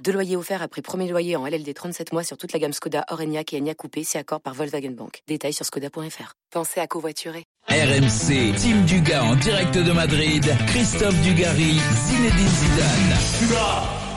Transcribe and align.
Deux 0.00 0.12
loyers 0.12 0.36
offerts 0.36 0.62
après 0.62 0.82
premier 0.82 1.08
loyer 1.08 1.36
en 1.36 1.46
LLD 1.46 1.72
37 1.74 2.12
mois 2.12 2.24
sur 2.24 2.36
toute 2.36 2.52
la 2.52 2.58
gamme 2.58 2.72
Skoda, 2.72 3.04
Orenia 3.10 3.42
et 3.52 3.58
Enya 3.58 3.74
Coupé, 3.74 4.02
c'est 4.04 4.18
accord 4.18 4.40
par 4.40 4.54
Volkswagen 4.54 4.90
Bank. 4.90 5.22
Détails 5.28 5.52
sur 5.52 5.64
skoda.fr. 5.64 6.34
Pensez 6.50 6.80
à 6.80 6.86
covoiturer. 6.86 7.44
RMC, 7.68 8.54
Team 8.56 8.84
Dugas 8.84 9.22
en 9.22 9.36
direct 9.36 9.74
de 9.78 9.92
Madrid. 9.92 10.44
Christophe 10.66 11.20
Dugarry, 11.22 11.78
Zinedine 12.06 12.48
Zidane. 12.48 13.18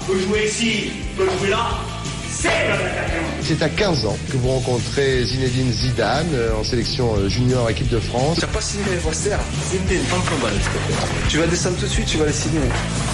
Jouer 0.07 0.45
ici, 0.45 0.91
jouer 1.15 1.49
là. 1.49 1.94
C'est 3.41 3.61
à 3.61 3.69
15 3.69 4.05
ans 4.05 4.17
que 4.31 4.37
vous 4.37 4.49
rencontrez 4.49 5.23
Zinedine 5.23 5.71
Zidane 5.71 6.27
euh, 6.33 6.55
en 6.59 6.63
sélection 6.63 7.15
euh, 7.15 7.29
junior 7.29 7.69
équipe 7.69 7.89
de 7.89 7.99
France. 7.99 8.37
Tu 8.39 8.41
n'as 8.41 8.51
pas 8.51 8.61
signé 8.61 8.85
les 8.89 8.97
Foster 8.97 9.37
Zinedine, 9.69 10.01
prends 10.09 10.17
le 10.17 10.23
combat, 10.23 10.49
s'il 10.49 10.61
te 10.61 10.69
plaît. 10.69 10.95
Tu 11.29 11.37
vas 11.37 11.47
descendre 11.47 11.77
tout 11.77 11.85
de 11.85 11.91
suite, 11.91 12.07
tu 12.07 12.17
vas 12.17 12.25
les 12.25 12.33
signer. 12.33 12.59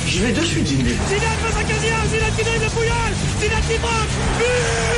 J'y 0.07 0.20
vais 0.20 0.31
de 0.31 0.41
suite, 0.41 0.65
Zinedine. 0.67 0.95
Zidane 1.09 1.37
face 1.43 1.57
à 1.59 1.63
Casia, 1.63 1.95
Zidane 2.09 2.31
qui 2.37 2.43
drive 2.43 2.63
le 2.63 2.70
Pouillol, 2.70 3.11
Zidane 3.41 3.61
qui 3.67 3.79
marque, 3.79 4.09
but 4.39 4.93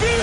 But 0.00 0.20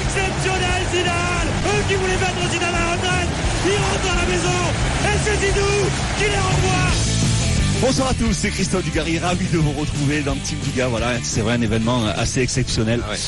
Exceptionnel 0.00 0.82
Zidane 0.92 1.48
Eux 1.68 1.82
qui 1.88 1.94
voulaient 1.94 2.16
mettre 2.16 2.50
Zidane 2.50 2.74
à 2.74 2.80
la 2.80 2.92
retraite, 2.92 3.30
il 3.66 3.76
rentre 3.76 4.08
à 4.12 4.16
la 4.16 4.26
maison, 4.32 4.60
et 5.04 5.16
c'est 5.24 5.46
Zidou 5.46 5.72
qui 6.16 6.24
les 6.24 6.40
renvoie? 6.40 7.03
Bonsoir 7.86 8.08
à 8.08 8.14
tous, 8.14 8.32
c'est 8.32 8.48
Christophe 8.48 8.82
Dugarry, 8.82 9.18
ravi 9.18 9.44
de 9.52 9.58
vous 9.58 9.72
retrouver 9.72 10.22
dans 10.22 10.32
le 10.32 10.40
Team 10.40 10.56
Duga. 10.64 10.88
Voilà, 10.88 11.12
c'est 11.22 11.42
vrai 11.42 11.52
un 11.52 11.60
événement 11.60 12.06
assez 12.06 12.40
exceptionnel. 12.40 13.00
Ah 13.06 13.10
ouais. 13.10 13.18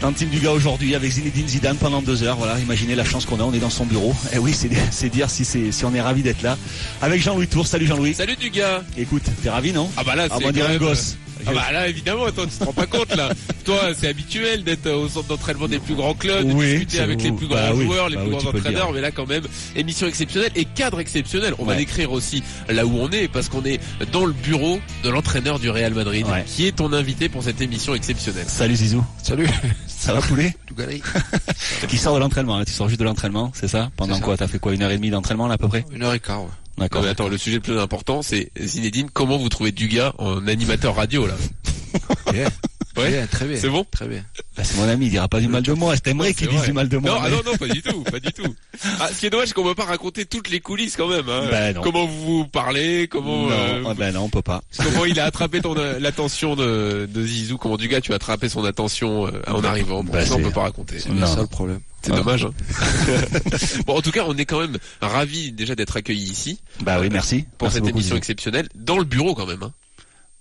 Dans 0.00 0.08
le 0.08 0.14
Team 0.14 0.30
Duga 0.30 0.52
aujourd'hui 0.52 0.94
avec 0.94 1.12
Zinedine 1.12 1.46
Zidane 1.46 1.76
pendant 1.76 2.00
deux 2.00 2.22
heures. 2.22 2.36
Voilà, 2.36 2.58
imaginez 2.58 2.94
la 2.94 3.04
chance 3.04 3.26
qu'on 3.26 3.38
a, 3.40 3.42
on 3.42 3.52
est 3.52 3.58
dans 3.58 3.68
son 3.68 3.84
bureau. 3.84 4.14
Et 4.32 4.38
oui, 4.38 4.54
c'est 4.54 5.08
dire 5.10 5.28
si 5.28 5.84
on 5.84 5.94
est 5.94 6.00
ravi 6.00 6.22
d'être 6.22 6.40
là. 6.40 6.56
Avec 7.02 7.20
Jean-Louis 7.22 7.46
Tour. 7.46 7.66
Salut 7.66 7.86
Jean-Louis. 7.86 8.14
Salut 8.14 8.36
Dugas. 8.36 8.80
Écoute, 8.96 9.24
t'es 9.42 9.50
ravi 9.50 9.74
non? 9.74 9.90
Ah 9.98 10.02
bah 10.02 10.16
là, 10.16 10.28
Ah, 10.30 10.38
c'est 10.38 10.62
un 10.62 10.76
gosse. 10.78 11.16
Ah 11.48 11.52
bah 11.54 11.72
là, 11.72 11.88
évidemment, 11.88 12.30
toi, 12.32 12.44
tu 12.46 12.58
te 12.58 12.64
rends 12.64 12.72
pas 12.72 12.86
compte 12.86 13.14
là. 13.14 13.30
Toi, 13.64 13.90
c'est 13.96 14.08
habituel 14.08 14.64
d'être 14.64 14.90
au 14.90 15.08
centre 15.08 15.28
d'entraînement 15.28 15.68
des 15.68 15.78
plus 15.78 15.94
grands 15.94 16.14
clubs, 16.14 16.46
de 16.46 16.52
Oui, 16.52 16.72
discuter 16.72 17.00
avec 17.00 17.22
les 17.22 17.32
plus 17.32 17.46
Bah 17.46 17.68
grands 17.68 17.76
oui, 17.78 17.84
joueurs, 17.84 18.08
les 18.08 18.16
bah 18.16 18.22
plus 18.22 18.32
oui, 18.34 18.38
grands 18.38 18.50
entraîneurs, 18.50 18.92
mais 18.92 19.00
là 19.00 19.10
quand 19.10 19.26
même, 19.26 19.44
émission 19.76 20.06
exceptionnelle 20.06 20.50
et 20.56 20.64
cadre 20.64 21.00
exceptionnel. 21.00 21.54
On 21.58 21.64
va 21.64 21.76
décrire 21.76 22.12
aussi 22.12 22.42
là 22.68 22.84
où 22.86 22.98
on 22.98 23.10
est, 23.10 23.28
parce 23.28 23.48
qu'on 23.48 23.64
est 23.64 23.80
dans 24.12 24.26
le 24.26 24.32
bureau 24.32 24.80
de 25.04 25.10
l'entraîneur 25.10 25.58
du 25.58 25.70
Real 25.70 25.94
Madrid, 25.94 26.26
Ouais. 26.26 26.44
qui 26.46 26.66
est 26.66 26.72
ton 26.76 26.92
invité 26.92 27.28
pour 27.28 27.42
cette 27.42 27.60
émission 27.60 27.94
exceptionnelle. 27.94 28.46
Salut 28.48 28.76
Zizou. 28.76 29.04
Salut. 29.22 29.48
Ça 29.86 30.12
va 30.12 30.20
poulet. 30.20 30.54
Qui 31.88 31.96
sort 31.98 32.14
de 32.14 32.20
l'entraînement, 32.20 32.58
là, 32.58 32.64
tu 32.64 32.72
sors 32.72 32.88
juste 32.88 33.00
de 33.00 33.04
l'entraînement, 33.04 33.50
c'est 33.54 33.68
ça? 33.68 33.90
Pendant 33.96 34.20
quoi 34.20 34.36
T'as 34.36 34.46
fait 34.46 34.58
quoi 34.58 34.74
Une 34.74 34.82
heure 34.82 34.90
et 34.90 34.96
demie 34.96 35.10
d'entraînement 35.10 35.46
là 35.48 35.54
à 35.54 35.58
peu 35.58 35.68
près? 35.68 35.84
Une 35.92 36.02
heure 36.02 36.14
et 36.14 36.20
quart, 36.20 36.42
ouais. 36.42 36.48
D'accord. 36.78 37.02
Mais 37.02 37.08
attends, 37.08 37.28
le 37.28 37.38
sujet 37.38 37.56
le 37.56 37.62
plus 37.62 37.78
important, 37.78 38.22
c'est 38.22 38.50
Zinedine, 38.60 39.08
comment 39.12 39.38
vous 39.38 39.48
trouvez 39.48 39.72
Dugas 39.72 40.12
en 40.18 40.46
animateur 40.46 40.94
radio 40.96 41.26
là 41.26 41.34
Bien. 42.32 42.48
Ouais. 42.96 43.10
Bien, 43.10 43.26
très 43.26 43.44
bien. 43.46 43.58
C'est 43.60 43.68
bon 43.68 43.84
Très 43.90 44.08
bien. 44.08 44.24
Bah, 44.56 44.64
c'est 44.64 44.76
mon 44.78 44.88
ami, 44.88 45.06
il 45.06 45.10
dira 45.10 45.28
pas 45.28 45.40
du 45.40 45.48
mal 45.48 45.62
de 45.62 45.72
moi. 45.74 45.94
T'aimerais 45.98 46.28
Non, 46.28 46.34
qu'il 46.34 46.46
c'est 46.46 46.50
dise 46.50 46.58
vrai. 46.60 46.66
du 46.68 46.72
mal 46.72 46.88
de 46.88 46.96
moi. 46.96 47.10
Non, 47.10 47.16
ah 47.20 47.24
mais- 47.28 47.36
non, 47.36 47.42
non, 47.44 47.56
pas 47.58 47.68
du 47.68 47.82
tout, 47.82 48.02
pas 48.04 48.20
du 48.20 48.32
tout. 48.32 48.54
Ah, 49.00 49.08
ce 49.12 49.20
qui 49.20 49.26
est 49.26 49.30
dommage, 49.30 49.48
c'est 49.48 49.54
qu'on 49.54 49.64
peut 49.64 49.74
pas 49.74 49.84
raconter 49.84 50.24
toutes 50.24 50.48
les 50.50 50.60
coulisses 50.60 50.96
quand 50.96 51.08
même. 51.08 51.28
Hein. 51.28 51.46
Ben 51.50 51.74
non. 51.74 51.82
Comment 51.82 52.06
vous 52.06 52.24
vous 52.38 52.46
parlez, 52.46 53.06
comment 53.08 53.48
Non, 53.48 53.50
euh, 53.90 53.94
ben 53.94 54.12
non, 54.14 54.22
on 54.22 54.28
peut 54.30 54.40
pas. 54.42 54.62
comment 54.82 55.04
il 55.04 55.18
a 55.20 55.24
attrapé 55.24 55.60
ton 55.60 55.74
euh, 55.76 55.98
l'attention 55.98 56.56
de, 56.56 57.06
de 57.12 57.26
Zizou, 57.26 57.58
comment 57.58 57.76
du 57.76 57.88
gars 57.88 58.00
tu 58.00 58.12
as 58.12 58.16
attrapé 58.16 58.48
son 58.48 58.64
attention 58.64 59.26
euh, 59.26 59.42
en 59.46 59.62
arrivant. 59.64 60.02
Bon, 60.02 60.12
Bah, 60.12 60.24
ça 60.24 60.34
on 60.34 60.36
c'est- 60.38 60.42
peut 60.44 60.50
pas 60.50 60.62
raconter. 60.62 60.98
C'est 60.98 61.08
ça 61.26 61.40
le 61.40 61.46
problème. 61.46 61.80
C'est 62.06 62.12
Ah. 62.12 62.16
dommage. 62.16 62.44
Hein. 62.44 62.52
bon, 63.86 63.96
en 63.96 64.02
tout 64.02 64.10
cas, 64.12 64.24
on 64.26 64.36
est 64.36 64.44
quand 64.44 64.60
même 64.60 64.78
ravis 65.00 65.52
déjà 65.52 65.74
d'être 65.74 65.96
accueillis 65.96 66.30
ici 66.30 66.60
Bah 66.82 66.98
oui, 67.00 67.08
merci. 67.10 67.44
pour 67.58 67.66
Merci 67.66 67.74
cette 67.76 67.84
beaucoup, 67.84 67.98
émission 67.98 68.16
exceptionnelle 68.16 68.68
dans 68.74 68.98
le 68.98 69.04
bureau 69.04 69.34
quand 69.34 69.46
même. 69.46 69.62
Hein. 69.62 69.72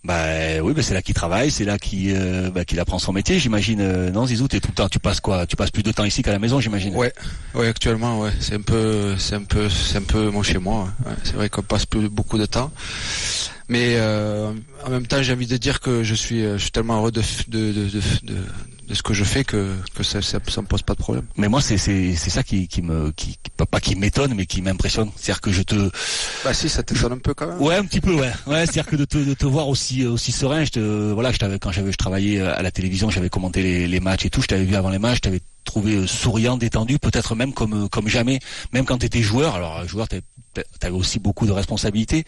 Bah 0.04 0.62
oui, 0.62 0.74
bah 0.74 0.84
c'est 0.84 0.94
là 0.94 1.02
qu'il 1.02 1.16
travaille, 1.16 1.50
c'est 1.50 1.66
là 1.66 1.80
qu'il 1.80 2.14
euh, 2.16 2.52
bah, 2.52 2.62
apprend 2.78 3.00
son 3.00 3.12
métier, 3.12 3.40
j'imagine. 3.40 3.82
Euh, 3.82 4.12
non, 4.12 4.28
Zizou, 4.28 4.48
t'es 4.48 4.60
tout 4.60 4.68
le 4.70 4.76
temps, 4.76 4.88
tu 4.88 5.00
passes 5.00 5.20
quoi? 5.20 5.48
Tu 5.48 5.56
passes 5.56 5.72
plus 5.72 5.82
de 5.82 5.92
temps 5.92 6.04
ici 6.04 6.22
qu'à 6.22 6.32
la 6.32 6.38
maison, 6.38 6.60
j'imagine. 6.60 6.96
Ouais. 6.96 7.12
Ouais, 7.56 7.68
actuellement, 7.68 8.20
ouais. 8.22 8.30
C'est 8.40 8.54
un 8.54 8.62
peu, 8.62 9.16
c'est 9.18 9.34
un 9.34 9.42
peu, 9.44 9.68
c'est 9.68 9.98
un 9.98 10.04
peu 10.04 10.30
mon 10.30 10.44
chez 10.44 10.60
moi. 10.60 10.84
ouais. 11.04 11.10
Ouais, 11.10 11.18
C'est 11.24 11.34
vrai 11.34 11.50
qu'on 11.50 11.64
passe 11.64 11.88
plus 11.88 12.08
beaucoup 12.08 12.38
de 12.38 12.46
temps. 12.46 12.72
Mais 13.68 13.96
euh, 13.98 14.52
en 14.86 14.92
même 14.92 15.08
temps, 15.08 15.24
j'ai 15.24 15.34
envie 15.34 15.48
de 15.48 15.58
dire 15.58 15.80
que 15.80 16.04
je 16.04 16.14
suis, 16.14 16.42
je 16.44 16.58
suis 16.58 16.70
tellement 16.70 16.98
heureux 17.00 17.12
de, 17.12 17.22
f- 17.22 17.50
de, 17.50 17.72
de, 17.72 17.86
de, 17.90 18.02
de, 18.34 18.38
de 18.88 18.94
ce 18.94 19.02
que 19.02 19.14
je 19.14 19.24
fais 19.24 19.44
que, 19.44 19.74
que 19.96 20.04
ça, 20.04 20.22
ça, 20.22 20.40
ça 20.48 20.62
me 20.62 20.68
pose 20.68 20.82
pas 20.84 20.94
de 20.94 21.00
problème. 21.00 21.26
Mais 21.38 21.48
moi, 21.48 21.62
c'est 21.62 21.78
c'est 21.78 22.16
c'est 22.16 22.30
ça 22.30 22.44
qui 22.44 22.68
qui 22.68 22.82
me 22.82 23.12
qui 23.12 23.38
qui- 23.42 23.52
pas- 23.66 23.80
qui 23.80 23.96
m'étonne, 23.96 24.34
mais 24.36 24.46
qui 24.46 24.62
m'impressionne. 24.62 25.10
C'est-à-dire 25.16 25.42
que 25.42 25.52
je 25.52 25.62
te 25.64 25.90
Bah 26.44 26.54
si, 26.54 26.70
ça 26.70 26.84
t'étonne 26.84 27.14
un 27.14 27.18
peu 27.18 27.34
quand 27.34 27.48
même. 27.48 27.62
ouais 27.62 27.76
un 27.76 27.86
petit 27.86 28.02
peu 28.02 28.14
ouais 28.14 28.32
ouais. 28.48 28.66
C'est-à-dire 28.66 28.86
que 28.86 28.96
de 28.96 29.06
te 29.06 29.18
de 29.18 29.34
te 29.34 29.46
voir 29.46 29.68
aussi 29.70 30.06
aussi 30.06 30.32
serein. 30.32 30.64
Je 30.66 30.72
te 30.72 31.12
voilà, 31.12 31.32
je 31.32 31.38
t'avais 31.38 31.58
quand 31.60 31.72
j'avais 31.72 31.92
je 31.92 31.98
travaillais 31.98 32.42
à 32.42 32.62
la 32.62 32.72
télévision, 32.72 33.10
j'avais 33.10 33.30
commenté 33.30 33.64
les 33.64 33.88
les 33.88 34.00
matchs 34.00 34.26
et 34.26 34.30
tout. 34.30 34.42
Je 34.42 34.48
t'avais 34.48 34.66
vu 34.66 34.76
avant 34.76 34.90
les 34.90 35.00
matchs, 35.00 35.16
je 35.18 35.22
t'avais 35.22 35.42
trouvé 35.64 35.96
euh, 35.96 36.06
souriant, 36.08 36.58
détendu, 36.58 37.00
peut-être 37.00 37.34
même 37.36 37.54
comme 37.54 37.86
euh, 37.86 37.88
comme 37.88 38.08
jamais, 38.08 38.40
même 38.72 38.86
quand 38.86 39.00
t'étais 39.00 39.22
joueur. 39.24 39.56
Alors 39.56 39.80
euh, 39.80 39.88
joueur, 39.88 40.08
t'avais 40.08 40.22
t'avais 40.80 40.94
aussi 40.96 41.20
beaucoup 41.20 41.48
de 41.48 41.52
responsabilités. 41.52 42.24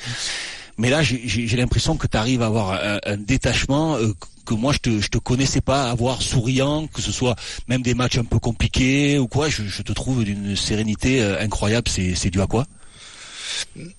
Mais 0.77 0.89
là, 0.89 1.01
j'ai- 1.03 1.47
l'impression 1.57 1.97
que 1.97 2.07
tu 2.07 2.17
arrives 2.17 2.41
à 2.41 2.47
avoir 2.47 2.71
un, 2.73 2.99
un 3.05 3.17
détachement 3.17 3.95
euh, 3.95 4.13
que 4.45 4.53
moi 4.53 4.71
je 4.73 4.77
te 4.79 5.01
je 5.01 5.09
te 5.09 5.17
connaissais 5.17 5.59
pas 5.61 5.89
avoir 5.89 6.21
souriant, 6.21 6.87
que 6.87 7.01
ce 7.01 7.11
soit 7.11 7.35
même 7.67 7.81
des 7.81 7.93
matchs 7.95 8.17
un 8.17 8.23
peu 8.23 8.39
compliqués 8.39 9.17
ou 9.19 9.27
quoi. 9.27 9.49
Je, 9.49 9.63
je 9.63 9.81
te 9.81 9.91
trouve 9.91 10.23
d'une 10.23 10.55
sérénité 10.55 11.21
euh, 11.21 11.41
incroyable. 11.41 11.89
C'est 11.89 12.29
dû 12.29 12.41
à 12.41 12.47
quoi? 12.47 12.65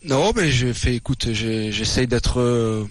Non, 0.04 0.32
mais 0.36 0.50
je 0.50 0.72
fais, 0.72 0.94
écoute, 0.96 1.28
j'essaye 1.32 2.06
d'être 2.06 2.40
euh, 2.40 2.84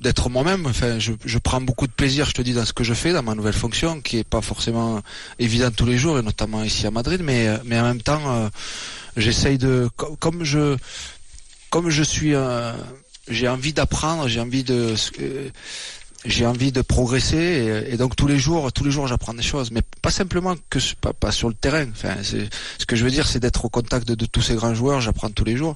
d'être 0.00 0.28
moi-même. 0.30 0.66
Enfin, 0.66 0.98
je, 0.98 1.12
je 1.24 1.38
prends 1.38 1.60
beaucoup 1.60 1.86
de 1.86 1.92
plaisir, 1.92 2.26
je 2.26 2.32
te 2.32 2.42
dis, 2.42 2.52
dans 2.54 2.64
ce 2.64 2.72
que 2.72 2.84
je 2.84 2.94
fais, 2.94 3.12
dans 3.12 3.22
ma 3.22 3.34
nouvelle 3.34 3.52
fonction, 3.52 4.00
qui 4.00 4.18
est 4.18 4.24
pas 4.24 4.40
forcément 4.40 5.00
évidente 5.38 5.76
tous 5.76 5.86
les 5.86 5.98
jours, 5.98 6.18
et 6.18 6.22
notamment 6.22 6.62
ici 6.64 6.86
à 6.86 6.90
Madrid. 6.90 7.20
Mais 7.22 7.48
euh, 7.48 7.58
mais 7.64 7.78
en 7.78 7.84
même 7.84 8.00
temps, 8.02 8.22
euh, 8.30 8.48
j'essaye 9.16 9.58
de, 9.58 9.88
co- 9.96 10.16
comme 10.18 10.44
je 10.44 10.76
comme 11.70 11.90
je 11.90 12.02
suis, 12.02 12.34
euh, 12.34 12.72
j'ai 13.30 13.48
envie 13.48 13.72
d'apprendre, 13.72 14.28
j'ai 14.28 14.40
envie 14.40 14.64
de 14.64 14.94
j'ai 16.28 16.46
envie 16.46 16.70
de 16.72 16.80
progresser 16.82 17.36
et, 17.88 17.94
et 17.94 17.96
donc 17.96 18.14
tous 18.14 18.26
les 18.26 18.38
jours, 18.38 18.72
tous 18.72 18.84
les 18.84 18.90
jours 18.90 19.06
j'apprends 19.08 19.34
des 19.34 19.42
choses, 19.42 19.70
mais 19.70 19.82
pas 20.02 20.10
simplement 20.10 20.54
que 20.70 20.78
pas, 21.00 21.12
pas 21.12 21.32
sur 21.32 21.48
le 21.48 21.54
terrain. 21.54 21.86
Enfin, 21.90 22.14
ce 22.22 22.84
que 22.86 22.94
je 22.96 23.04
veux 23.04 23.10
dire, 23.10 23.26
c'est 23.26 23.40
d'être 23.40 23.64
au 23.64 23.68
contact 23.68 24.06
de, 24.06 24.14
de 24.14 24.26
tous 24.26 24.42
ces 24.42 24.54
grands 24.54 24.74
joueurs. 24.74 25.00
J'apprends 25.00 25.30
tous 25.30 25.44
les 25.44 25.56
jours 25.56 25.74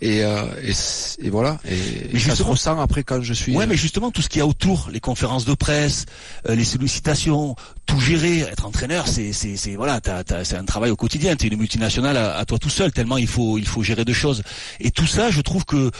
et, 0.00 0.24
euh, 0.24 0.44
et, 0.62 0.72
c- 0.72 1.16
et 1.22 1.30
voilà. 1.30 1.58
Et, 1.68 2.18
ça 2.18 2.34
se 2.34 2.42
ressent 2.42 2.78
après 2.80 3.02
quand 3.04 3.22
je 3.22 3.32
suis. 3.34 3.54
Ouais, 3.56 3.64
euh, 3.64 3.66
mais 3.68 3.76
justement 3.76 4.10
tout 4.10 4.22
ce 4.22 4.28
qu'il 4.28 4.38
y 4.38 4.42
a 4.42 4.46
autour, 4.46 4.88
les 4.92 5.00
conférences 5.00 5.44
de 5.44 5.54
presse, 5.54 6.06
euh, 6.48 6.54
les 6.54 6.64
sollicitations, 6.64 7.54
tout 7.86 8.00
gérer, 8.00 8.40
être 8.40 8.64
entraîneur, 8.66 9.06
c'est 9.06 9.32
c'est 9.32 9.76
voilà, 9.76 10.00
c'est 10.42 10.56
un 10.56 10.64
travail 10.64 10.90
au 10.90 10.96
quotidien. 10.96 11.36
T'es 11.36 11.48
une 11.48 11.58
multinationale 11.58 12.16
à, 12.16 12.36
à 12.36 12.44
toi 12.44 12.58
tout 12.58 12.70
seul, 12.70 12.90
tellement 12.92 13.18
il 13.18 13.26
faut 13.28 13.58
il 13.58 13.66
faut 13.66 13.82
gérer 13.82 14.04
deux 14.04 14.12
choses. 14.14 14.42
Et 14.80 14.90
tout 14.90 15.06
ça, 15.06 15.30
je 15.30 15.40
trouve 15.42 15.64
que 15.64 15.90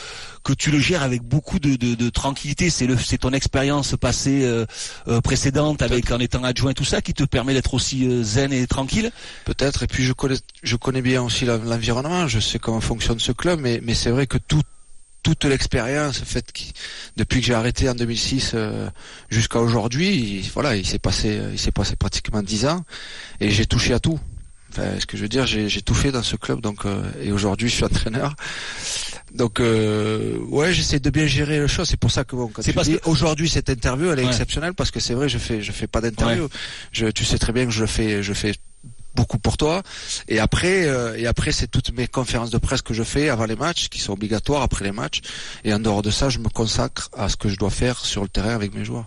que 0.42 0.52
tu 0.52 0.70
le 0.70 0.78
gères 0.78 1.02
avec 1.02 1.22
beaucoup 1.22 1.58
de, 1.58 1.76
de, 1.76 1.94
de 1.94 2.08
tranquillité. 2.10 2.70
C'est 2.70 2.86
le 2.86 2.96
c'est 2.98 3.18
ton 3.18 3.32
expérience 3.32 3.83
passée 3.94 4.44
euh, 4.44 4.64
euh, 5.08 5.20
précédente 5.20 5.82
avec 5.82 6.10
en 6.10 6.18
étant 6.18 6.42
adjoint 6.44 6.72
tout 6.72 6.84
ça 6.84 7.00
qui 7.02 7.12
te 7.14 7.24
permet 7.24 7.52
d'être 7.54 7.74
aussi 7.74 8.06
euh, 8.06 8.22
zen 8.22 8.52
et 8.52 8.66
tranquille? 8.66 9.10
Peut-être. 9.44 9.82
Et 9.82 9.86
puis 9.86 10.04
je 10.04 10.12
connais, 10.12 10.36
je 10.62 10.76
connais 10.76 11.02
bien 11.02 11.22
aussi 11.22 11.44
l'environnement. 11.44 12.26
Je 12.26 12.40
sais 12.40 12.58
comment 12.58 12.80
fonctionne 12.80 13.20
ce 13.20 13.32
club, 13.32 13.60
mais, 13.60 13.80
mais 13.82 13.94
c'est 13.94 14.10
vrai 14.10 14.26
que 14.26 14.38
tout, 14.38 14.62
toute 15.22 15.44
l'expérience 15.44 16.18
faite 16.18 16.52
qui, 16.52 16.72
depuis 17.16 17.40
que 17.40 17.46
j'ai 17.46 17.54
arrêté 17.54 17.88
en 17.88 17.94
2006 17.94 18.52
euh, 18.54 18.88
jusqu'à 19.30 19.58
aujourd'hui, 19.60 20.40
il- 20.40 20.50
voilà, 20.52 20.76
il 20.76 20.86
s'est 20.86 20.98
passé, 20.98 21.40
il 21.52 21.58
s'est 21.58 21.70
passé 21.72 21.96
pratiquement 21.96 22.42
dix 22.42 22.66
ans, 22.66 22.84
et 23.40 23.50
j'ai 23.50 23.66
touché 23.66 23.94
à 23.94 24.00
tout. 24.00 24.18
Enfin, 24.76 24.98
ce 24.98 25.06
que 25.06 25.16
je 25.16 25.22
veux 25.22 25.28
dire, 25.28 25.46
j'ai 25.46 25.82
tout 25.82 25.94
fait 25.94 26.10
dans 26.10 26.22
ce 26.24 26.34
club, 26.36 26.60
donc 26.60 26.84
euh, 26.84 27.02
et 27.22 27.30
aujourd'hui 27.30 27.68
je 27.68 27.74
suis 27.76 27.84
entraîneur. 27.92 28.34
Donc 29.34 29.60
euh, 29.60 30.36
ouais, 30.48 30.72
j'essaie 30.72 31.00
de 31.00 31.10
bien 31.10 31.26
gérer 31.26 31.60
les 31.60 31.68
choses. 31.68 31.88
C'est 31.88 31.96
pour 31.98 32.10
ça 32.10 32.24
que 32.24 32.34
bon, 32.36 32.48
quand 32.48 32.62
tu 32.62 32.72
parce 32.72 32.88
dis, 32.88 32.98
que- 32.98 33.08
aujourd'hui 33.08 33.48
cette 33.48 33.68
interview, 33.70 34.10
elle 34.10 34.18
est 34.18 34.22
Ouais. 34.22 34.28
exceptionnelle 34.28 34.74
parce 34.74 34.90
que 34.90 35.00
c'est 35.00 35.14
vrai, 35.14 35.28
je 35.28 35.38
fais, 35.38 35.62
je 35.62 35.72
fais 35.72 35.86
pas 35.86 36.00
d'interview. 36.00 36.48
Je, 36.92 37.06
tu 37.06 37.24
sais 37.24 37.38
très 37.38 37.52
bien 37.52 37.64
que 37.66 37.70
je 37.72 37.86
fais, 37.86 38.22
je 38.22 38.32
fais 38.32 38.54
beaucoup 39.14 39.38
pour 39.38 39.56
toi. 39.56 39.82
Et 40.28 40.40
après, 40.40 40.86
euh, 40.88 41.16
et 41.16 41.26
après, 41.28 41.52
c'est 41.52 41.68
toutes 41.68 41.92
mes 41.92 42.08
conférences 42.08 42.50
de 42.50 42.58
presse 42.58 42.82
que 42.82 42.94
je 42.94 43.04
fais 43.04 43.28
avant 43.28 43.44
les 43.46 43.54
matchs, 43.56 43.88
qui 43.88 44.00
sont 44.00 44.12
obligatoires 44.12 44.62
après 44.62 44.84
les 44.84 44.92
matchs. 44.92 45.20
Et 45.64 45.72
en 45.72 45.78
dehors 45.78 46.02
de 46.02 46.10
ça, 46.10 46.30
je 46.30 46.38
me 46.40 46.48
consacre 46.48 47.10
à 47.16 47.28
ce 47.28 47.36
que 47.36 47.48
je 47.48 47.56
dois 47.56 47.70
faire 47.70 47.98
sur 48.04 48.22
le 48.22 48.28
terrain 48.28 48.54
avec 48.54 48.74
mes 48.74 48.84
joueurs. 48.84 49.06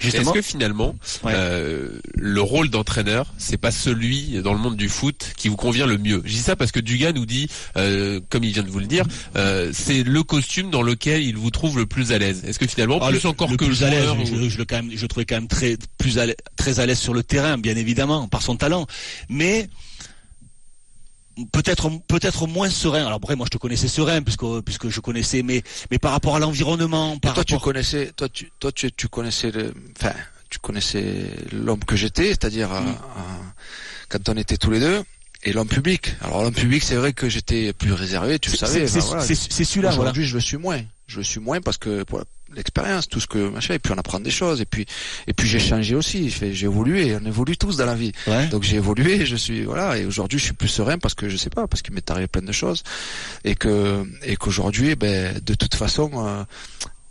Est-ce 0.00 0.30
que 0.32 0.42
finalement, 0.42 0.94
euh, 1.26 1.98
le 2.14 2.40
rôle 2.40 2.70
d'entraîneur, 2.70 3.32
c'est 3.38 3.56
pas 3.56 3.70
celui 3.70 4.40
dans 4.42 4.52
le 4.52 4.58
monde 4.60 4.76
du 4.76 4.88
foot 4.88 5.32
qui 5.36 5.48
vous 5.48 5.56
convient 5.56 5.86
le 5.86 5.98
mieux? 5.98 6.22
Je 6.24 6.32
dis 6.32 6.38
ça 6.38 6.56
parce 6.56 6.70
que 6.72 6.80
Dugas 6.80 7.12
nous 7.12 7.26
dit, 7.26 7.48
euh, 7.76 8.20
comme 8.30 8.44
il 8.44 8.52
vient 8.52 8.62
de 8.62 8.70
vous 8.70 8.78
le 8.78 8.86
dire, 8.86 9.04
euh, 9.36 9.70
c'est 9.74 10.02
le 10.04 10.22
costume 10.22 10.70
dans 10.70 10.82
lequel 10.82 11.22
il 11.22 11.36
vous 11.36 11.50
trouve 11.50 11.76
le 11.78 11.86
plus 11.86 12.12
à 12.12 12.18
l'aise. 12.18 12.42
Est-ce 12.44 12.58
que 12.58 12.66
finalement, 12.66 12.98
Ah, 13.02 13.08
plus 13.10 13.22
le- 13.22 13.28
encore 13.28 13.50
le 13.50 13.56
que 13.56 13.64
plus 13.64 13.80
le 13.80 13.86
à 13.86 13.90
l'aise, 13.90 14.04
joueur, 14.04 14.26
je, 14.50 14.58
le 14.58 14.64
quand 14.64 14.76
même, 14.76 14.90
je 14.94 15.02
le 15.02 15.08
trouvais 15.08 15.26
quand 15.26 15.36
même 15.36 15.48
très 15.48 15.76
plus 15.98 16.18
à 16.18 16.26
l'aise- 16.26 16.36
très 16.56 16.80
à 16.80 16.86
l'aise 16.86 16.98
sur 16.98 17.14
le 17.14 17.22
terrain, 17.22 17.58
bien 17.58 17.76
évidemment, 17.76 18.28
par 18.28 18.42
son 18.42 18.56
talent, 18.56 18.86
mais 19.28 19.68
peut-être 21.52 21.90
peut-être 22.08 22.46
moins 22.46 22.70
serein. 22.70 23.00
Alors 23.06 23.14
après, 23.14 23.36
moi 23.36 23.46
je 23.46 23.50
te 23.50 23.58
connaissais 23.58 23.88
serein 23.88 24.22
puisque 24.22 24.44
puisque 24.64 24.88
je 24.88 25.00
connaissais, 25.00 25.42
mais 25.42 25.62
mais 25.90 25.98
par 25.98 26.12
rapport 26.12 26.36
à 26.36 26.38
l'environnement, 26.38 27.18
par 27.18 27.34
toi, 27.34 27.44
tu 27.44 27.54
rapport- 27.54 27.64
connaissais, 27.64 28.12
toi, 28.16 28.28
tu, 28.28 28.50
toi, 28.60 28.72
tu, 28.72 28.90
tu 28.92 29.08
connaissais 29.08 29.50
le, 29.50 29.72
enfin, 29.98 30.12
tu 30.50 30.58
connaissais 30.58 31.30
l'homme 31.52 31.84
que 31.84 31.96
j'étais, 31.96 32.28
c'est-à-dire 32.28 32.72
à- 32.72 32.78
à- 32.80 33.54
quand 34.08 34.28
on 34.28 34.36
était 34.36 34.56
tous 34.56 34.70
les 34.70 34.80
deux, 34.80 35.02
et 35.44 35.52
l'homme 35.52 35.68
public. 35.68 36.14
Alors 36.22 36.42
l'homme 36.42 36.54
public, 36.54 36.82
c'est 36.82 36.96
vrai 36.96 37.12
que 37.12 37.28
j'étais 37.28 37.72
plus 37.72 37.92
réservé, 37.92 38.38
tu 38.38 38.50
le 38.50 38.56
savais. 38.56 38.88
c'est- 38.88 39.00
voilà. 39.00 39.22
celui-là, 39.64 39.88
voilà. 39.90 40.10
Aujourd'hui, 40.10 40.24
je 40.26 40.34
le 40.34 40.40
suis 40.40 40.56
moins. 40.56 40.80
Je 41.06 41.18
le 41.18 41.24
suis 41.24 41.40
moins 41.40 41.60
parce 41.60 41.78
que 41.78 42.02
pour 42.04 42.22
l'expérience, 42.54 43.08
tout 43.08 43.20
ce 43.20 43.26
que 43.26 43.48
machin, 43.48 43.74
et 43.74 43.78
puis 43.78 43.92
on 43.92 43.98
apprend 43.98 44.20
des 44.20 44.30
choses, 44.30 44.60
et 44.60 44.64
puis 44.64 44.86
et 45.26 45.32
puis 45.32 45.48
j'ai 45.48 45.58
changé 45.58 45.94
aussi. 45.94 46.30
J'ai 46.30 46.64
évolué, 46.64 47.16
on 47.20 47.26
évolue 47.26 47.56
tous 47.56 47.76
dans 47.76 47.86
la 47.86 47.94
vie. 47.94 48.12
Ouais. 48.26 48.46
Donc 48.48 48.62
j'ai 48.62 48.76
évolué, 48.76 49.26
je 49.26 49.36
suis 49.36 49.64
voilà, 49.64 49.96
et 49.98 50.04
aujourd'hui 50.04 50.38
je 50.38 50.44
suis 50.44 50.54
plus 50.54 50.68
serein 50.68 50.98
parce 50.98 51.14
que 51.14 51.28
je 51.28 51.36
sais 51.36 51.50
pas, 51.50 51.66
parce 51.66 51.82
qu'il 51.82 51.94
m'est 51.94 52.10
arrivé 52.10 52.26
plein 52.26 52.42
de 52.42 52.52
choses, 52.52 52.82
et 53.44 53.54
que 53.54 54.04
et 54.22 54.36
qu'aujourd'hui, 54.36 54.94
ben 54.96 55.38
de 55.44 55.54
toute 55.54 55.74
façon, 55.74 56.10
euh, 56.14 56.44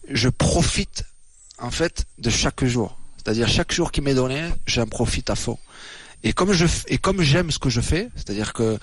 je 0.09 0.29
profite 0.29 1.03
en 1.59 1.71
fait 1.71 2.05
de 2.17 2.29
chaque 2.29 2.63
jour. 2.65 2.97
C'est-à-dire 3.17 3.47
chaque 3.47 3.73
jour 3.73 3.91
qui 3.91 4.01
m'est 4.01 4.13
donné, 4.15 4.41
j'en 4.65 4.85
profite 4.85 5.29
à 5.29 5.35
fond. 5.35 5.57
Et 6.23 6.33
comme 6.33 6.53
je 6.53 6.65
et 6.87 6.97
comme 6.97 7.21
j'aime 7.21 7.51
ce 7.51 7.59
que 7.59 7.69
je 7.69 7.81
fais, 7.81 8.09
c'est-à-dire 8.15 8.53
que 8.53 8.77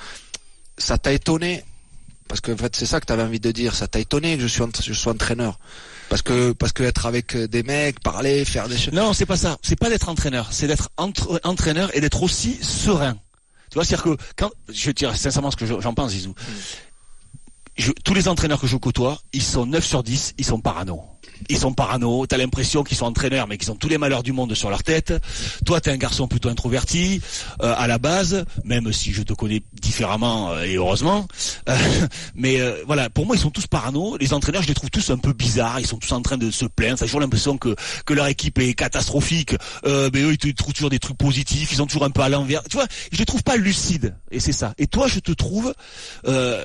ça 0.79 0.99
t'a 0.99 1.13
étonné 1.13 1.65
parce 2.29 2.41
que 2.41 2.53
en 2.53 2.57
fait 2.57 2.75
c'est 2.77 2.87
ça 2.87 3.01
que 3.01 3.07
tu 3.07 3.13
avais 3.13 3.23
envie 3.23 3.41
de 3.41 3.51
dire, 3.51 3.75
ça 3.75 3.87
t'a 3.87 3.99
étonné 3.99 4.37
que 4.37 4.43
je 4.43 4.47
suis 4.47 4.63
je 4.83 4.93
sois 4.93 5.13
entraîneur. 5.13 5.59
Parce 6.09 6.23
que 6.23 6.53
parce 6.53 6.73
que 6.73 6.83
être 6.83 7.07
avec 7.07 7.37
des 7.37 7.63
mecs, 7.63 8.01
parler, 8.01 8.45
faire 8.45 8.69
des 8.69 8.77
choses. 8.77 8.93
Non, 8.95 9.13
c'est 9.13 9.27
pas 9.27 9.37
ça. 9.37 9.57
C'est 9.63 9.79
pas 9.79 9.89
d'être 9.89 10.09
entraîneur. 10.09 10.49
C'est 10.53 10.67
d'être 10.67 10.91
entre- 10.97 11.41
entraîneur 11.45 11.95
et 11.97 12.01
d'être 12.01 12.23
aussi 12.23 12.59
serein. 12.63 13.15
Tu 13.71 13.75
vois, 13.75 13.85
c'est-à-dire 13.85 14.05
que 14.17 14.23
quand 14.37 14.51
je 14.73 14.91
dire 14.93 15.17
sincèrement 15.17 15.51
ce 15.51 15.57
que 15.57 15.67
je- 15.67 15.81
j'en 15.81 15.95
pense, 15.95 16.13
Zizou. 16.13 16.35
Je- 17.77 17.91
tous 18.05 18.15
les 18.15 18.29
entraîneurs 18.29 18.61
que 18.61 18.67
je 18.69 18.77
côtoie, 18.77 19.19
ils 19.33 19.43
sont 19.43 19.67
9 19.67 19.85
sur 19.85 20.03
10, 20.05 20.35
ils 20.39 20.45
sont 20.45 20.61
parano. 20.61 21.03
Ils 21.49 21.59
sont 21.59 21.73
parano, 21.73 22.27
t'as 22.27 22.37
l'impression 22.37 22.85
qu'ils 22.85 22.97
sont 22.97 23.07
entraîneurs, 23.07 23.47
mais 23.47 23.59
qu'ils 23.59 23.71
ont 23.71 23.77
tous 23.77 23.89
les 23.89 23.99
malheurs 23.99 24.23
du 24.23 24.33
monde 24.33 24.55
sur 24.55 24.71
leur 24.71 24.83
tête. 24.83 25.13
Toi, 25.67 25.81
t'es 25.81 25.91
un 25.91 25.97
garçon 25.97 26.29
plutôt 26.29 26.49
introverti, 26.49 27.21
euh, 27.63 27.75
à 27.77 27.87
la 27.87 27.99
base, 27.99 28.45
même 28.65 28.93
si 28.93 29.13
je 29.13 29.23
te 29.23 29.33
connais 29.33 29.63
différemment, 29.81 30.53
euh, 30.53 30.63
et 30.63 30.77
heureusement. 30.77 31.27
Euh, 31.69 31.77
mais 32.35 32.59
voilà, 32.87 33.11
pour 33.11 33.27
moi, 33.27 33.37
ils 33.37 33.43
sont 33.43 33.51
tous 33.51 33.67
parano. 33.67 34.17
Les 34.19 34.33
entraîneurs, 34.33 34.63
je 34.63 34.69
les 34.69 34.75
trouve 34.75 34.91
tous 34.91 35.11
un 35.11 35.19
peu 35.19 35.33
bizarres. 35.33 35.81
Ils 35.81 35.87
sont 35.87 35.99
tous 35.99 36.13
en 36.13 36.23
train 36.23 36.39
de 36.39 36.51
se 36.51 36.65
plaindre. 36.65 36.99
T'as 36.99 37.07
toujours 37.07 37.21
l'impression 37.21 37.59
que, 37.59 37.75
leur 38.11 38.27
équipe 38.29 38.59
est 38.59 38.75
catastrophique. 38.75 39.57
Mais 39.85 40.21
eux, 40.23 40.37
ils 40.43 40.55
trouvent 40.55 40.73
toujours 40.73 40.91
des 40.91 40.99
trucs 40.99 41.19
positifs. 41.19 41.73
Ils 41.73 41.77
sont 41.77 41.87
toujours 41.87 42.05
un 42.05 42.11
peu 42.11 42.23
à 42.23 42.29
l'envers. 42.29 42.63
Tu 42.65 42.77
vois, 42.77 42.87
je 43.11 43.19
les 43.19 43.25
trouve 43.25 43.43
pas 43.43 43.57
lucides. 43.57 44.15
Et 44.31 44.41
c'est 44.41 44.53
ça. 44.53 44.73
Et 44.79 44.87
toi, 44.87 45.09
je 45.09 45.19
te 45.19 45.33
trouve 45.33 45.75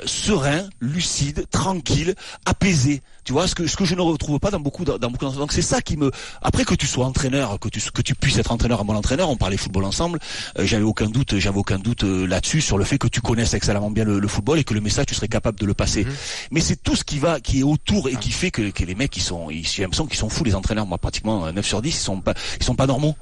serein, 0.06 0.69
lucide, 0.80 1.45
tranquille, 1.50 2.16
apaisé. 2.45 3.01
Tu 3.24 3.33
vois, 3.33 3.48
ce 3.48 3.56
que 3.56 3.86
je 3.86 3.95
ne 3.95 4.01
retrouve 4.01 4.39
pas 4.39 4.51
dans 4.51 4.59
beaucoup 4.60 4.86
dans 4.86 4.98
beaucoup. 5.10 5.26
Donc 5.30 5.52
c'est 5.52 5.62
ça 5.62 5.82
qui 5.82 5.98
me. 5.98 6.12
Après 6.42 6.66
que 6.66 6.76
tu 6.76 6.88
sois 6.88 7.06
entraîneur, 7.06 7.60
que 7.60 7.70
tu 7.70 7.82
que 7.92 8.02
tu 8.02 8.16
puisses 8.16 8.38
être 8.38 8.52
entraîneur, 8.52 8.82
un 8.82 8.86
bon 8.86 8.96
entraîneur, 8.96 9.30
on 9.30 9.38
parlait 9.38 9.58
football 9.58 9.86
ensemble. 9.86 10.20
euh, 10.58 10.66
j'avais 10.66 10.84
aucun 10.84 11.08
doute, 11.08 11.38
j'avais 11.38 11.58
aucun 11.58 11.80
doute 11.80 12.04
euh, 12.04 12.26
là-dessus 12.26 12.62
sur 12.62 12.78
le 12.78 12.84
fait 12.84 12.98
que 12.98 13.08
tu 13.08 13.22
connaisses 13.22 13.54
excellemment 13.54 13.92
bien 13.92 14.04
le, 14.06 14.20
le 14.20 14.28
football 14.28 14.60
et 14.60 14.64
que 14.64 14.74
le 14.74 14.82
message 14.82 15.08
tu 15.08 15.16
serais 15.16 15.28
capable 15.28 15.60
de 15.60 15.66
le 15.66 15.74
passer. 15.74 16.06
Mais 16.52 16.62
c'est 16.62 16.76
tout 16.82 16.96
ce 16.96 17.04
qui 17.04 17.20
va, 17.20 17.40
qui 17.40 17.60
est 17.60 17.64
autour 17.64 18.10
et 18.10 18.16
qui 18.16 18.32
fait 18.32 18.52
que, 18.52 18.70
que 18.72 18.84
les 18.84 18.96
mecs 18.96 19.16
ils 19.18 19.22
sont, 19.24 19.50
ils, 19.50 19.66
j'ai 19.66 19.84
l'impression 19.84 20.06
qu'ils 20.08 20.18
sont 20.20 20.30
fous 20.30 20.44
les 20.44 20.56
entraîneurs. 20.56 20.86
Moi 20.86 20.98
pratiquement 20.98 21.46
euh, 21.46 21.52
9 21.52 21.66
sur 21.66 21.82
10 21.82 21.90
ils 21.90 21.94
sont 21.94 22.22
pas, 22.22 22.34
ils 22.60 22.64
sont 22.64 22.76
pas 22.76 22.88
normaux. 22.88 23.16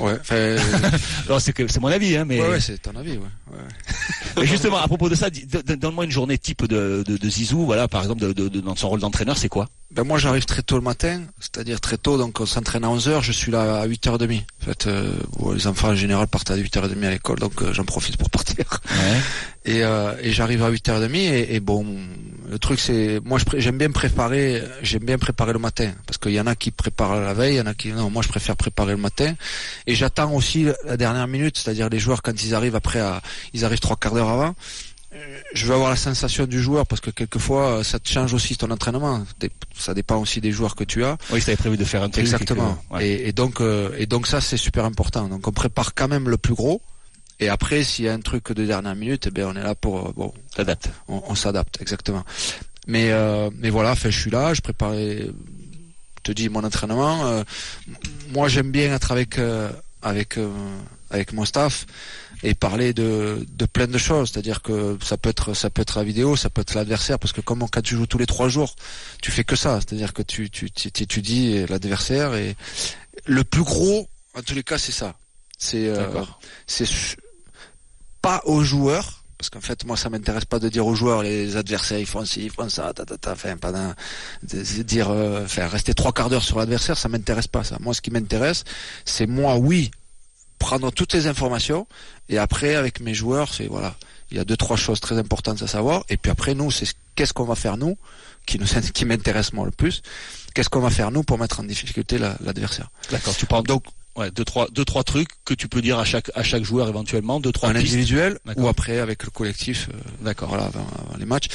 Ouais, 0.00 0.16
enfin, 0.20 0.56
Alors 1.26 1.40
c'est 1.40 1.52
que 1.52 1.66
c'est 1.66 1.80
mon 1.80 1.88
avis, 1.88 2.16
hein, 2.16 2.24
mais. 2.24 2.40
ouais, 2.40 2.48
ouais, 2.50 2.60
c'est 2.60 2.78
ton 2.80 2.94
avis, 2.94 3.12
ouais. 3.12 3.18
ouais. 3.52 4.42
Et 4.42 4.46
justement, 4.46 4.76
à 4.78 4.86
propos 4.86 5.08
de 5.08 5.14
ça, 5.16 5.28
donne-moi 5.30 6.04
une 6.04 6.10
journée 6.12 6.38
type 6.38 6.66
de, 6.66 7.02
de, 7.06 7.16
de 7.16 7.28
Zizou, 7.30 7.64
voilà, 7.66 7.88
par 7.88 8.02
exemple, 8.02 8.20
de, 8.22 8.32
de- 8.32 8.48
de- 8.48 8.60
dans 8.60 8.76
son 8.76 8.88
rôle 8.90 9.00
d'entraîneur, 9.00 9.36
c'est 9.36 9.48
quoi? 9.48 9.68
Ben 9.90 10.04
moi 10.04 10.18
j'arrive 10.18 10.44
très 10.44 10.60
tôt 10.62 10.76
le 10.76 10.82
matin, 10.82 11.22
c'est-à-dire 11.40 11.80
très 11.80 11.96
tôt, 11.96 12.18
donc 12.18 12.38
on 12.40 12.46
s'entraîne 12.46 12.84
à 12.84 12.88
11h, 12.88 13.22
je 13.22 13.32
suis 13.32 13.50
là 13.50 13.80
à 13.80 13.86
8h30. 13.88 14.42
En 14.62 14.64
fait, 14.66 14.86
euh, 14.86 15.12
les 15.54 15.66
enfants 15.66 15.88
en 15.88 15.94
général 15.94 16.26
partent 16.28 16.50
à 16.50 16.56
8h30 16.58 17.02
à 17.06 17.10
l'école, 17.10 17.38
donc 17.38 17.62
euh, 17.62 17.72
j'en 17.72 17.84
profite 17.84 18.18
pour 18.18 18.28
partir. 18.28 18.66
Et, 19.68 19.82
euh, 19.84 20.14
et 20.22 20.32
j'arrive 20.32 20.62
à 20.64 20.70
8h30 20.70 21.14
et, 21.14 21.54
et 21.54 21.60
bon, 21.60 21.84
le 22.50 22.58
truc 22.58 22.80
c'est, 22.80 23.20
moi 23.24 23.38
j'aime 23.58 23.76
bien 23.76 23.90
préparer, 23.90 24.62
j'aime 24.82 25.04
bien 25.04 25.18
préparer 25.18 25.52
le 25.52 25.58
matin, 25.58 25.90
parce 26.06 26.16
qu'il 26.16 26.32
y 26.32 26.40
en 26.40 26.46
a 26.46 26.54
qui 26.54 26.70
préparent 26.70 27.20
la 27.20 27.34
veille, 27.34 27.54
il 27.54 27.58
y 27.58 27.60
en 27.60 27.66
a 27.66 27.74
qui, 27.74 27.88
non, 27.92 28.08
moi 28.08 28.22
je 28.22 28.28
préfère 28.28 28.56
préparer 28.56 28.92
le 28.92 28.98
matin. 29.08 29.34
Et 29.86 29.94
j'attends 29.94 30.32
aussi 30.32 30.66
la 30.84 30.96
dernière 30.96 31.28
minute, 31.28 31.58
c'est-à-dire 31.58 31.88
les 31.90 31.98
joueurs 31.98 32.22
quand 32.22 32.42
ils 32.42 32.54
arrivent 32.54 32.76
après, 32.76 33.00
à, 33.00 33.20
ils 33.52 33.64
arrivent 33.66 33.80
trois 33.80 33.96
quarts 33.96 34.14
d'heure 34.14 34.30
avant. 34.30 34.54
Euh, 35.14 35.38
Je 35.54 35.66
veux 35.66 35.74
avoir 35.74 35.90
la 35.90 35.96
sensation 35.96 36.46
du 36.46 36.60
joueur 36.62 36.86
parce 36.86 37.00
que 37.00 37.10
quelquefois 37.10 37.64
euh, 37.78 37.82
ça 37.82 37.98
te 37.98 38.08
change 38.08 38.32
aussi 38.34 38.56
ton 38.56 38.70
entraînement. 38.70 39.24
Ça 39.76 39.92
dépend 39.94 40.16
aussi 40.18 40.40
des 40.40 40.52
joueurs 40.52 40.74
que 40.76 40.84
tu 40.84 41.02
as. 41.04 41.16
Oui, 41.32 41.40
ça 41.42 41.54
prévu 41.56 41.76
de 41.78 41.84
faire 41.84 42.02
un 42.02 42.10
truc. 42.10 42.24
et 42.26 42.28
que- 42.28 42.34
Exactement. 42.34 42.78
ouais. 42.90 43.06
Et, 43.08 43.28
et 43.28 43.32
donc 43.32 43.60
euh, 43.60 43.90
et 43.98 44.06
donc 44.06 44.26
ça 44.26 44.40
c'est 44.40 44.56
super 44.58 44.84
important. 44.84 45.28
Donc 45.28 45.46
on 45.48 45.52
prépare 45.52 45.94
quand 45.94 46.08
même 46.08 46.28
le 46.28 46.36
plus 46.38 46.54
gros. 46.54 46.80
Et 47.40 47.48
après 47.48 47.84
s'il 47.84 48.04
y 48.04 48.08
a 48.08 48.12
un 48.12 48.20
truc 48.20 48.52
de 48.52 48.64
dernière 48.66 48.94
minute, 48.96 49.26
eh 49.28 49.30
ben 49.30 49.46
on 49.46 49.54
est 49.56 49.62
là 49.62 49.74
pour 49.74 50.08
euh, 50.08 50.12
bon 50.16 50.32
T'adaptes. 50.54 50.90
on, 51.08 51.22
on 51.28 51.34
s'adapte 51.34 51.80
exactement. 51.80 52.24
Mais 52.86 53.10
euh, 53.12 53.50
mais 53.56 53.70
voilà, 53.70 53.92
enfin 53.92 54.10
je 54.10 54.18
suis 54.18 54.30
là, 54.30 54.54
je 54.54 54.60
préparais 54.60 55.26
je 55.28 56.22
te 56.22 56.32
dis 56.32 56.48
mon 56.48 56.64
entraînement. 56.64 57.26
euh, 57.26 57.44
moi 58.32 58.48
j'aime 58.48 58.70
bien 58.70 58.94
être 58.94 59.12
avec 59.12 59.38
euh, 59.38 59.70
avec 60.02 60.36
euh, 60.36 60.50
avec 61.10 61.32
mon 61.32 61.44
staff 61.44 61.86
et 62.42 62.54
parler 62.54 62.92
de, 62.92 63.46
de 63.50 63.66
plein 63.66 63.86
de 63.88 63.98
choses. 63.98 64.30
C'est-à-dire 64.30 64.62
que 64.62 64.98
ça 65.02 65.16
peut 65.16 65.30
être 65.30 65.54
ça 65.54 65.70
peut 65.70 65.82
être 65.82 65.96
la 65.98 66.04
vidéo, 66.04 66.36
ça 66.36 66.50
peut 66.50 66.60
être 66.60 66.74
l'adversaire, 66.74 67.18
parce 67.18 67.32
que 67.32 67.40
comme 67.40 67.66
quand 67.68 67.82
tu 67.82 67.94
joues 67.96 68.06
tous 68.06 68.18
les 68.18 68.26
trois 68.26 68.48
jours, 68.48 68.74
tu 69.22 69.30
fais 69.30 69.44
que 69.44 69.56
ça. 69.56 69.80
C'est-à-dire 69.80 70.12
que 70.12 70.22
tu 70.22 70.50
tu 70.50 70.70
tu 70.70 70.90
tu 70.92 71.02
étudies 71.02 71.66
l'adversaire 71.66 72.34
et 72.34 72.56
le 73.26 73.42
plus 73.44 73.62
gros 73.62 74.08
en 74.34 74.42
tous 74.42 74.54
les 74.54 74.62
cas 74.62 74.78
c'est 74.78 74.92
ça. 74.92 75.14
C'est 75.58 75.88
euh, 75.88 76.22
c'est 76.66 76.86
pas 78.22 78.42
aux 78.44 78.62
joueurs 78.62 79.24
parce 79.38 79.50
qu'en 79.50 79.60
fait 79.60 79.84
moi 79.84 79.96
ça 79.96 80.10
m'intéresse 80.10 80.44
pas 80.44 80.58
de 80.58 80.68
dire 80.68 80.84
aux 80.86 80.94
joueurs 80.96 81.22
les 81.22 81.56
adversaires 81.56 81.98
ils 82.00 82.06
font 82.06 82.24
ci 82.24 82.44
ils 82.44 82.50
font 82.50 82.68
ça 82.68 82.92
ta, 82.92 83.04
ta, 83.04 83.16
ta, 83.16 83.32
enfin 83.32 83.56
pas 83.56 83.70
d'un- 83.70 83.94
de, 84.42 84.58
de 84.58 84.82
dire 84.82 85.10
euh, 85.10 85.46
rester 85.58 85.94
trois 85.94 86.12
quarts 86.12 86.28
d'heure 86.28 86.42
sur 86.42 86.58
l'adversaire 86.58 86.98
ça 86.98 87.08
m'intéresse 87.08 87.46
pas 87.46 87.62
ça 87.62 87.76
moi 87.80 87.94
ce 87.94 88.00
qui 88.00 88.10
m'intéresse 88.10 88.64
c'est 89.04 89.26
moi 89.28 89.56
oui 89.56 89.92
prendre 90.58 90.90
toutes 90.90 91.12
les 91.12 91.28
informations 91.28 91.86
et 92.28 92.38
après 92.38 92.74
avec 92.74 92.98
mes 93.00 93.14
joueurs 93.14 93.54
c'est 93.54 93.68
voilà 93.68 93.94
il 94.32 94.36
y 94.36 94.40
a 94.40 94.44
deux 94.44 94.56
trois 94.56 94.76
choses 94.76 94.98
très 95.00 95.16
importantes 95.18 95.62
à 95.62 95.68
savoir 95.68 96.04
et 96.08 96.16
puis 96.16 96.32
après 96.32 96.54
nous 96.54 96.72
c'est 96.72 96.84
ce- 96.86 96.94
qu'est-ce 97.14 97.32
qu'on 97.32 97.44
va 97.44 97.54
faire 97.54 97.76
nous 97.76 97.96
qui 98.44 98.58
nous 98.58 98.66
qui 98.94 99.04
m'intéresse 99.04 99.52
moi 99.52 99.64
le 99.64 99.70
plus 99.70 100.02
qu'est-ce 100.52 100.68
qu'on 100.68 100.80
va 100.80 100.90
faire 100.90 101.12
nous 101.12 101.22
pour 101.22 101.38
mettre 101.38 101.60
en 101.60 101.62
difficulté 101.62 102.18
la- 102.18 102.36
l'adversaire 102.44 102.90
D'accord. 103.12 103.36
Tu 103.36 103.46
prends 103.46 103.62
donc 103.62 103.84
ouais, 104.18 104.30
deux 104.30 104.44
trois 104.44 104.68
deux 104.70 104.84
trois 104.84 105.04
trucs 105.04 105.28
que 105.44 105.54
tu 105.54 105.68
peux 105.68 105.80
dire 105.80 105.98
à 105.98 106.04
chaque 106.04 106.30
à 106.34 106.42
chaque 106.42 106.64
joueur 106.64 106.88
éventuellement, 106.88 107.40
deux 107.40 107.52
trois 107.52 107.70
pistes. 107.70 107.80
individuel 107.86 108.38
ou 108.56 108.68
après 108.68 108.98
avec 108.98 109.24
le 109.24 109.30
collectif 109.30 109.88
euh, 109.88 109.98
D'accord. 110.20 110.48
voilà 110.50 110.64
avant, 110.66 110.86
avant 110.98 111.16
les 111.18 111.24
matchs. 111.24 111.46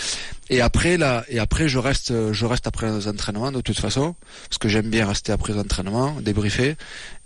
Et 0.50 0.60
après 0.62 0.98
là 0.98 1.24
et 1.30 1.40
après 1.40 1.68
je 1.68 1.78
reste 1.80 2.32
je 2.34 2.46
reste 2.46 2.66
après 2.68 2.92
les 2.92 3.08
entraînements 3.08 3.52
de 3.52 3.62
toute 3.62 3.80
façon 3.80 4.16
parce 4.50 4.58
que 4.58 4.68
j'aime 4.70 4.90
bien 4.90 5.08
rester 5.08 5.32
après 5.32 5.54
les 5.54 5.60
entraînements 5.60 6.20
débriefer 6.22 6.76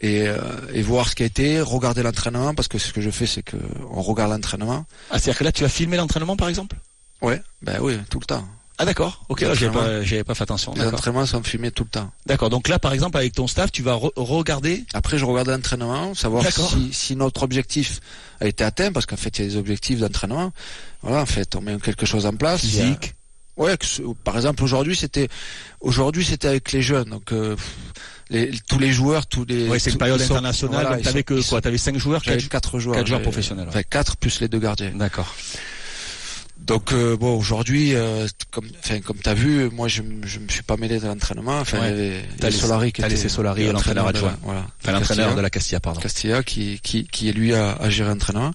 et, 0.01 0.27
euh, 0.27 0.37
et 0.73 0.81
voir 0.81 1.07
ce 1.09 1.15
qui 1.15 1.23
a 1.23 1.25
été 1.25 1.61
regarder 1.61 2.03
l'entraînement 2.03 2.53
parce 2.53 2.67
que 2.67 2.77
ce 2.77 2.91
que 2.93 3.01
je 3.01 3.09
fais 3.09 3.25
c'est 3.25 3.43
que 3.43 3.57
on 3.91 4.01
regarde 4.01 4.31
l'entraînement. 4.31 4.85
Ah, 5.09 5.19
c'est-à-dire 5.19 5.39
que 5.39 5.43
là, 5.45 5.51
tu 5.51 5.63
as 5.65 5.69
filmé 5.69 5.97
l'entraînement, 5.97 6.35
par 6.35 6.49
exemple? 6.49 6.75
Ouais 7.21 7.41
ben 7.61 7.77
oui 7.81 7.97
tout 8.09 8.19
le 8.19 8.25
temps 8.25 8.47
Ah, 8.79 8.85
d'accord. 8.85 9.23
Ok, 9.29 9.39
j'avais 9.39 9.69
pas 9.71 10.03
j'avais 10.03 10.23
pas 10.23 10.35
fait 10.35 10.43
attention. 10.43 10.71
les 10.73 10.79
D'accord. 10.81 10.93
entraînements 10.99 11.25
sont 11.25 11.41
filmés 11.41 11.71
tout 11.71 11.83
le 11.83 11.89
temps 11.89 12.11
D'accord. 12.27 12.49
Donc 12.51 12.67
là, 12.67 12.77
par 12.77 12.93
exemple, 12.93 13.17
avec 13.17 13.33
ton 13.33 13.47
staff, 13.47 13.71
tu 13.71 13.81
vas 13.81 13.95
re- 13.95 14.11
regarder. 14.15 14.83
après 14.93 15.17
je 15.17 15.25
regarde 15.25 15.47
l'entraînement 15.49 16.13
savoir 16.13 16.45
si, 16.45 16.93
si 16.93 17.15
notre 17.15 17.41
objectif 17.43 17.99
a 18.39 18.45
été 18.47 18.63
atteint 18.63 18.91
parce 18.91 19.05
qu'en 19.07 19.17
fait 19.17 19.39
il 19.39 19.45
y 19.45 19.47
a 19.47 19.49
des 19.51 19.57
objectifs 19.57 19.99
d'entraînement 19.99 20.51
voilà 21.01 21.21
en 21.21 21.25
fait 21.25 21.55
on 21.55 21.61
met 21.61 21.77
quelque 21.77 22.05
chose 22.05 22.25
en 22.27 22.33
place 22.33 22.59
a- 22.63 22.67
Physique. 22.67 23.15
Ouais, 23.55 23.75
que 23.75 23.85
par 24.23 24.35
exemple 24.35 24.63
aujourd'hui 24.63 24.95
c'était 24.95 25.27
aujourd'hui 25.81 26.23
c'était 26.23 26.47
avec 26.47 26.71
les 26.71 26.83
jeunes 26.83 27.09
donc 27.09 27.31
euh, 27.31 27.55
les, 28.29 28.51
tous 28.69 28.77
les 28.77 28.91
joueurs 28.91 29.25
tous 29.25 29.45
les 29.45 29.67
Ouais, 29.67 29.79
c'est 29.79 29.89
une 29.89 29.97
période 29.97 30.21
internationale. 30.21 30.85
voilà, 30.85 31.01
t'avais 31.01 31.23
que 31.23 31.41
quoi? 31.49 31.59
T'avais 31.61 31.79
cinq 31.79 31.97
joueurs, 31.97 32.21
quatre, 32.21 32.47
quatre 32.49 32.77
joueurs 32.79 32.97
quatre 32.97 33.07
joueurs 33.07 33.23
professionnels, 33.23 33.63
ouais. 33.65 33.69
enfin 33.71 33.81
quatre 33.81 34.17
plus 34.17 34.39
les 34.41 34.47
deux 34.47 34.59
gardiens 34.59 34.91
D'accord. 34.93 35.33
Donc 36.67 36.91
euh, 36.91 37.15
bon 37.15 37.37
aujourd'hui, 37.37 37.95
euh, 37.95 38.27
comme 38.51 38.67
enfin 38.79 38.99
comme 38.99 39.17
t'as 39.17 39.33
vu, 39.33 39.69
moi 39.71 39.87
je 39.87 40.03
je 40.23 40.39
me 40.39 40.49
suis 40.49 40.63
pas 40.63 40.75
mêlé 40.75 40.99
de 40.99 41.07
l'entraînement. 41.07 41.59
Enfin 41.59 41.79
Ouais. 41.79 42.25
T'as 42.39 42.51
Solari 42.51 42.91
qui 42.91 43.01
était 43.01 43.09
laissé 43.09 43.29
Solari, 43.29 43.65
l'entraîneur 43.71 44.03
de 44.05 44.09
adjoint. 44.09 44.37
Voilà. 44.43 44.65
Enfin, 44.81 44.91
l'entraîneur 44.91 45.33
de 45.35 45.41
la 45.41 45.49
Castilla, 45.49 45.79
pardon. 45.79 46.01
Castilla 46.01 46.43
qui 46.43 46.79
qui 46.83 47.07
qui 47.07 47.29
est 47.29 47.31
lui 47.31 47.53
à, 47.53 47.71
à 47.71 47.89
gérer 47.89 48.09
l'entraînement. 48.09 48.51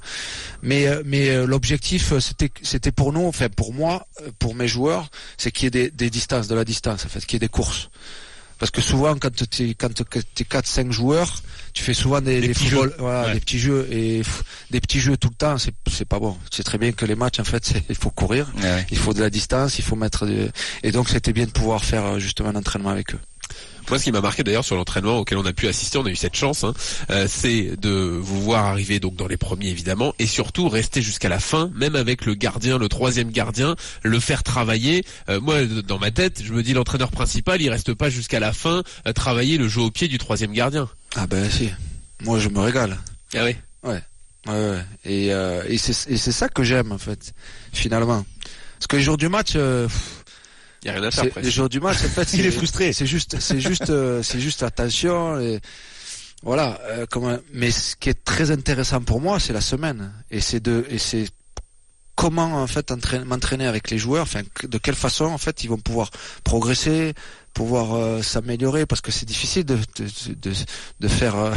Mais 0.62 0.86
euh, 0.86 1.02
mais 1.06 1.30
euh, 1.30 1.46
l'objectif 1.46 2.12
euh, 2.12 2.20
c'était 2.20 2.50
c'était 2.62 2.92
pour 2.92 3.12
nous, 3.14 3.26
enfin 3.26 3.48
pour 3.48 3.72
moi, 3.72 4.06
pour 4.38 4.54
mes 4.54 4.68
joueurs, 4.68 5.10
c'est 5.38 5.50
qu'il 5.50 5.64
y 5.64 5.66
ait 5.68 5.70
des, 5.70 5.90
des 5.90 6.10
distances, 6.10 6.48
de 6.48 6.54
la 6.54 6.64
distance 6.64 7.06
en 7.06 7.08
fait, 7.08 7.24
qu'il 7.24 7.34
y 7.34 7.36
ait 7.36 7.40
des 7.40 7.48
courses. 7.48 7.88
Parce 8.62 8.70
que 8.70 8.80
souvent 8.80 9.16
quand 9.16 9.34
tu 9.50 9.74
quand 9.74 9.92
t'es 10.36 10.44
4 10.44 10.68
5 10.68 10.92
joueurs, 10.92 11.42
tu 11.72 11.82
fais 11.82 11.94
souvent 11.94 12.20
des, 12.20 12.40
Des 12.40 12.46
des 12.46 12.54
petits 12.54 12.68
jeux. 12.68 12.94
voilà, 12.96 13.26
Ouais. 13.26 13.34
des 13.34 13.40
petits 13.40 13.58
jeux 13.58 13.88
et 13.90 14.22
des 14.70 14.80
petits 14.80 15.00
jeux 15.00 15.16
tout 15.16 15.30
le 15.30 15.34
temps, 15.34 15.58
c'est 15.58 15.74
c'est 15.90 16.04
pas 16.04 16.20
bon. 16.20 16.36
C'est 16.52 16.62
très 16.62 16.78
bien 16.78 16.92
que 16.92 17.04
les 17.04 17.16
matchs 17.16 17.40
en 17.40 17.44
fait, 17.44 17.64
c'est- 17.66 17.82
il 17.88 17.96
faut 17.96 18.10
courir, 18.10 18.52
Ouais, 18.58 18.62
ouais. 18.62 18.86
il 18.92 18.98
faut 18.98 19.14
de 19.14 19.20
la 19.20 19.30
distance, 19.30 19.80
il 19.80 19.84
faut 19.84 19.96
mettre 19.96 20.28
et 20.84 20.92
donc 20.92 21.08
c'était 21.08 21.32
bien 21.32 21.46
de 21.46 21.50
pouvoir 21.50 21.84
faire 21.84 22.04
euh, 22.04 22.18
justement 22.20 22.50
un 22.50 22.54
entraînement 22.54 22.90
avec 22.90 23.14
eux. 23.16 23.18
Moi, 23.88 23.98
ce 23.98 24.04
qui 24.04 24.12
m'a 24.12 24.20
marqué 24.20 24.42
d'ailleurs 24.42 24.64
sur 24.64 24.76
l'entraînement 24.76 25.18
auquel 25.18 25.38
on 25.38 25.44
a 25.44 25.52
pu 25.52 25.68
assister, 25.68 25.98
on 25.98 26.06
a 26.06 26.10
eu 26.10 26.16
cette 26.16 26.36
chance, 26.36 26.64
hein, 26.64 26.74
euh, 27.10 27.26
c'est 27.28 27.76
de 27.80 27.90
vous 27.90 28.40
voir 28.40 28.66
arriver 28.66 29.00
donc 29.00 29.16
dans 29.16 29.26
les 29.26 29.36
premiers 29.36 29.68
évidemment, 29.68 30.14
et 30.18 30.26
surtout 30.26 30.68
rester 30.68 31.02
jusqu'à 31.02 31.28
la 31.28 31.38
fin, 31.40 31.70
même 31.74 31.96
avec 31.96 32.24
le 32.24 32.34
gardien, 32.34 32.78
le 32.78 32.88
troisième 32.88 33.30
gardien, 33.30 33.76
le 34.02 34.20
faire 34.20 34.42
travailler. 34.42 35.04
Euh, 35.28 35.40
moi, 35.40 35.64
dans 35.64 35.98
ma 35.98 36.10
tête, 36.10 36.42
je 36.44 36.52
me 36.52 36.62
dis 36.62 36.72
l'entraîneur 36.72 37.10
principal, 37.10 37.60
il 37.60 37.68
reste 37.70 37.92
pas 37.94 38.08
jusqu'à 38.10 38.40
la 38.40 38.52
fin 38.52 38.82
euh, 39.06 39.12
travailler 39.12 39.58
le 39.58 39.68
jeu 39.68 39.82
au 39.82 39.90
pied 39.90 40.08
du 40.08 40.18
troisième 40.18 40.52
gardien. 40.52 40.88
Ah 41.14 41.26
ben 41.26 41.50
si, 41.50 41.70
moi 42.22 42.38
je 42.38 42.48
me 42.48 42.60
régale. 42.60 42.96
Ah 43.34 43.44
oui. 43.44 43.56
Ouais, 43.82 44.00
ouais. 44.46 44.84
Et, 45.04 45.32
euh, 45.32 45.62
et 45.68 45.76
c'est 45.78 46.32
ça 46.32 46.48
que 46.48 46.62
j'aime 46.62 46.92
en 46.92 46.98
fait, 46.98 47.34
finalement. 47.72 48.24
Parce 48.78 48.86
que 48.88 48.96
les 48.96 49.02
jours 49.02 49.16
du 49.16 49.28
match, 49.28 49.52
euh, 49.54 49.86
pff, 49.86 50.21
Il 50.82 50.88
y 50.88 50.90
a 50.90 50.94
rien 50.94 51.02
à 51.04 51.10
faire 51.10 51.24
c'est- 51.24 51.30
presque. 51.30 51.44
les 51.46 51.50
jours 51.52 51.68
du 51.68 51.80
match, 51.80 51.98
en 52.04 52.08
fait, 52.08 52.32
Il 52.34 52.46
est 52.46 52.50
frustré. 52.50 52.92
C'est 52.92 53.06
juste, 53.06 53.38
c'est 53.40 53.60
juste, 53.60 53.90
euh, 53.90 54.22
c'est 54.22 54.40
juste 54.40 54.62
attention. 54.62 55.38
Et, 55.40 55.60
voilà. 56.42 56.80
euh, 56.84 57.06
comment, 57.10 57.38
mais 57.52 57.70
ce 57.70 57.94
qui 57.96 58.08
est 58.08 58.24
très 58.24 58.50
intéressant 58.50 59.00
pour 59.00 59.20
moi, 59.20 59.38
c'est 59.38 59.52
la 59.52 59.60
semaine. 59.60 60.12
Et 60.30 60.40
c'est 60.40 60.60
de, 60.60 60.84
et 60.90 60.98
c'est 60.98 61.28
comment 62.16 62.60
en 62.62 62.66
fait 62.66 62.90
entraîner- 62.90 63.24
m'entraîner 63.24 63.66
avec 63.66 63.90
les 63.90 63.98
joueurs. 63.98 64.22
Enfin, 64.24 64.42
de 64.64 64.78
quelle 64.78 64.94
façon 64.96 65.26
en 65.26 65.38
fait 65.38 65.62
ils 65.64 65.68
vont 65.68 65.78
pouvoir 65.78 66.10
progresser, 66.44 67.14
pouvoir 67.52 67.94
euh, 67.94 68.22
s'améliorer, 68.22 68.86
parce 68.86 69.00
que 69.00 69.12
c'est 69.12 69.26
difficile 69.26 69.64
de 69.64 69.76
de, 69.76 70.34
de, 70.34 70.52
de 71.00 71.08
faire 71.08 71.36
euh, 71.36 71.54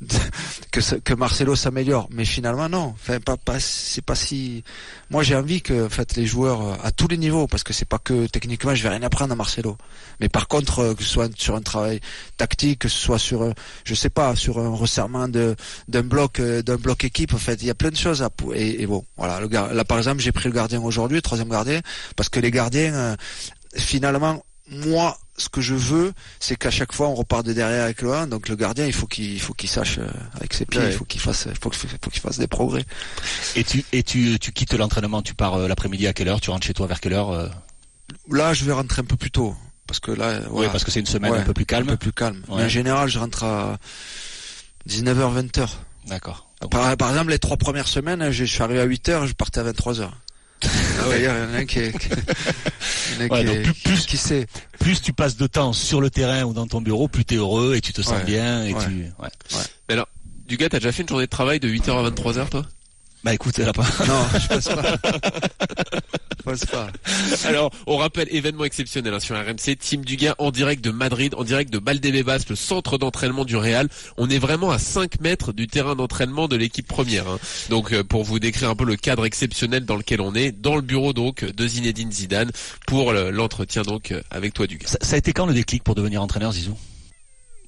que 0.72 0.80
que 1.00 1.14
Marcelo 1.14 1.56
s'améliore. 1.56 2.08
Mais 2.10 2.24
finalement 2.24 2.68
non. 2.68 2.94
Enfin, 2.94 3.20
pas, 3.20 3.36
pas 3.36 3.60
c'est 3.60 4.04
pas 4.04 4.14
si. 4.14 4.64
Moi, 5.10 5.22
j'ai 5.22 5.36
envie 5.36 5.62
que 5.62 5.86
en 5.86 5.88
fait 5.88 6.16
les 6.16 6.26
joueurs 6.26 6.62
euh, 6.62 6.74
à 6.82 6.90
tous 6.90 7.08
les 7.08 7.16
niveaux, 7.16 7.46
parce 7.46 7.64
que 7.64 7.72
c'est 7.72 7.84
pas 7.84 7.98
que 7.98 8.26
techniquement, 8.26 8.74
je 8.74 8.82
vais 8.82 8.88
rien 8.90 9.02
apprendre 9.02 9.32
à 9.32 9.36
Marcelo. 9.36 9.76
Mais 10.20 10.28
par 10.28 10.48
contre, 10.48 10.80
euh, 10.80 10.94
que 10.94 11.02
ce 11.02 11.08
soit 11.08 11.30
sur 11.38 11.54
un 11.56 11.62
travail 11.62 12.00
tactique, 12.36 12.80
que 12.80 12.88
ce 12.88 12.98
soit 12.98 13.18
sur, 13.18 13.42
euh, 13.42 13.52
je 13.84 13.94
sais 13.94 14.10
pas, 14.10 14.36
sur 14.36 14.58
un 14.58 14.74
resserrement 14.74 15.28
de 15.28 15.56
d'un 15.88 16.02
bloc, 16.02 16.40
d'un 16.40 16.76
bloc 16.76 17.04
équipe. 17.04 17.34
En 17.34 17.38
fait, 17.38 17.62
il 17.62 17.66
y 17.66 17.70
a 17.70 17.74
plein 17.74 17.90
de 17.90 17.96
choses 17.96 18.22
à 18.22 18.30
et, 18.54 18.82
et 18.82 18.86
bon, 18.86 19.04
voilà. 19.16 19.40
Là, 19.72 19.84
par 19.84 19.98
exemple, 19.98 20.20
j'ai 20.20 20.32
pris 20.32 20.48
le 20.48 20.54
gardien 20.54 20.80
aujourd'hui, 20.80 21.22
troisième 21.22 21.48
gardien, 21.48 21.80
parce 22.16 22.28
que 22.28 22.40
les 22.40 22.50
gardiens, 22.50 22.94
euh, 22.94 23.16
finalement, 23.76 24.44
moi, 24.70 25.18
ce 25.36 25.48
que 25.48 25.60
je 25.60 25.74
veux, 25.74 26.12
c'est 26.40 26.56
qu'à 26.56 26.70
chaque 26.70 26.92
fois, 26.92 27.08
on 27.08 27.14
repart 27.14 27.44
de 27.46 27.52
derrière 27.52 27.84
avec 27.84 28.02
le 28.02 28.12
1. 28.12 28.26
Donc 28.26 28.48
le 28.48 28.56
gardien, 28.56 28.86
il 28.86 28.92
faut 28.92 29.06
qu'il 29.06 29.32
il 29.32 29.40
faut 29.40 29.52
qu'il 29.54 29.68
sache 29.68 29.98
euh, 29.98 30.08
avec 30.34 30.54
ses 30.54 30.64
pieds, 30.66 30.80
Ouais. 30.80 30.88
il 30.92 30.96
faut 30.96 31.04
qu'il 31.04 31.20
fasse, 31.20 31.46
il 31.50 31.56
faut 31.60 31.70
qu'il 31.70 31.88
faut 31.88 32.10
qu'il 32.10 32.20
fasse 32.22 32.38
des 32.38 32.46
progrès. 32.46 32.84
Et 33.54 33.62
tu 33.64 33.84
et 33.92 34.02
tu 34.02 34.38
tu 34.38 34.52
quittes 34.52 34.72
l'entraînement, 34.74 35.22
tu 35.22 35.34
pars 35.34 35.54
euh, 35.54 35.68
l'après-midi 35.68 36.06
à 36.06 36.12
quelle 36.12 36.28
heure? 36.28 36.40
Tu 36.40 36.50
rentres 36.50 36.66
chez 36.66 36.74
toi 36.74 36.86
vers 36.86 37.00
quelle 37.00 37.12
heure 37.14 37.30
euh? 37.30 37.48
Là, 38.30 38.54
je 38.54 38.64
vais 38.64 38.72
rentrer 38.72 39.00
un 39.02 39.04
peu 39.04 39.16
plus 39.16 39.30
tôt. 39.30 39.54
Parce 39.86 40.00
que 40.00 40.10
là, 40.10 40.40
voilà, 40.50 40.68
parce 40.70 40.82
que 40.82 40.90
c'est 40.90 40.98
une 41.00 41.06
semaine 41.06 41.30
Ouais, 41.32 41.38
un 41.38 41.42
peu 41.44 41.52
plus 41.54 41.62
un 41.62 41.66
calme. 41.66 41.86
peu 41.86 41.96
plus 41.96 42.12
calme. 42.12 42.42
Ouais. 42.48 42.56
Mais 42.58 42.64
en 42.64 42.68
général, 42.68 43.08
je 43.08 43.18
rentre 43.20 43.44
à 43.44 43.78
19h, 44.88 45.32
20h. 45.48 45.68
D'accord. 46.08 46.48
Par, 46.70 46.96
par 46.96 47.10
exemple, 47.10 47.30
les 47.30 47.38
trois 47.38 47.56
premières 47.56 47.86
semaines, 47.88 48.30
je, 48.30 48.44
je 48.44 48.52
suis 48.52 48.62
arrivé 48.62 48.80
à 48.80 48.86
8h, 48.86 49.26
je 49.26 49.32
partais 49.34 49.60
à 49.60 49.64
23h. 49.72 50.08
D'ailleurs, 51.10 51.34
il 51.36 51.40
y 51.40 51.46
en 51.50 51.54
a 51.54 51.58
un 51.58 51.64
qui 51.66 51.78
est, 51.78 51.98
qui- 51.98 52.08
y 52.08 52.12
en 52.12 53.20
a 53.20 53.24
un 53.24 53.28
Ouais, 53.28 53.40
qui 53.40 53.44
donc 53.46 53.62
plus- 53.62 53.74
plus- 53.74 54.06
qui 54.06 54.16
sait. 54.16 54.46
plus 54.78 55.00
tu 55.02 55.12
passes 55.12 55.36
de 55.36 55.46
temps 55.46 55.72
sur 55.72 56.00
le 56.00 56.10
terrain 56.10 56.44
ou 56.44 56.52
dans 56.52 56.66
ton 56.66 56.80
bureau, 56.80 57.08
plus 57.08 57.24
t'es 57.24 57.36
heureux 57.36 57.74
et 57.76 57.80
tu 57.80 57.92
te 57.92 58.02
sens 58.02 58.14
Ouais. 58.14 58.24
bien 58.24 58.64
et 58.64 58.72
Ouais. 58.74 58.84
tu. 58.84 58.90
Ouais. 59.22 59.28
Mais 59.88 59.94
alors, 59.94 60.08
du 60.48 60.56
gars, 60.56 60.68
t'as 60.68 60.78
déjà 60.78 60.92
fait 60.92 61.02
une 61.02 61.08
journée 61.08 61.26
de 61.26 61.30
travail 61.30 61.60
de 61.60 61.68
8h 61.68 61.96
à 61.98 62.02
23h, 62.10 62.48
toi? 62.50 62.66
Bah 63.26 63.34
écoute, 63.34 63.58
là 63.58 63.72
pas. 63.72 63.82
Non, 64.06 64.24
je 64.38 64.46
pense 64.46 64.64
pas. 64.68 64.96
je 66.38 66.42
pense 66.44 66.64
pas. 66.66 66.86
Alors, 67.44 67.72
on 67.88 67.96
rappelle 67.96 68.28
événement 68.30 68.64
exceptionnel 68.64 69.12
hein, 69.12 69.18
sur 69.18 69.34
RMC, 69.34 69.76
Team 69.80 70.04
Dugas 70.04 70.36
en 70.38 70.52
direct 70.52 70.84
de 70.84 70.92
Madrid, 70.92 71.34
en 71.36 71.42
direct 71.42 71.72
de 71.72 71.80
Valdebebas, 71.84 72.44
le 72.48 72.54
centre 72.54 72.98
d'entraînement 72.98 73.44
du 73.44 73.56
Real. 73.56 73.88
On 74.16 74.30
est 74.30 74.38
vraiment 74.38 74.70
à 74.70 74.78
5 74.78 75.20
mètres 75.20 75.52
du 75.52 75.66
terrain 75.66 75.96
d'entraînement 75.96 76.46
de 76.46 76.54
l'équipe 76.54 76.86
première. 76.86 77.26
hein. 77.26 77.40
Donc, 77.68 77.92
euh, 77.92 78.04
pour 78.04 78.22
vous 78.22 78.38
décrire 78.38 78.70
un 78.70 78.76
peu 78.76 78.84
le 78.84 78.94
cadre 78.94 79.26
exceptionnel 79.26 79.84
dans 79.84 79.96
lequel 79.96 80.20
on 80.20 80.32
est, 80.36 80.52
dans 80.52 80.76
le 80.76 80.82
bureau 80.82 81.12
donc 81.12 81.42
de 81.44 81.66
Zinedine 81.66 82.12
Zidane 82.12 82.52
pour 82.86 83.12
le- 83.12 83.32
l'entretien 83.32 83.82
donc 83.82 84.12
euh, 84.12 84.22
avec 84.30 84.54
toi 84.54 84.68
Dugas. 84.68 84.86
Ça, 84.86 84.98
ça 85.02 85.16
a 85.16 85.18
été 85.18 85.32
quand 85.32 85.46
le 85.46 85.54
déclic 85.54 85.82
pour 85.82 85.96
devenir 85.96 86.22
entraîneur, 86.22 86.52
Zizou? 86.52 86.78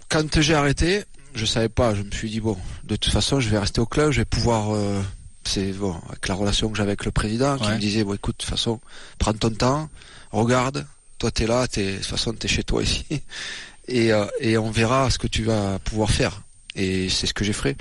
Quand 0.09 0.41
j'ai 0.41 0.55
arrêté, 0.55 1.03
je 1.35 1.45
savais 1.45 1.69
pas. 1.69 1.97
Je 1.97 2.03
me 2.03 2.13
suis 2.13 2.31
dit 2.31 2.39
bon, 2.41 2.57
de 2.85 2.95
toute 2.95 3.13
façon, 3.13 3.41
je 3.41 3.49
vais 3.49 3.59
rester 3.59 3.81
au 3.81 3.87
club, 3.87 4.13
je 4.13 4.21
vais 4.21 4.25
pouvoir. 4.25 4.73
euh, 4.77 5.03
c'est 5.49 5.73
bon 5.73 5.97
avec 6.09 6.29
la 6.29 6.35
relation 6.35 6.69
que 6.71 6.77
j'avais 6.77 6.91
avec 6.91 7.05
le 7.05 7.11
président, 7.11 7.57
qui 7.59 7.69
me 7.71 7.79
disait 7.79 8.05
bon, 8.05 8.15
écoute, 8.15 8.37
de 8.39 8.43
toute 8.45 8.51
façon, 8.51 8.81
prends 9.19 9.33
ton 9.33 9.51
temps, 9.51 9.89
regarde. 10.31 10.87
Toi, 11.19 11.31
t'es 11.33 11.47
là, 11.49 11.67
t'es 11.67 11.93
de 11.93 11.97
toute 11.97 12.07
façon, 12.07 12.33
t'es 12.33 12.47
chez 12.47 12.63
toi 12.63 12.83
ici, 12.83 13.05
et 13.89 14.13
euh, 14.13 14.25
et 14.41 14.57
on 14.59 14.71
verra 14.71 15.11
ce 15.11 15.19
que 15.19 15.27
tu 15.27 15.43
vas 15.43 15.79
pouvoir 15.81 16.11
faire. 16.11 16.43
Et 16.77 17.09
c'est 17.09 17.27
ce 17.27 17.35
que 17.35 17.43
j'ai 17.45 17.53
fait. 17.53 17.77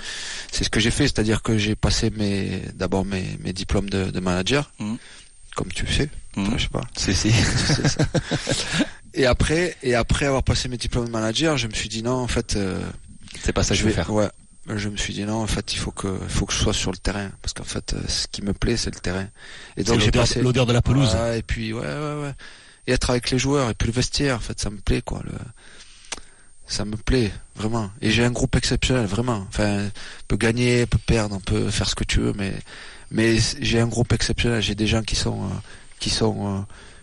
C'est 0.50 0.64
ce 0.64 0.70
que 0.70 0.80
j'ai 0.80 0.90
fait, 0.90 1.04
c'est-à-dire 1.04 1.40
que 1.42 1.56
j'ai 1.56 1.76
passé 1.76 2.10
mes 2.10 2.62
d'abord 2.74 3.04
mes, 3.04 3.38
mes 3.44 3.52
diplômes 3.52 3.88
de, 3.90 4.10
de 4.10 4.18
manager, 4.20 4.72
Mhm. 4.80 4.96
comme 5.54 5.68
tu 5.72 5.86
le 5.86 5.92
sais. 5.92 6.10
Mhm. 6.36 6.54
Je 6.58 6.62
sais 6.64 6.68
pas. 6.68 6.80
C'est 6.96 7.14
si. 7.14 7.30
C'est 7.66 7.86
ça. 7.88 8.04
et 9.14 9.26
après, 9.26 9.76
et 9.84 9.94
après 9.94 10.26
avoir 10.26 10.42
passé 10.42 10.68
mes 10.68 10.76
diplômes 10.78 11.06
de 11.06 11.10
manager, 11.12 11.56
je 11.56 11.68
me 11.68 11.74
suis 11.74 11.88
dit 11.88 12.02
non, 12.02 12.16
en 12.16 12.26
fait, 12.28 12.56
euh, 12.56 12.80
C'est 13.44 13.52
pas 13.52 13.62
ça 13.62 13.74
que 13.74 13.80
je 13.80 13.84
vais 13.84 13.92
faire. 13.92 14.10
Ouais. 14.12 14.28
Je 14.76 14.88
me 14.88 14.96
suis 14.96 15.14
dit 15.14 15.24
non, 15.24 15.42
en 15.42 15.46
fait, 15.46 15.72
il 15.72 15.78
faut 15.78 15.90
que, 15.90 16.18
il 16.22 16.28
faut 16.28 16.44
que 16.44 16.52
je 16.52 16.58
sois 16.58 16.74
sur 16.74 16.90
le 16.90 16.98
terrain, 16.98 17.30
parce 17.40 17.54
qu'en 17.54 17.64
fait, 17.64 17.94
euh, 17.94 18.00
ce 18.06 18.26
qui 18.28 18.42
me 18.42 18.52
plaît, 18.52 18.76
c'est 18.76 18.94
le 18.94 19.00
terrain. 19.00 19.26
Et 19.76 19.84
donc 19.84 20.00
j'ai 20.00 20.10
passé 20.10 20.42
l'odeur 20.42 20.66
de 20.66 20.72
la 20.72 20.82
pelouse. 20.82 21.16
Et 21.34 21.42
puis 21.42 21.72
ouais, 21.72 21.80
ouais, 21.80 22.22
ouais. 22.22 22.34
Et 22.86 22.92
être 22.92 23.10
avec 23.10 23.30
les 23.30 23.38
joueurs, 23.38 23.70
et 23.70 23.74
puis 23.74 23.88
le 23.88 23.92
vestiaire, 23.92 24.36
en 24.36 24.40
fait, 24.40 24.58
ça 24.60 24.70
me 24.70 24.78
plaît, 24.78 25.02
quoi. 25.02 25.22
Le... 25.24 25.32
Ça 26.66 26.84
me 26.84 26.96
plaît 26.96 27.32
vraiment. 27.56 27.90
Et 28.02 28.10
j'ai 28.10 28.24
un 28.24 28.30
groupe 28.30 28.54
exceptionnel, 28.56 29.06
vraiment. 29.06 29.46
Enfin, 29.48 29.86
on 29.86 30.26
peut 30.28 30.36
gagner, 30.36 30.82
on 30.82 30.86
peut 30.86 30.98
perdre, 30.98 31.36
on 31.36 31.40
peut 31.40 31.70
faire 31.70 31.88
ce 31.88 31.94
que 31.94 32.04
tu 32.04 32.20
veux, 32.20 32.34
mais 32.34 32.52
mais 33.10 33.38
j'ai 33.60 33.80
un 33.80 33.86
groupe 33.86 34.12
exceptionnel. 34.12 34.60
J'ai 34.60 34.74
des 34.74 34.86
gens 34.86 35.02
qui 35.02 35.16
sont 35.16 35.44
euh, 35.44 35.54
qui 35.98 36.10
sont 36.10 36.58
euh, 36.58 36.60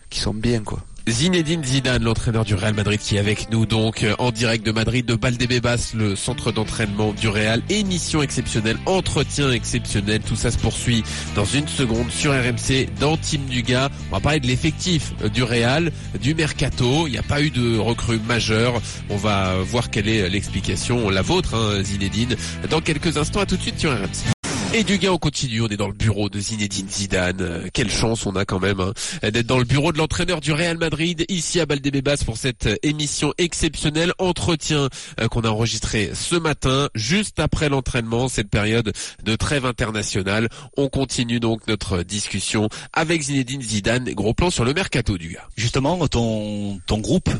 qui 0.08 0.20
sont 0.20 0.34
bien, 0.34 0.62
quoi. 0.62 0.84
Zinedine 1.08 1.62
Zidane, 1.62 2.02
l'entraîneur 2.02 2.44
du 2.44 2.54
Real 2.54 2.74
Madrid 2.74 2.98
qui 2.98 3.16
est 3.16 3.20
avec 3.20 3.48
nous 3.52 3.64
donc 3.64 4.02
euh, 4.02 4.14
en 4.18 4.32
direct 4.32 4.66
de 4.66 4.72
Madrid, 4.72 5.06
de 5.06 5.16
Valdebebas, 5.20 5.92
le 5.94 6.16
centre 6.16 6.50
d'entraînement 6.50 7.12
du 7.12 7.28
Real. 7.28 7.62
Émission 7.70 8.22
exceptionnelle, 8.22 8.76
entretien 8.86 9.52
exceptionnel, 9.52 10.20
tout 10.22 10.34
ça 10.34 10.50
se 10.50 10.58
poursuit 10.58 11.04
dans 11.36 11.44
une 11.44 11.68
seconde 11.68 12.10
sur 12.10 12.32
RMC 12.32 12.88
dans 12.98 13.16
Team 13.16 13.44
Dugas. 13.44 13.88
On 14.10 14.16
va 14.16 14.20
parler 14.20 14.40
de 14.40 14.48
l'effectif 14.48 15.12
euh, 15.22 15.28
du 15.28 15.44
Real, 15.44 15.92
du 16.20 16.34
Mercato. 16.34 17.06
Il 17.06 17.12
n'y 17.12 17.18
a 17.18 17.22
pas 17.22 17.40
eu 17.40 17.50
de 17.50 17.78
recrue 17.78 18.18
majeure. 18.26 18.82
On 19.08 19.16
va 19.16 19.54
voir 19.58 19.90
quelle 19.90 20.08
est 20.08 20.28
l'explication, 20.28 21.08
la 21.08 21.22
vôtre, 21.22 21.54
hein, 21.54 21.82
Zinedine, 21.84 22.34
dans 22.68 22.80
quelques 22.80 23.16
instants. 23.16 23.40
À 23.40 23.46
tout 23.46 23.56
de 23.56 23.62
suite 23.62 23.78
sur 23.78 23.92
RMC. 23.92 24.35
Et 24.74 24.84
du 24.84 24.98
gain, 24.98 25.12
on 25.12 25.18
continue, 25.18 25.62
on 25.62 25.68
est 25.68 25.76
dans 25.76 25.86
le 25.86 25.94
bureau 25.94 26.28
de 26.28 26.38
Zinedine 26.38 26.88
Zidane. 26.88 27.40
Euh, 27.40 27.68
quelle 27.72 27.90
chance 27.90 28.26
on 28.26 28.36
a 28.36 28.44
quand 28.44 28.60
même 28.60 28.80
hein, 28.80 28.92
d'être 29.22 29.46
dans 29.46 29.58
le 29.58 29.64
bureau 29.64 29.90
de 29.90 29.98
l'entraîneur 29.98 30.40
du 30.40 30.52
Real 30.52 30.76
Madrid, 30.76 31.24
ici 31.28 31.60
à 31.60 31.64
Valdebebas 31.64 32.18
pour 32.26 32.36
cette 32.36 32.66
euh, 32.66 32.76
émission 32.82 33.32
exceptionnelle, 33.38 34.12
entretien 34.18 34.88
euh, 35.20 35.28
qu'on 35.28 35.42
a 35.42 35.48
enregistré 35.48 36.10
ce 36.14 36.36
matin, 36.36 36.90
juste 36.94 37.40
après 37.40 37.68
l'entraînement, 37.68 38.28
cette 38.28 38.50
période 38.50 38.92
de 39.24 39.36
trêve 39.36 39.64
internationale. 39.64 40.48
On 40.76 40.88
continue 40.88 41.40
donc 41.40 41.66
notre 41.68 42.02
discussion 42.02 42.68
avec 42.92 43.22
Zinedine 43.22 43.62
Zidane, 43.62 44.12
gros 44.12 44.34
plan 44.34 44.50
sur 44.50 44.64
le 44.64 44.74
mercato 44.74 45.16
du 45.16 45.30
gars. 45.30 45.48
Justement, 45.56 46.06
ton 46.08 46.80
ton 46.86 46.98
groupe, 46.98 47.30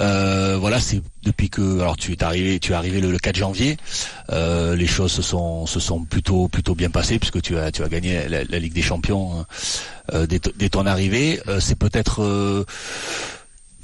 euh, 0.00 0.56
voilà, 0.58 0.80
c'est 0.80 1.02
depuis 1.22 1.50
que 1.50 1.80
alors 1.80 1.96
tu 1.96 2.12
es 2.12 2.22
arrivé, 2.24 2.58
tu 2.58 2.72
es 2.72 2.74
arrivé 2.74 3.00
le, 3.00 3.10
le 3.10 3.18
4 3.18 3.36
janvier. 3.36 3.76
euh, 4.30 4.74
les 4.76 4.86
choses 4.86 5.12
se 5.12 5.22
sont 5.22 5.66
se 5.66 5.80
sont 5.80 6.04
plutôt 6.04 6.48
plutôt 6.48 6.74
bien 6.74 6.90
passées 6.90 7.18
puisque 7.18 7.40
tu 7.42 7.56
as 7.58 7.70
tu 7.72 7.82
as 7.82 7.88
gagné 7.88 8.28
la, 8.28 8.44
la 8.44 8.58
Ligue 8.58 8.72
des 8.74 8.82
Champions 8.82 9.44
euh, 10.12 10.26
dès, 10.26 10.40
dès 10.56 10.68
ton 10.68 10.86
arrivée. 10.86 11.40
Euh, 11.48 11.60
c'est 11.60 11.78
peut-être 11.78 12.22
euh, 12.22 12.64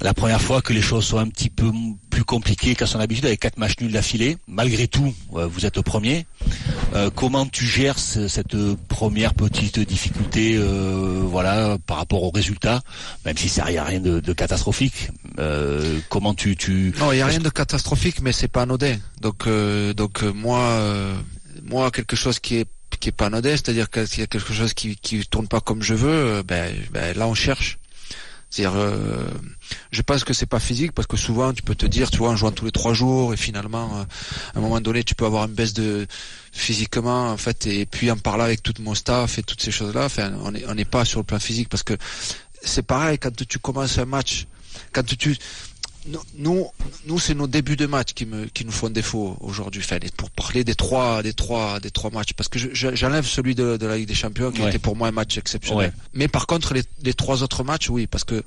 la 0.01 0.13
première 0.13 0.41
fois 0.41 0.61
que 0.61 0.71
les 0.71 0.81
choses 0.81 1.05
sont 1.05 1.17
un 1.17 1.27
petit 1.27 1.49
peu 1.49 1.71
plus 2.09 2.23
compliquées 2.23 2.75
qu'à 2.75 2.85
son 2.85 2.99
habitude 2.99 3.25
avec 3.25 3.39
quatre 3.39 3.57
matchs 3.57 3.79
nuls 3.81 3.91
d'affilée. 3.91 4.37
Malgré 4.47 4.87
tout, 4.87 5.13
euh, 5.35 5.45
vous 5.45 5.65
êtes 5.65 5.77
au 5.77 5.83
premier. 5.83 6.25
Euh, 6.93 7.09
comment 7.13 7.45
tu 7.45 7.65
gères 7.65 7.99
cette 7.99 8.55
première 8.87 9.33
petite 9.33 9.79
difficulté, 9.79 10.55
euh, 10.55 11.21
voilà, 11.23 11.77
par 11.85 11.97
rapport 11.97 12.23
aux 12.23 12.31
résultats, 12.31 12.81
même 13.25 13.37
si 13.37 13.49
c'est 13.49 13.61
rien, 13.61 13.83
rien 13.83 13.99
de, 13.99 14.33
catastrophique. 14.33 15.09
comment 16.09 16.33
tu, 16.33 16.55
tu 16.55 16.93
Non, 16.99 17.11
il 17.11 17.17
n'y 17.17 17.21
a 17.21 17.27
rien 17.27 17.39
de 17.39 17.49
catastrophique, 17.49 18.21
mais 18.21 18.31
c'est 18.31 18.47
pas 18.47 18.61
anodin. 18.61 18.97
Donc, 19.21 19.47
donc 19.95 20.23
moi, 20.23 20.81
moi, 21.63 21.91
quelque 21.91 22.15
chose 22.15 22.39
qui 22.39 22.55
est 22.55 22.67
qui 22.99 23.09
est 23.09 23.13
pas 23.13 23.27
anodin, 23.27 23.51
c'est-à-dire 23.51 23.89
qu'il 23.89 24.19
y 24.19 24.23
a 24.23 24.27
quelque 24.27 24.51
chose 24.51 24.73
qui 24.73 24.95
qui 24.97 25.25
tourne 25.25 25.47
pas 25.47 25.61
comme 25.61 25.81
je 25.83 25.93
veux, 25.93 26.43
ben, 26.43 26.73
ben 26.91 27.17
là 27.17 27.27
on 27.27 27.33
cherche. 27.33 27.79
C'est-à-dire, 28.49 28.79
euh, 28.79 29.29
je 29.91 30.01
pense 30.01 30.23
que 30.23 30.33
c'est 30.33 30.47
pas 30.47 30.59
physique 30.59 30.91
parce 30.93 31.07
que 31.07 31.17
souvent 31.17 31.53
tu 31.53 31.61
peux 31.61 31.75
te 31.75 31.85
dire, 31.85 32.09
tu 32.09 32.17
vois, 32.17 32.29
en 32.29 32.35
jouant 32.35 32.51
tous 32.51 32.65
les 32.65 32.71
trois 32.71 32.93
jours 32.93 33.33
et 33.33 33.37
finalement, 33.37 33.99
euh, 33.99 34.03
à 34.55 34.57
un 34.57 34.61
moment 34.61 34.81
donné, 34.81 35.03
tu 35.03 35.13
peux 35.13 35.25
avoir 35.25 35.45
une 35.45 35.53
baisse 35.53 35.73
de 35.73 36.07
physiquement 36.51 37.29
en 37.31 37.37
fait 37.37 37.67
et 37.67 37.85
puis 37.85 38.09
en 38.09 38.17
parlant 38.17 38.45
avec 38.45 38.63
tout 38.63 38.73
mon 38.79 38.95
staff 38.95 39.37
et 39.37 39.43
toutes 39.43 39.61
ces 39.61 39.71
choses-là, 39.71 40.05
enfin, 40.05 40.33
on 40.43 40.51
n'est 40.51 40.65
on 40.67 40.73
n'est 40.73 40.85
pas 40.85 41.05
sur 41.05 41.19
le 41.19 41.25
plan 41.25 41.39
physique 41.39 41.69
parce 41.69 41.83
que 41.83 41.93
c'est 42.63 42.81
pareil 42.81 43.19
quand 43.19 43.35
tu 43.47 43.59
commences 43.59 43.99
un 43.99 44.05
match, 44.05 44.47
quand 44.93 45.03
tu 45.05 45.35
nous, 46.37 46.67
nous, 47.05 47.19
c'est 47.19 47.33
nos 47.33 47.47
débuts 47.47 47.75
de 47.75 47.85
match 47.85 48.13
qui, 48.13 48.25
me, 48.25 48.45
qui 48.45 48.65
nous 48.65 48.71
font 48.71 48.89
défaut 48.89 49.37
aujourd'hui. 49.41 49.83
Pour 50.17 50.29
parler 50.31 50.63
des 50.63 50.75
trois, 50.75 51.21
des 51.23 51.33
trois, 51.33 51.79
des 51.79 51.91
trois 51.91 52.09
matchs, 52.09 52.33
parce 52.33 52.49
que 52.49 52.59
j'enlève 52.73 53.25
celui 53.25 53.55
de, 53.55 53.77
la 53.81 53.97
Ligue 53.97 54.07
des 54.07 54.15
Champions 54.15 54.51
qui 54.51 54.61
était 54.61 54.79
pour 54.79 54.95
moi 54.95 55.07
un 55.07 55.11
match 55.11 55.37
exceptionnel. 55.37 55.93
Mais 56.13 56.27
par 56.27 56.47
contre, 56.47 56.73
les, 56.73 56.83
les 57.03 57.13
trois 57.13 57.43
autres 57.43 57.63
matchs, 57.63 57.89
oui, 57.89 58.07
parce 58.07 58.23
que 58.23 58.43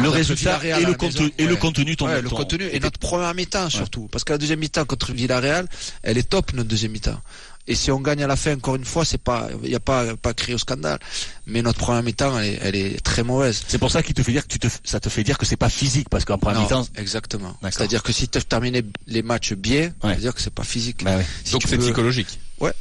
le 0.00 0.08
résultat 0.08 0.60
et 0.64 0.84
le, 0.84 0.94
contenu, 0.94 1.32
et 1.38 1.46
le 1.46 1.56
contenu, 1.56 1.96
le 1.98 2.28
contenu. 2.28 2.68
Et 2.72 2.80
notre 2.80 2.98
première 2.98 3.34
mi-temps 3.34 3.70
surtout, 3.70 4.08
parce 4.08 4.24
que 4.24 4.32
la 4.32 4.38
deuxième 4.38 4.58
mi-temps 4.58 4.84
contre 4.84 5.12
Villarreal, 5.12 5.66
elle 6.02 6.18
est 6.18 6.28
top 6.28 6.52
notre 6.52 6.68
deuxième 6.68 6.92
mi-temps. 6.92 7.20
Et 7.68 7.76
si 7.76 7.92
on 7.92 8.00
gagne 8.00 8.24
à 8.24 8.26
la 8.26 8.34
fin, 8.34 8.54
encore 8.54 8.74
une 8.74 8.84
fois, 8.84 9.04
c'est 9.04 9.22
pas, 9.22 9.48
il 9.62 9.68
n'y 9.68 9.74
a 9.76 9.80
pas, 9.80 10.16
pas 10.16 10.34
crié 10.34 10.54
au 10.54 10.58
scandale. 10.58 10.98
Mais 11.46 11.62
notre 11.62 11.78
première 11.78 12.02
mi-temps, 12.02 12.36
elle 12.38 12.46
est, 12.46 12.58
elle 12.60 12.74
est 12.74 13.04
très 13.04 13.22
mauvaise. 13.22 13.62
C'est 13.68 13.78
pour 13.78 13.90
ça 13.90 14.02
qu'il 14.02 14.14
te 14.14 14.22
fait 14.22 14.32
dire 14.32 14.42
que 14.42 14.48
tu 14.48 14.58
te, 14.58 14.66
ça 14.82 14.98
te 14.98 15.08
fait 15.08 15.22
dire 15.22 15.38
que 15.38 15.46
c'est 15.46 15.56
pas 15.56 15.68
physique, 15.68 16.08
parce 16.08 16.24
qu'en 16.24 16.38
première 16.38 16.62
mi-temps. 16.62 16.86
Exactement. 16.96 17.56
C'est-à-dire 17.62 18.02
que 18.02 18.12
si 18.12 18.28
tu 18.28 18.38
as 18.38 18.42
terminé 18.42 18.84
les 19.06 19.22
matchs 19.22 19.52
bien, 19.52 19.92
ouais. 20.02 20.16
dire 20.16 20.34
que 20.34 20.40
c'est 20.40 20.52
pas 20.52 20.64
physique. 20.64 21.04
Bah 21.04 21.18
Donc 21.52 21.62
c'est 21.64 21.78
psychologique. 21.78 22.40
Ouais, 22.58 22.72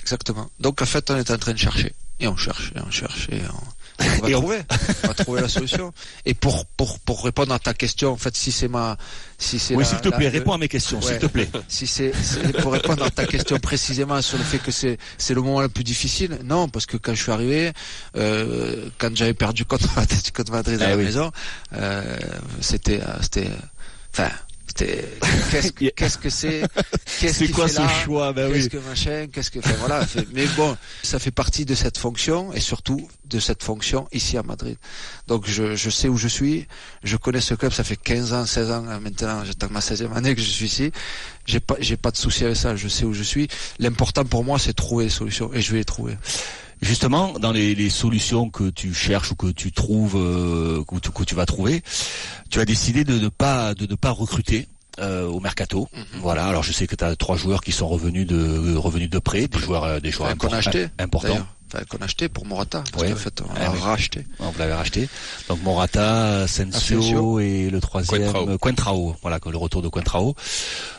exactement. 0.00 0.48
Donc 0.58 0.80
en 0.80 0.86
fait, 0.86 1.10
on 1.10 1.16
est 1.16 1.30
en 1.30 1.38
train 1.38 1.52
de 1.52 1.58
chercher. 1.58 1.92
Et 2.18 2.28
on 2.28 2.36
cherche, 2.36 2.72
et 2.76 2.80
on 2.80 2.90
cherche, 2.90 3.28
et 3.30 3.40
on, 3.40 3.79
on 4.00 4.26
va 4.26 4.30
trouver, 4.30 4.58
on 5.04 5.08
va 5.08 5.14
trouver 5.14 5.40
la 5.42 5.48
solution. 5.48 5.92
Et 6.24 6.34
pour 6.34 6.66
pour 6.66 6.98
pour 7.00 7.24
répondre 7.24 7.52
à 7.52 7.58
ta 7.58 7.74
question, 7.74 8.12
en 8.12 8.16
fait, 8.16 8.36
si 8.36 8.52
c'est 8.52 8.68
ma, 8.68 8.96
si 9.38 9.58
c'est 9.58 9.74
oui, 9.74 9.84
s'il 9.84 10.00
te 10.00 10.08
plaît, 10.08 10.28
réponds 10.28 10.52
à 10.52 10.58
mes 10.58 10.68
questions, 10.68 11.00
s'il 11.00 11.18
te 11.18 11.26
plaît. 11.26 11.48
Si 11.68 11.86
c'est 11.86 12.12
pour 12.60 12.72
répondre 12.72 13.04
à 13.04 13.10
ta 13.10 13.26
question 13.26 13.58
précisément 13.58 14.20
sur 14.22 14.38
le 14.38 14.44
fait 14.44 14.58
que 14.58 14.70
c'est 14.70 14.98
c'est 15.18 15.34
le 15.34 15.42
moment 15.42 15.60
le 15.60 15.68
plus 15.68 15.84
difficile, 15.84 16.38
non, 16.44 16.68
parce 16.68 16.86
que 16.86 16.96
quand 16.96 17.14
je 17.14 17.22
suis 17.22 17.32
arrivé, 17.32 17.72
euh, 18.16 18.88
quand 18.98 19.14
j'avais 19.14 19.34
perdu 19.34 19.64
contre 19.64 19.88
contre 20.34 20.52
Madrid 20.52 20.80
à 20.82 20.86
eh 20.86 20.90
la 20.90 20.96
maison, 20.96 21.30
euh, 21.74 22.18
c'était 22.60 23.00
euh, 23.00 23.16
qu'est-ce 25.96 26.18
que 26.18 26.30
c'est 26.30 26.62
Qu'est-ce 27.20 27.52
quoi 27.52 27.68
ce 27.68 27.86
choix 28.04 28.32
ben 28.32 28.52
Qu'est-ce 28.52 28.68
que 28.68 28.78
machin 28.78 29.26
Qu'est-ce 29.32 29.50
que 29.50 29.60
voilà. 29.78 30.06
Mais 30.32 30.46
bon, 30.56 30.76
ça 31.02 31.18
fait 31.18 31.30
partie 31.30 31.64
de 31.64 31.74
cette 31.74 31.98
fonction 31.98 32.52
et 32.52 32.60
surtout 32.60 33.08
de 33.26 33.38
cette 33.38 33.62
fonction 33.62 34.08
ici 34.12 34.36
à 34.36 34.42
Madrid. 34.42 34.76
Donc 35.26 35.46
je, 35.46 35.76
je 35.76 35.90
sais 35.90 36.08
où 36.08 36.16
je 36.16 36.28
suis. 36.28 36.66
Je 37.04 37.16
connais 37.16 37.40
ce 37.40 37.54
club. 37.54 37.72
Ça 37.72 37.84
fait 37.84 37.96
15 37.96 38.32
ans, 38.32 38.46
16 38.46 38.70
ans 38.70 38.82
maintenant. 39.00 39.44
J'attends 39.44 39.68
ma 39.70 39.80
16e 39.80 40.12
année 40.12 40.34
que 40.34 40.40
je 40.40 40.46
suis 40.48 40.66
ici. 40.66 40.92
J'ai 41.46 41.60
pas 41.60 41.76
j'ai 41.80 41.96
pas 41.96 42.10
de 42.10 42.16
souci 42.16 42.44
avec 42.44 42.56
ça. 42.56 42.76
Je 42.76 42.88
sais 42.88 43.04
où 43.04 43.12
je 43.12 43.22
suis. 43.22 43.48
L'important 43.78 44.24
pour 44.24 44.44
moi, 44.44 44.58
c'est 44.58 44.72
trouver 44.72 45.04
des 45.04 45.10
solutions 45.10 45.52
et 45.52 45.60
je 45.60 45.72
vais 45.72 45.78
les 45.78 45.84
trouver. 45.84 46.16
Justement, 46.82 47.38
dans 47.38 47.52
les, 47.52 47.74
les, 47.74 47.90
solutions 47.90 48.48
que 48.48 48.70
tu 48.70 48.94
cherches 48.94 49.32
ou 49.32 49.34
que 49.34 49.48
tu 49.48 49.70
trouves, 49.70 50.16
euh, 50.16 50.82
que, 50.84 50.98
tu, 50.98 51.10
que, 51.10 51.22
tu, 51.24 51.34
vas 51.34 51.44
trouver, 51.44 51.82
tu 52.48 52.58
as 52.58 52.64
décidé 52.64 53.04
de 53.04 53.18
ne 53.18 53.28
pas 53.28 53.74
de 53.74 53.86
ne 53.86 53.94
pas 53.94 54.10
recruter. 54.10 54.66
Euh, 54.98 55.26
au 55.28 55.40
mercato, 55.40 55.88
mhm. 55.94 56.20
voilà. 56.20 56.46
Alors 56.46 56.62
je 56.62 56.72
sais 56.72 56.86
que 56.86 56.96
tu 56.96 57.04
as 57.04 57.14
trois 57.16 57.36
joueurs 57.36 57.62
qui 57.62 57.72
sont 57.72 57.88
revenus 57.88 58.26
de 58.26 58.74
revenus 58.74 59.08
de 59.08 59.18
près, 59.18 59.46
des 59.46 59.58
joueurs 59.58 59.84
euh, 59.84 60.00
des 60.00 60.10
joueurs 60.10 60.30
importants 60.98 61.46
qu'on 61.88 61.98
a 61.98 62.04
acheté 62.04 62.28
pour 62.28 62.46
Morata. 62.46 62.82
Parce 62.92 63.08
qu'en 63.08 63.16
fait, 63.16 63.42
on 63.48 63.54
l'a 63.54 63.70
racheté. 63.70 64.26
On 64.38 64.50
vous 64.50 64.58
l'avez 64.58 64.72
racheté. 64.74 65.08
Donc 65.48 65.62
Morata, 65.62 66.46
Sensio, 66.46 67.40
et 67.40 67.70
le 67.70 67.80
troisième, 67.80 68.58
Quentrao. 68.58 69.16
Voilà, 69.22 69.38
le 69.44 69.56
retour 69.56 69.82
de 69.82 69.88
Quentrao. 69.88 70.34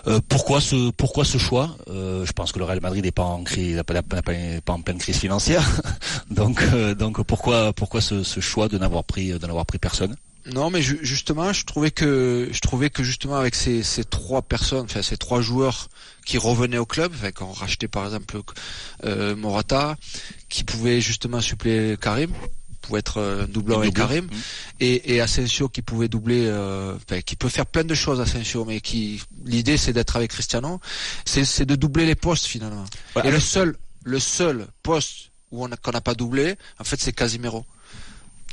Euh, 0.08 0.20
pourquoi 0.28 0.62
ce, 0.62 0.92
pourquoi 0.92 1.26
ce 1.26 1.38
choix? 1.38 1.76
Euh, 1.90 2.26
Je 2.26 2.32
pense 2.32 2.52
que 2.52 2.60
le 2.60 2.66
Real 2.66 2.82
Madrid 2.82 3.04
n'est 3.04 3.12
pas 3.12 3.24
en 3.24 3.44
crise, 3.44 3.82
pas, 3.86 4.02
pas, 4.02 4.74
en 4.74 4.82
pleine 4.82 4.98
crise 4.98 5.18
financière. 5.18 5.64
donc, 6.30 6.62
euh, 6.74 6.96
donc 6.96 7.22
pourquoi, 7.24 7.74
pourquoi 7.74 8.02
ce, 8.02 8.24
ce 8.24 8.40
choix 8.40 8.68
de 8.68 8.78
n'avoir 8.78 9.04
pris, 9.04 9.32
de 9.32 9.46
n'avoir 9.46 9.66
pris 9.66 9.78
personne? 9.78 10.16
Non, 10.46 10.70
mais 10.70 10.82
justement, 10.82 11.54
je 11.54 11.66
trouvais 11.66 11.92
que 11.92 12.50
je 12.52 12.60
trouvais 12.62 12.90
que 12.90 13.04
justement 13.04 13.36
avec 13.36 13.54
ces, 13.54 13.84
ces 13.84 14.04
trois 14.04 14.42
personnes, 14.42 14.86
enfin 14.86 15.02
ces 15.02 15.18
trois 15.18 15.42
joueurs 15.42 15.90
qui 16.26 16.38
revenaient 16.38 16.78
au 16.80 16.86
club, 16.86 17.12
enfin, 17.14 17.32
quand 17.32 17.48
on 17.48 17.52
rachetait 17.52 17.88
par 17.88 18.06
exemple 18.06 18.42
euh, 19.04 19.36
Morata, 19.36 19.98
qui 20.50 20.64
pouvait 20.64 21.00
justement 21.00 21.42
suppléer 21.42 21.96
Karim, 21.96 22.32
pouvait 22.82 23.00
être 23.00 23.18
euh, 23.18 23.46
doublant 23.46 23.80
avec 23.80 23.94
Karim, 23.94 24.26
mmh. 24.26 24.30
et, 24.80 25.16
et 25.16 25.22
Asensio 25.22 25.70
qui 25.70 25.84
pouvait 25.84 26.08
doubler, 26.08 26.46
euh, 26.48 26.96
enfin, 26.96 27.22
qui 27.22 27.36
peut 27.36 27.50
faire 27.50 27.68
plein 27.68 27.84
de 27.84 27.96
choses 27.96 28.20
Asensio, 28.20 28.66
mais 28.66 28.82
qui 28.82 29.22
l'idée 29.46 29.78
c'est 29.78 29.94
d'être 29.94 30.16
avec 30.16 30.32
Cristiano, 30.32 30.80
c'est 31.26 31.66
de 31.66 31.76
doubler 31.76 32.06
les 32.06 32.16
postes 32.16 32.46
finalement. 32.46 32.86
et 33.24 33.30
le 33.30 33.40
seul 33.40 33.76
le 34.04 34.20
seul 34.20 34.68
poste 34.82 35.32
où 35.52 35.66
on 35.66 35.70
qu'on 35.70 35.92
n'a 35.92 36.02
pas 36.02 36.16
doublé, 36.16 36.56
en 36.80 36.84
fait, 36.84 37.00
c'est 37.00 37.14
Casimiro. 37.14 37.66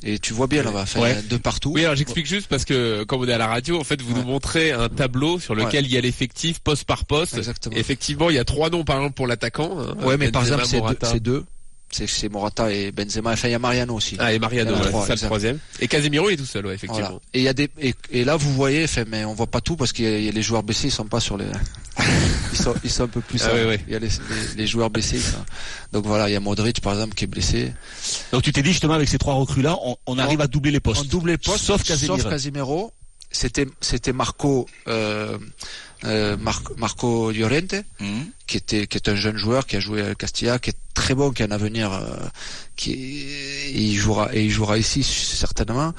Et 0.04 0.18
tu 0.18 0.32
vois 0.32 0.46
bien 0.46 0.62
là-bas, 0.62 0.84
de 1.28 1.36
partout. 1.36 1.72
Oui, 1.74 1.84
alors 1.84 1.96
j'explique 1.96 2.26
juste 2.26 2.46
parce 2.48 2.64
que 2.64 3.04
quand 3.04 3.18
on 3.18 3.26
est 3.26 3.32
à 3.32 3.38
la 3.38 3.48
radio, 3.48 3.80
en 3.80 3.84
fait, 3.84 4.00
vous 4.00 4.14
nous 4.14 4.24
montrez 4.24 4.72
un 4.72 4.88
tableau 4.88 5.38
sur 5.38 5.54
lequel 5.54 5.86
il 5.86 5.92
y 5.92 5.96
a 5.96 6.00
l'effectif 6.00 6.60
poste 6.60 6.84
par 6.84 7.04
poste. 7.04 7.36
Exactement. 7.36 7.76
effectivement, 7.76 8.30
il 8.30 8.36
y 8.36 8.38
a 8.38 8.44
trois 8.44 8.70
noms 8.70 8.84
par 8.84 8.96
exemple 8.96 9.14
pour 9.14 9.26
l'attaquant. 9.26 9.78
Hein. 9.78 9.96
ouais, 10.04 10.16
mais 10.16 10.30
par 10.30 10.42
exemple, 10.42 10.64
c'est 11.02 11.20
deux 11.20 11.44
c'est 11.90 12.28
Morata 12.28 12.70
et 12.72 12.92
Benzema. 12.92 13.32
Enfin, 13.32 13.48
il 13.48 13.52
y 13.52 13.54
a 13.54 13.58
Mariano 13.58 13.94
aussi. 13.94 14.16
Ah, 14.18 14.32
et 14.32 14.38
Mariano, 14.38 14.74
c'est 15.06 15.12
le 15.12 15.18
troisième. 15.18 15.58
Et 15.80 15.88
Casemiro 15.88 16.30
est 16.30 16.36
tout 16.36 16.46
seul, 16.46 16.66
ouais, 16.66 16.74
effectivement. 16.74 17.20
Et 17.32 17.40
il 17.40 17.44
y 17.44 17.48
a 17.48 17.54
des, 17.54 17.70
et, 17.80 18.24
là, 18.24 18.36
vous 18.36 18.52
voyez, 18.52 18.84
enfin, 18.84 19.04
mais 19.08 19.24
on 19.24 19.34
voit 19.34 19.46
pas 19.46 19.60
tout 19.60 19.76
parce 19.76 19.92
qu'il 19.92 20.04
y, 20.04 20.28
a 20.28 20.32
les 20.32 20.42
joueurs 20.42 20.62
blessés, 20.62 20.88
ils 20.88 20.92
sont 20.92 21.06
pas 21.06 21.20
sur 21.20 21.36
les, 21.36 21.46
ils 22.52 22.58
sont, 22.58 22.74
ils 22.84 22.90
sont 22.90 23.04
un 23.04 23.08
peu 23.08 23.20
plus, 23.20 23.42
ah, 23.44 23.50
il 23.86 23.92
y 23.92 23.96
a 23.96 23.98
les, 23.98 24.08
les, 24.56 24.66
joueurs 24.66 24.90
blessés, 24.90 25.20
Donc 25.92 26.06
voilà, 26.06 26.28
il 26.28 26.32
y 26.32 26.36
a 26.36 26.40
Modric, 26.40 26.80
par 26.80 26.92
exemple, 26.92 27.14
qui 27.14 27.24
est 27.24 27.28
blessé. 27.28 27.72
Donc 28.32 28.42
tu 28.42 28.52
t'es 28.52 28.62
dit, 28.62 28.70
justement, 28.70 28.94
avec 28.94 29.08
ces 29.08 29.18
trois 29.18 29.34
recrues-là, 29.34 29.76
on, 29.82 29.96
on 30.06 30.18
arrive 30.18 30.40
à 30.40 30.46
doubler 30.46 30.70
les 30.70 30.80
postes. 30.80 31.02
On 31.02 31.04
double 31.04 31.30
les 31.30 31.38
postes, 31.38 31.64
sauf 31.64 31.82
Casemiro. 31.82 32.18
Sauf 32.18 32.30
Casemiro. 32.30 32.92
C'était, 33.30 33.66
c'était 33.82 34.14
Marco, 34.14 34.66
euh, 34.88 35.36
euh, 36.04 36.36
Marco 36.76 37.32
Llorente, 37.32 37.74
mhm. 38.00 38.26
qui 38.46 38.56
était 38.56 38.86
qui 38.86 38.96
est 38.98 39.08
un 39.08 39.16
jeune 39.16 39.36
joueur 39.36 39.66
qui 39.66 39.76
a 39.76 39.80
joué 39.80 40.02
à 40.02 40.14
Castilla, 40.14 40.58
qui 40.58 40.70
est 40.70 40.76
très 40.94 41.14
bon, 41.14 41.32
qui 41.32 41.42
a 41.42 41.46
un 41.46 41.50
avenir, 41.50 41.92
euh, 41.92 42.16
qui 42.76 43.26
il 43.74 43.96
jouera 43.96 44.34
et 44.34 44.44
il 44.44 44.50
jouera 44.50 44.78
ici 44.78 45.02
certainement, 45.02 45.92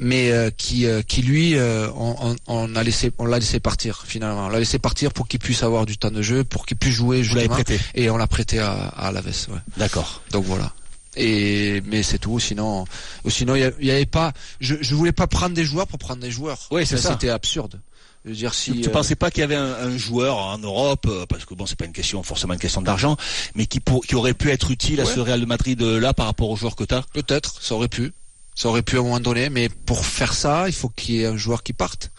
mais 0.00 0.30
euh, 0.30 0.50
qui 0.56 0.86
qui 1.08 1.22
lui 1.22 1.56
on, 1.58 2.36
on, 2.46 2.76
a 2.76 2.82
laissé 2.84 3.10
on 3.18 3.26
l'a 3.26 3.40
laissé 3.40 3.58
partir 3.58 4.04
finalement, 4.06 4.46
on 4.46 4.48
l'a 4.50 4.60
laissé 4.60 4.78
partir 4.78 5.12
pour 5.12 5.26
qu'il 5.26 5.40
puisse 5.40 5.64
avoir 5.64 5.84
du 5.84 5.98
temps 5.98 6.12
de 6.12 6.22
jeu, 6.22 6.44
pour 6.44 6.64
qu'il 6.64 6.76
puisse 6.76 6.94
jouer 6.94 7.24
justement, 7.24 7.56
et 7.94 8.10
on 8.10 8.16
l'a 8.16 8.28
prêté 8.28 8.60
à, 8.60 8.72
à 8.72 9.08
Alaves. 9.08 9.48
Ouais. 9.48 9.58
D'accord. 9.76 10.22
Donc 10.30 10.44
voilà. 10.44 10.72
Et 11.16 11.82
mais 11.86 12.04
c'est 12.04 12.18
tout. 12.18 12.38
Sinon, 12.38 12.84
sinon 13.28 13.56
il 13.56 13.72
y, 13.80 13.90
avait 13.90 14.06
pas. 14.06 14.32
Je, 14.60 14.76
je 14.80 14.94
voulais 14.94 15.10
pas 15.10 15.26
prendre 15.26 15.56
des 15.56 15.64
joueurs 15.64 15.88
pour 15.88 15.98
prendre 15.98 16.20
des 16.20 16.30
joueurs. 16.30 16.68
Oui, 16.70 16.86
c'est 16.86 16.98
ça. 16.98 17.10
C'était 17.14 17.30
absurde 17.30 17.80
dire, 18.24 18.54
si, 18.54 18.80
tu, 18.80 18.88
euh, 18.88 18.92
pensais 18.92 19.16
pas 19.16 19.30
qu'il 19.30 19.40
y 19.40 19.44
avait 19.44 19.56
un, 19.56 19.96
joueur 19.96 20.38
en 20.38 20.58
Europe, 20.58 21.06
euh, 21.08 21.26
parce 21.26 21.44
que 21.44 21.54
bon, 21.54 21.66
c'est 21.66 21.78
pas 21.78 21.84
une 21.84 21.92
question 21.92 22.22
forcément 22.22 22.54
une 22.54 22.60
question 22.60 22.82
d'argent, 22.82 23.16
mais 23.54 23.66
qui, 23.66 23.80
pour, 23.80 24.04
qui 24.04 24.14
aurait 24.14 24.34
pu 24.34 24.50
être 24.50 24.70
utile 24.70 25.00
à 25.00 25.04
ce 25.04 25.20
Real 25.20 25.40
de 25.40 25.46
Madrid 25.46 25.80
euh, 25.82 25.98
là 25.98 26.14
par 26.14 26.26
rapport 26.26 26.50
aux 26.50 26.56
joueurs 26.56 26.76
que 26.76 26.84
as 26.94 27.02
Peut-être, 27.12 27.62
ça 27.62 27.74
aurait 27.74 27.88
pu, 27.88 28.12
ça 28.54 28.68
aurait 28.68 28.82
pu 28.82 28.96
à 28.96 29.00
un 29.00 29.02
moment 29.02 29.20
donné, 29.20 29.50
mais 29.50 29.68
pour 29.68 30.04
faire 30.04 30.34
ça, 30.34 30.68
il 30.68 30.74
faut 30.74 30.88
qu'il 30.88 31.16
y 31.16 31.22
ait 31.22 31.26
un 31.26 31.36
joueur 31.36 31.62
qui 31.62 31.72
parte. 31.72 32.10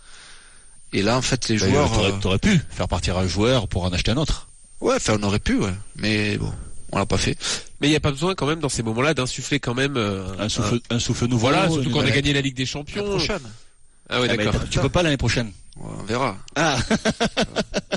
Et 0.91 1.01
là, 1.01 1.17
en 1.17 1.21
fait, 1.21 1.49
les 1.49 1.57
ben, 1.57 1.69
joueurs. 1.69 2.19
T'aurais, 2.19 2.39
pu 2.39 2.59
faire 2.71 2.87
partir 2.87 3.17
un 3.17 3.27
joueur 3.27 3.67
pour 3.67 3.83
en 3.83 3.93
acheter 3.93 4.11
un 4.11 4.17
autre. 4.17 4.47
Ouais, 4.81 4.95
enfin, 4.95 5.17
on 5.19 5.23
aurait 5.23 5.39
pu, 5.39 5.57
ouais. 5.57 5.73
mais 5.97 6.37
bon, 6.37 6.51
on 6.91 6.97
l'a 6.97 7.05
pas 7.05 7.17
fait. 7.17 7.37
Mais 7.79 7.87
il 7.87 7.91
n'y 7.91 7.97
a 7.97 7.99
pas 7.99 8.11
besoin 8.11 8.33
quand 8.33 8.47
même 8.47 8.59
dans 8.59 8.69
ces 8.69 8.81
moments-là 8.83 9.13
d'insuffler 9.13 9.59
quand 9.59 9.75
même 9.75 9.97
un 9.97 10.49
souffle, 10.49 10.79
un, 10.89 10.99
souffle 10.99 11.25
nouveau. 11.27 11.47
Voilà, 11.47 11.69
surtout 11.69 11.91
qu'on 11.91 11.99
a 11.99 12.09
gagné 12.09 12.33
la 12.33 12.41
Ligue 12.41 12.55
des 12.55 12.65
Champions. 12.65 13.03
prochaine. 13.03 13.41
Ah 14.09 14.19
oui, 14.21 14.27
ah, 14.29 14.35
d'accord. 14.35 14.67
tu 14.69 14.79
peux 14.79 14.89
pas 14.89 15.03
l'année 15.03 15.17
prochaine. 15.17 15.51
On 15.81 16.03
verra. 16.03 16.37
Ah. 16.55 16.77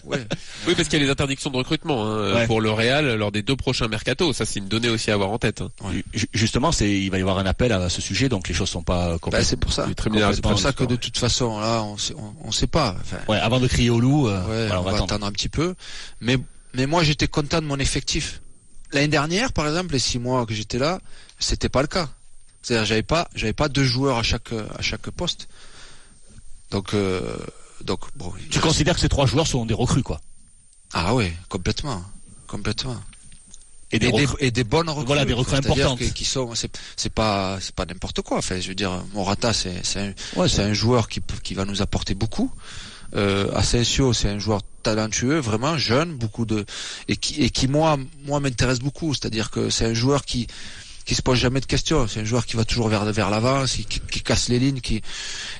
ouais. 0.05 0.25
Oui, 0.69 0.77
parce 0.77 0.89
qu'il 0.89 1.01
y 1.01 1.03
a 1.03 1.05
les 1.07 1.11
interdictions 1.11 1.51
de 1.51 1.57
recrutement 1.57 2.05
hein, 2.07 2.35
Ouais. 2.35 2.47
pour 2.47 2.61
le 2.61 2.71
Real 2.71 3.17
lors 3.17 3.33
des 3.33 3.43
deux 3.43 3.57
prochains 3.57 3.89
mercatos. 3.89 4.37
Ça, 4.37 4.47
c'est 4.47 4.61
une 4.61 4.69
donnée 4.69 4.89
aussi 4.91 5.11
à 5.11 5.15
avoir 5.15 5.31
en 5.31 5.39
tête. 5.39 5.61
hein. 5.61 5.71
Ju- 6.15 6.29
Justement, 6.33 6.71
c'est 6.71 6.89
il 6.89 7.11
va 7.11 7.19
y 7.19 7.21
avoir 7.21 7.39
un 7.39 7.47
appel 7.47 7.73
à 7.73 7.89
ce 7.89 8.01
sujet, 8.01 8.29
donc 8.29 8.47
les 8.47 8.55
choses 8.55 8.69
sont 8.69 8.85
pas 8.85 9.11
Bah, 9.15 9.19
complètes. 9.19 9.45
c'est 9.45 9.57
pour 9.57 9.73
ça. 9.73 9.87
C'est 9.89 10.41
pour 10.41 10.53
que 10.77 10.85
de 10.85 10.95
toute 10.95 11.19
façon, 11.19 11.59
là, 11.59 11.83
on 11.83 11.97
sait, 11.99 12.15
on, 12.17 12.33
on 12.47 12.53
sait 12.53 12.69
pas. 12.69 12.95
Enfin, 13.01 13.17
Ouais, 13.29 13.39
avant 13.41 13.59
de 13.59 13.67
crier 13.67 13.91
au 13.91 13.99
loup, 13.99 14.29
euh, 14.29 14.39
ouais, 14.43 14.67
voilà, 14.69 14.81
on, 14.81 14.85
va 14.85 14.95
attendre. 15.03 15.27
un 15.27 15.33
petit 15.33 15.49
peu. 15.49 15.75
Mais, 16.21 16.39
mais 16.75 16.87
moi, 16.87 17.03
j'étais 17.03 17.27
content 17.27 17.61
de 17.61 17.67
mon 17.67 17.81
effectif. 17.81 18.41
L'année 18.93 19.09
dernière, 19.09 19.53
par 19.53 19.67
exemple, 19.67 19.93
les 19.95 19.99
six 19.99 20.21
mois 20.21 20.47
que 20.47 20.55
j'étais 20.55 20.79
là, 20.79 21.01
c'était 21.41 21.69
pas 21.71 21.83
le 21.83 21.89
cas. 21.89 22.09
C'est-à-dire, 22.63 22.85
j'avais 22.87 23.03
pas, 23.03 23.29
j'avais 23.35 23.53
pas 23.53 23.69
deux 23.69 23.83
joueurs 23.85 24.17
à 24.19 24.23
chaque, 24.23 24.53
à 24.53 24.81
chaque 24.83 25.11
poste. 25.11 25.49
Donc, 26.71 26.95
euh, 26.95 27.21
donc, 27.85 28.01
bon. 28.17 28.33
Tu 28.51 28.61
considères 28.61 28.95
que 28.95 29.01
ces 29.01 29.09
trois 29.09 29.27
joueurs 29.27 29.47
sont 29.47 29.67
des 29.67 29.75
recrues, 29.75 30.03
quoi 30.03 30.21
Ah 30.93 31.15
ouais, 31.15 31.33
complètement, 31.49 32.03
complètement. 32.47 32.97
Et 33.95 33.99
des, 33.99 34.07
et, 34.07 34.13
des, 34.13 34.25
recrues- 34.25 34.37
et 34.41 34.51
des 34.51 34.65
bonnes 34.65 34.89
recrues. 34.89 35.07
Voilà, 35.07 35.25
des 35.27 35.35
recrues 35.35 35.57
importantes. 35.57 35.99
que- 35.99 36.05
Qui 36.07 36.25
sont, 36.25 36.55
c'est, 36.55 36.71
c'est 36.97 37.13
pas, 37.13 37.59
c'est 37.61 37.75
pas 37.75 37.85
n'importe 37.85 38.23
quoi. 38.23 38.39
Enfin, 38.39 38.59
je 38.59 38.69
veux 38.69 38.75
dire, 38.75 39.05
Morata, 39.13 39.53
c'est, 39.53 39.85
c'est 39.85 40.01
un, 40.01 40.13
Ouais, 40.41 40.49
c'est 40.49 40.63
un 40.63 40.73
joueur 40.73 41.09
qui, 41.09 41.21
qui 41.43 41.53
va 41.55 41.65
nous 41.67 41.83
apporter 41.83 42.15
beaucoup. 42.15 42.51
Euh, 43.15 43.51
Asensio, 43.55 44.15
c'est 44.15 44.31
un 44.31 44.39
joueur 44.39 44.63
talentueux, 44.83 45.39
vraiment 45.39 45.77
jeune, 45.77 46.15
beaucoup 46.17 46.47
de, 46.47 46.65
et 47.09 47.17
qui, 47.19 47.43
et 47.43 47.51
qui 47.51 47.69
moi, 47.69 47.99
moi 48.25 48.41
m'intéresse 48.41 48.79
beaucoup. 48.79 49.13
C'est-à-dire 49.13 49.51
que 49.51 49.69
c'est 49.69 49.85
un 49.85 49.93
joueur 49.93 50.25
qui, 50.25 50.47
qui 51.05 51.15
se 51.15 51.23
pose 51.23 51.39
jamais 51.39 51.61
de 51.61 51.67
questions. 51.67 52.07
C'est 52.07 52.21
un 52.21 52.25
joueur 52.25 52.47
qui 52.47 52.57
va 52.57 52.65
toujours 52.65 52.89
vers, 52.89 53.05
vers 53.05 53.31
l'avant, 53.31 53.65
qui, 53.65 54.23
casse 54.23 54.49
les 54.49 54.59
lignes, 54.59 54.81
qui, 54.81 55.03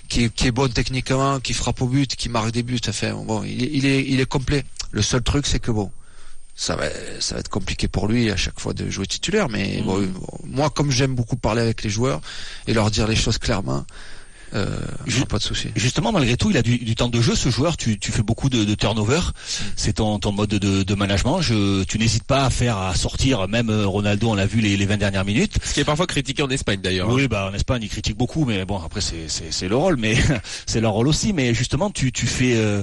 qui, 0.09 0.31
qui 0.31 0.47
est 0.47 0.53
bon 0.53 0.73
techniquement, 0.73 1.41
qui 1.41 1.53
frappe 1.53 1.81
au 1.83 1.87
but, 1.87 2.15
qui 2.17 2.29
marque 2.29 2.53
des 2.53 2.63
buts. 2.63 2.81
Enfin, 2.89 3.13
bon, 3.13 3.43
il 3.43 3.65
est, 3.65 3.71
il 3.73 3.87
est, 3.87 4.05
il 4.07 4.21
est 4.21 4.27
complet. 4.27 4.65
Le 4.91 5.03
seul 5.03 5.23
truc, 5.23 5.47
c'est 5.47 5.59
que 5.59 5.71
bon, 5.71 5.91
ça 6.55 6.77
va, 6.77 6.85
ça 7.21 7.35
va 7.35 7.41
être 7.41 7.49
compliqué 7.49 7.89
pour 7.89 8.09
lui 8.09 8.31
à 8.31 8.37
chaque 8.37 8.61
fois 8.61 8.73
de 8.73 8.89
jouer 8.91 9.07
titulaire. 9.07 9.49
Mais 9.49 9.83
bon, 9.83 10.09
moi, 10.45 10.71
comme 10.71 10.91
j'aime 10.91 11.15
beaucoup 11.15 11.37
parler 11.37 11.63
avec 11.63 11.83
les 11.83 11.91
joueurs 11.91 12.21
et 12.67 12.75
leur 12.75 12.91
dire 12.91 13.09
les 13.09 13.17
choses 13.17 13.39
clairement, 13.39 13.85
euh, 14.55 14.79
j'ai 15.07 15.25
pas 15.25 15.39
de 15.39 15.43
souci. 15.43 15.69
Justement, 15.77 16.13
malgré 16.13 16.37
tout, 16.37 16.51
il 16.51 16.57
a 16.57 16.63
du, 16.63 16.79
du 16.79 16.95
temps 16.95 17.09
de 17.09 17.21
jeu. 17.21 17.35
Ce 17.35 17.49
joueur, 17.49 17.77
tu, 17.77 17.99
tu 17.99 18.13
fais 18.13 18.23
beaucoup 18.23 18.49
de, 18.49 18.65
de 18.65 18.75
turnover. 18.75 19.21
C'est 19.77 19.95
ton, 19.95 20.19
ton 20.19 20.33
mode 20.33 20.51
de, 20.51 20.83
de 20.83 20.95
management. 20.95 21.41
Je, 21.41 21.85
tu 21.85 21.99
n'hésites 21.99 22.25
pas 22.25 22.45
à 22.45 22.51
faire, 22.51 22.77
à 22.79 22.95
sortir. 22.95 23.49
Même 23.49 23.71
euh, 23.71 23.87
Ronaldo, 23.87 24.31
on 24.31 24.35
l'a 24.35 24.47
vu 24.47 24.61
les, 24.61 24.77
les 24.77 24.87
20 24.87 24.97
dernières 24.99 25.25
minutes. 25.25 25.55
Ce 25.65 25.73
qui 25.75 25.81
est 25.81 25.85
parfois 25.85 26.07
critiqué 26.07 26.43
en 26.43 26.51
Espagne 26.51 26.81
d'ailleurs. 26.81 27.09
hein. 27.09 27.15
Oui, 27.15 27.29
bah 27.29 27.49
en 27.51 27.55
Espagne, 27.55 27.83
ils 27.83 27.89
critiquent 27.89 28.17
beaucoup, 28.19 28.45
mais 28.45 28.65
bon, 28.65 28.79
après 28.79 29.01
c'est 29.01 29.29
c'est 29.29 29.53
c'est 29.53 29.69
le 29.69 29.77
rôle, 29.77 29.97
mais 29.97 30.17
c'est 30.67 30.81
leur 30.81 30.93
rôle 30.93 31.09
aussi. 31.09 31.33
Mais 31.33 31.55
justement, 31.55 31.91
tu 31.91 32.13
tu 32.13 32.27
fais. 32.27 32.55
euh, 32.57 32.83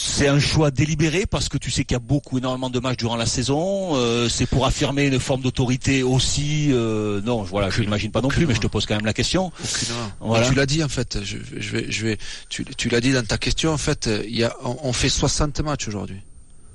c'est 0.00 0.28
un 0.28 0.38
choix 0.38 0.70
délibéré 0.70 1.26
parce 1.26 1.48
que 1.48 1.58
tu 1.58 1.72
sais 1.72 1.84
qu'il 1.84 1.94
y 1.94 1.96
a 1.96 1.98
beaucoup, 1.98 2.38
énormément 2.38 2.70
de 2.70 2.78
matchs 2.78 2.98
durant 2.98 3.16
la 3.16 3.26
saison. 3.26 3.96
euh, 3.96 4.28
c'est 4.28 4.46
pour 4.46 4.64
affirmer 4.64 5.06
une 5.06 5.18
forme 5.18 5.40
d'autorité 5.42 6.04
aussi. 6.04 6.68
euh, 6.70 7.20
non, 7.22 7.42
voilà, 7.42 7.68
je 7.68 7.80
l'imagine 7.80 8.12
pas 8.12 8.20
non 8.20 8.28
plus, 8.28 8.46
mais 8.46 8.54
je 8.54 8.60
te 8.60 8.68
pose 8.68 8.86
quand 8.86 8.94
même 8.94 9.04
la 9.06 9.12
question. 9.12 9.50
Voilà. 10.20 10.46
Tu 10.48 10.54
l'as 10.54 10.66
dit 10.66 10.84
en 10.84 10.88
fait. 10.88 11.18
Je, 11.24 11.38
je 11.56 11.70
vais, 11.72 11.90
je 11.90 12.06
vais. 12.06 12.18
Tu, 12.48 12.64
tu 12.64 12.88
l'as 12.88 13.00
dit 13.00 13.12
dans 13.12 13.26
ta 13.26 13.38
question 13.38 13.72
en 13.72 13.76
fait. 13.76 14.06
euh, 14.06 14.22
Il 14.28 14.36
y 14.36 14.44
a, 14.44 14.54
on, 14.62 14.76
on 14.84 14.92
fait 14.92 15.08
60 15.08 15.60
matchs 15.62 15.88
aujourd'hui. 15.88 16.20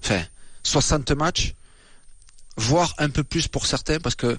Enfin, 0.04 0.22
60 0.64 1.12
matchs, 1.12 1.54
voire 2.58 2.94
un 2.98 3.10
peu 3.10 3.24
plus 3.24 3.48
pour 3.48 3.66
certains, 3.68 4.00
parce 4.00 4.16
que 4.16 4.38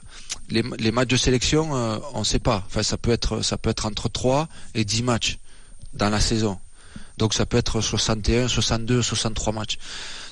les, 0.50 0.62
les 0.78 0.92
matchs 0.92 1.08
de 1.08 1.16
sélection, 1.16 1.74
euh, 1.74 1.96
on 2.12 2.22
sait 2.22 2.38
pas. 2.38 2.62
Enfin, 2.66 2.82
ça 2.82 2.98
peut 2.98 3.12
être, 3.12 3.40
ça 3.40 3.56
peut 3.56 3.70
être 3.70 3.86
entre 3.86 4.10
3 4.10 4.46
et 4.74 4.84
10 4.84 5.02
matchs 5.04 5.38
dans 5.94 6.10
la 6.10 6.20
saison. 6.20 6.58
Donc 7.18 7.34
ça 7.34 7.46
peut 7.46 7.56
être 7.56 7.80
61, 7.80 8.48
62, 8.48 9.02
63 9.02 9.52
matchs. 9.52 9.78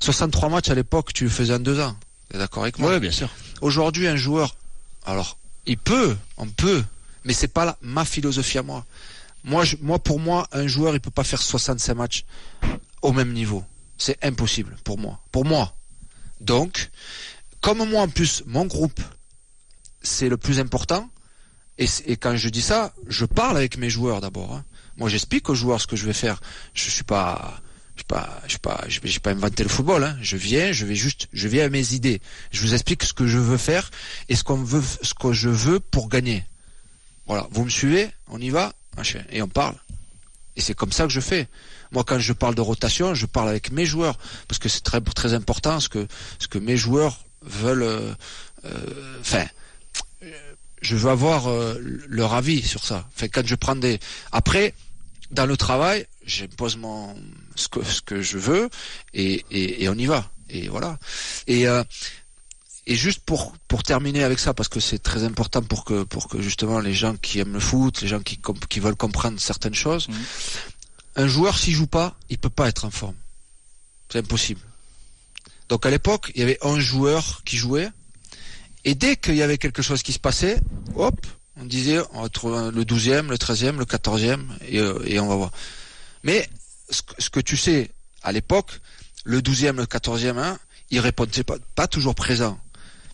63 0.00 0.48
matchs 0.48 0.70
à 0.70 0.74
l'époque, 0.74 1.12
tu 1.12 1.24
le 1.24 1.30
faisais 1.30 1.54
en 1.54 1.60
deux 1.60 1.78
ans. 1.80 1.96
T'es 2.28 2.38
d'accord 2.38 2.62
avec 2.64 2.78
moi 2.78 2.90
Ouais, 2.90 3.00
bien 3.00 3.10
sûr. 3.12 3.28
Aujourd'hui, 3.60 4.08
un 4.08 4.16
joueur, 4.16 4.56
alors, 5.04 5.36
il 5.66 5.78
peut, 5.78 6.16
on 6.38 6.46
peut, 6.48 6.82
mais 7.24 7.32
c'est 7.32 7.48
pas 7.48 7.64
la- 7.64 7.78
ma 7.82 8.04
philosophie 8.04 8.58
à 8.58 8.62
moi. 8.62 8.84
Moi, 9.44 9.64
je, 9.64 9.76
moi, 9.80 9.98
pour 10.00 10.18
moi, 10.18 10.48
un 10.52 10.66
joueur, 10.66 10.94
il 10.94 11.00
peut 11.00 11.10
pas 11.10 11.24
faire 11.24 11.40
65 11.42 11.94
matchs 11.94 12.24
au 13.02 13.12
même 13.12 13.32
niveau. 13.32 13.64
C'est 13.98 14.18
impossible 14.24 14.76
pour 14.82 14.98
moi. 14.98 15.20
Pour 15.30 15.44
moi. 15.44 15.74
Donc, 16.40 16.90
comme 17.60 17.88
moi, 17.88 18.02
en 18.02 18.08
plus, 18.08 18.42
mon 18.46 18.66
groupe, 18.66 19.00
c'est 20.02 20.28
le 20.28 20.36
plus 20.36 20.58
important. 20.58 21.08
Et 21.78 22.16
quand 22.16 22.36
je 22.36 22.48
dis 22.48 22.62
ça, 22.62 22.92
je 23.08 23.24
parle 23.24 23.56
avec 23.56 23.76
mes 23.78 23.90
joueurs 23.90 24.20
d'abord. 24.20 24.52
hein. 24.54 24.64
Moi, 24.96 25.08
j'explique 25.08 25.48
aux 25.48 25.54
joueurs 25.54 25.80
ce 25.80 25.86
que 25.86 25.96
je 25.96 26.06
vais 26.06 26.12
faire. 26.12 26.40
Je 26.74 26.90
suis 26.90 27.04
pas, 27.04 27.60
je 27.96 28.00
suis 28.00 28.06
pas, 28.06 28.40
je 28.44 28.50
suis 28.50 28.58
pas, 28.58 28.84
je 28.88 29.00
vais 29.00 29.18
pas 29.20 29.30
inventé 29.30 29.62
le 29.62 29.68
football. 29.68 30.04
Hein. 30.04 30.16
Je 30.20 30.36
viens, 30.36 30.72
je 30.72 30.84
vais 30.84 30.94
juste, 30.94 31.28
je 31.32 31.48
viens 31.48 31.66
à 31.66 31.68
mes 31.68 31.94
idées. 31.94 32.20
Je 32.50 32.60
vous 32.62 32.74
explique 32.74 33.02
ce 33.02 33.12
que 33.12 33.26
je 33.26 33.38
veux 33.38 33.56
faire 33.56 33.90
et 34.28 34.36
ce 34.36 34.44
qu'on 34.44 34.62
veut, 34.62 34.82
ce 35.02 35.14
que 35.14 35.32
je 35.32 35.48
veux 35.48 35.80
pour 35.80 36.08
gagner. 36.08 36.44
Voilà, 37.26 37.46
vous 37.50 37.64
me 37.64 37.70
suivez, 37.70 38.10
on 38.28 38.38
y 38.40 38.50
va, 38.50 38.72
et 39.30 39.42
on 39.42 39.48
parle. 39.48 39.76
Et 40.56 40.60
c'est 40.60 40.74
comme 40.74 40.92
ça 40.92 41.04
que 41.04 41.10
je 41.12 41.20
fais. 41.20 41.48
Moi, 41.92 42.04
quand 42.04 42.18
je 42.18 42.32
parle 42.32 42.54
de 42.54 42.60
rotation, 42.60 43.14
je 43.14 43.26
parle 43.26 43.48
avec 43.48 43.70
mes 43.70 43.86
joueurs 43.86 44.18
parce 44.48 44.58
que 44.58 44.68
c'est 44.68 44.82
très 44.82 45.00
très 45.00 45.32
important 45.34 45.80
ce 45.80 45.88
que 45.88 46.06
ce 46.38 46.48
que 46.48 46.58
mes 46.58 46.76
joueurs 46.76 47.24
veulent. 47.42 47.82
euh, 47.82 48.12
euh, 48.64 49.20
Enfin, 49.20 49.44
euh, 49.44 49.61
je 50.82 50.96
veux 50.96 51.10
avoir 51.10 51.48
euh, 51.48 51.80
leur 52.08 52.34
avis 52.34 52.60
sur 52.62 52.84
ça. 52.84 53.08
Enfin, 53.14 53.28
quand 53.28 53.46
je 53.46 53.54
prends 53.54 53.76
des. 53.76 53.98
Après, 54.32 54.74
dans 55.30 55.46
le 55.46 55.56
travail, 55.56 56.06
j'impose 56.26 56.76
mon 56.76 57.16
ce 57.56 57.68
que 57.68 57.82
ce 57.82 58.02
que 58.02 58.20
je 58.20 58.36
veux 58.38 58.68
et 59.14 59.44
et, 59.50 59.84
et 59.84 59.88
on 59.88 59.94
y 59.94 60.06
va. 60.06 60.30
Et 60.50 60.68
voilà. 60.68 60.98
Et 61.46 61.66
euh, 61.66 61.82
et 62.86 62.96
juste 62.96 63.20
pour 63.20 63.54
pour 63.68 63.82
terminer 63.84 64.24
avec 64.24 64.38
ça 64.40 64.52
parce 64.54 64.68
que 64.68 64.80
c'est 64.80 64.98
très 64.98 65.22
important 65.24 65.62
pour 65.62 65.84
que 65.84 66.02
pour 66.02 66.28
que 66.28 66.42
justement 66.42 66.80
les 66.80 66.92
gens 66.94 67.16
qui 67.16 67.38
aiment 67.38 67.52
le 67.54 67.60
foot, 67.60 68.02
les 68.02 68.08
gens 68.08 68.20
qui 68.20 68.38
qui 68.68 68.80
veulent 68.80 68.96
comprendre 68.96 69.40
certaines 69.40 69.74
choses, 69.74 70.08
Mhm. 70.08 70.14
un 71.16 71.28
joueur 71.28 71.56
s'il 71.58 71.74
joue 71.74 71.86
pas, 71.86 72.14
il 72.28 72.38
peut 72.38 72.50
pas 72.50 72.68
être 72.68 72.84
en 72.84 72.90
forme. 72.90 73.14
C'est 74.10 74.18
impossible. 74.18 74.60
Donc 75.68 75.86
à 75.86 75.90
l'époque, 75.90 76.32
il 76.34 76.40
y 76.40 76.42
avait 76.42 76.58
11 76.60 76.80
joueurs 76.80 77.40
qui 77.46 77.56
jouaient 77.56 77.88
et 78.84 78.94
dès 78.94 79.16
qu'il 79.16 79.36
y 79.36 79.42
avait 79.42 79.58
quelque 79.58 79.82
chose 79.82 80.02
qui 80.02 80.12
se 80.12 80.18
passait, 80.18 80.58
hop, 80.96 81.26
on 81.56 81.64
disait 81.64 82.00
on 82.12 82.22
va 82.22 82.28
trouver 82.28 82.70
le 82.72 82.84
12e, 82.84 83.28
le 83.28 83.36
13e, 83.36 83.76
le 83.78 83.84
14e 83.84 84.40
et, 84.68 84.78
euh, 84.78 84.98
et 85.06 85.20
on 85.20 85.28
va 85.28 85.36
voir. 85.36 85.52
Mais 86.24 86.48
ce 86.90 87.30
que, 87.30 87.40
tu 87.40 87.56
sais 87.56 87.90
à 88.22 88.32
l'époque, 88.32 88.80
le 89.24 89.40
12e, 89.40 89.76
le 89.76 89.84
14e, 89.84 90.38
hein, 90.38 90.58
il 90.90 91.00
répondait 91.00 91.44
pas, 91.74 91.86
toujours 91.86 92.14
présent. 92.14 92.58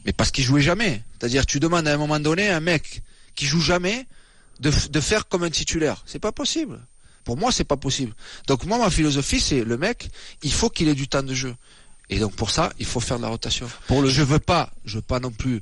Mais 0.04 0.12
parce 0.12 0.30
qu'il 0.30 0.44
jouait 0.44 0.62
jamais. 0.62 1.02
C'est-à-dire 1.18 1.46
tu 1.46 1.60
demandes 1.60 1.86
à 1.86 1.94
un 1.94 1.96
moment 1.96 2.20
donné 2.20 2.48
à 2.48 2.56
un 2.56 2.60
mec 2.60 3.02
qui 3.34 3.46
joue 3.46 3.60
jamais 3.60 4.06
de, 4.60 4.72
de 4.90 5.00
faire 5.00 5.28
comme 5.28 5.42
un 5.42 5.50
titulaire. 5.50 6.02
C'est 6.06 6.18
pas 6.18 6.32
possible. 6.32 6.80
Pour 7.24 7.36
moi, 7.36 7.52
c'est 7.52 7.64
pas 7.64 7.76
possible. 7.76 8.14
Donc 8.46 8.64
moi, 8.64 8.78
ma 8.78 8.88
philosophie, 8.90 9.38
c'est 9.38 9.62
le 9.62 9.76
mec, 9.76 10.08
il 10.42 10.52
faut 10.52 10.70
qu'il 10.70 10.88
ait 10.88 10.94
du 10.94 11.08
temps 11.08 11.22
de 11.22 11.34
jeu. 11.34 11.54
Et 12.10 12.18
donc 12.18 12.34
pour 12.34 12.50
ça, 12.50 12.72
il 12.78 12.86
faut 12.86 13.00
faire 13.00 13.18
de 13.18 13.22
la 13.22 13.28
rotation. 13.28 13.68
Pour 13.86 14.02
le 14.02 14.08
Je 14.08 14.22
veux 14.22 14.38
pas, 14.38 14.70
je 14.84 14.96
veux 14.96 15.02
pas 15.02 15.20
non 15.20 15.30
plus 15.30 15.60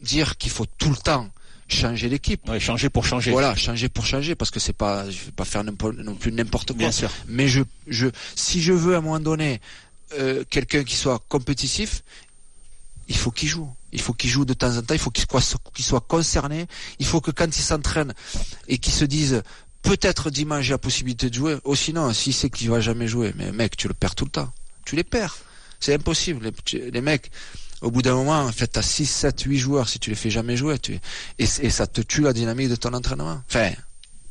dire 0.00 0.36
qu'il 0.36 0.50
faut 0.50 0.66
tout 0.78 0.90
le 0.90 0.96
temps 0.96 1.30
changer 1.68 2.08
l'équipe. 2.08 2.48
ouais, 2.48 2.60
changer 2.60 2.88
pour 2.88 3.04
changer. 3.04 3.32
Voilà, 3.32 3.54
changer 3.56 3.88
pour 3.88 4.06
changer, 4.06 4.34
parce 4.34 4.50
que 4.50 4.60
c'est 4.60 4.72
pas, 4.72 5.10
je 5.10 5.24
vais 5.26 5.32
pas 5.32 5.44
faire 5.44 5.64
non 5.64 5.74
plus 5.74 6.32
n'importe 6.32 6.68
quoi. 6.68 6.78
Bien 6.78 6.92
sûr. 6.92 7.10
Mais 7.26 7.48
je, 7.48 7.62
je, 7.86 8.08
si 8.34 8.62
je 8.62 8.72
veux 8.72 8.94
à 8.94 8.98
un 8.98 9.00
moment 9.00 9.20
donné 9.20 9.60
euh, 10.18 10.44
quelqu'un 10.48 10.84
qui 10.84 10.96
soit 10.96 11.22
compétitif, 11.28 12.02
il 13.08 13.16
faut 13.16 13.30
qu'il 13.30 13.48
joue. 13.48 13.70
Il 13.92 14.00
faut 14.00 14.12
qu'il 14.12 14.30
joue 14.30 14.44
de 14.44 14.54
temps 14.54 14.76
en 14.76 14.82
temps. 14.82 14.94
Il 14.94 15.00
faut 15.00 15.10
qu'il 15.10 15.24
soit, 15.28 15.58
qu'il 15.74 15.84
soit 15.84 16.00
concerné. 16.00 16.66
Il 16.98 17.06
faut 17.06 17.20
que 17.20 17.30
quand 17.30 17.56
il 17.56 17.62
s'entraîne 17.62 18.14
et 18.68 18.78
qu'il 18.78 18.92
se 18.92 19.04
dise 19.04 19.42
peut-être 19.82 20.30
dimanche 20.30 20.64
j'ai 20.64 20.72
la 20.72 20.78
possibilité 20.78 21.30
de 21.30 21.34
jouer. 21.34 21.56
Oh 21.64 21.74
sinon, 21.74 22.12
s'il 22.12 22.34
sait 22.34 22.50
qu'il 22.50 22.68
va 22.70 22.80
jamais 22.80 23.06
jouer, 23.06 23.32
mais 23.36 23.52
mec, 23.52 23.76
tu 23.76 23.88
le 23.88 23.94
perds 23.94 24.14
tout 24.14 24.24
le 24.24 24.30
temps. 24.30 24.52
Tu 24.86 24.96
les 24.96 25.04
perds. 25.04 25.36
C'est 25.78 25.92
impossible. 25.92 26.50
Les, 26.72 27.00
mecs, 27.02 27.30
au 27.82 27.90
bout 27.90 28.00
d'un 28.00 28.14
moment, 28.14 28.40
en 28.40 28.52
fait, 28.52 28.68
t'as 28.68 28.82
6, 28.82 29.04
7, 29.04 29.42
8 29.42 29.58
joueurs. 29.58 29.88
Si 29.90 29.98
tu 29.98 30.08
les 30.08 30.16
fais 30.16 30.30
jamais 30.30 30.56
jouer, 30.56 30.76
et, 30.88 30.98
et 31.38 31.70
ça 31.70 31.86
te 31.86 32.00
tue 32.00 32.22
la 32.22 32.32
dynamique 32.32 32.70
de 32.70 32.76
ton 32.76 32.94
entraînement. 32.94 33.42
Enfin, 33.48 33.72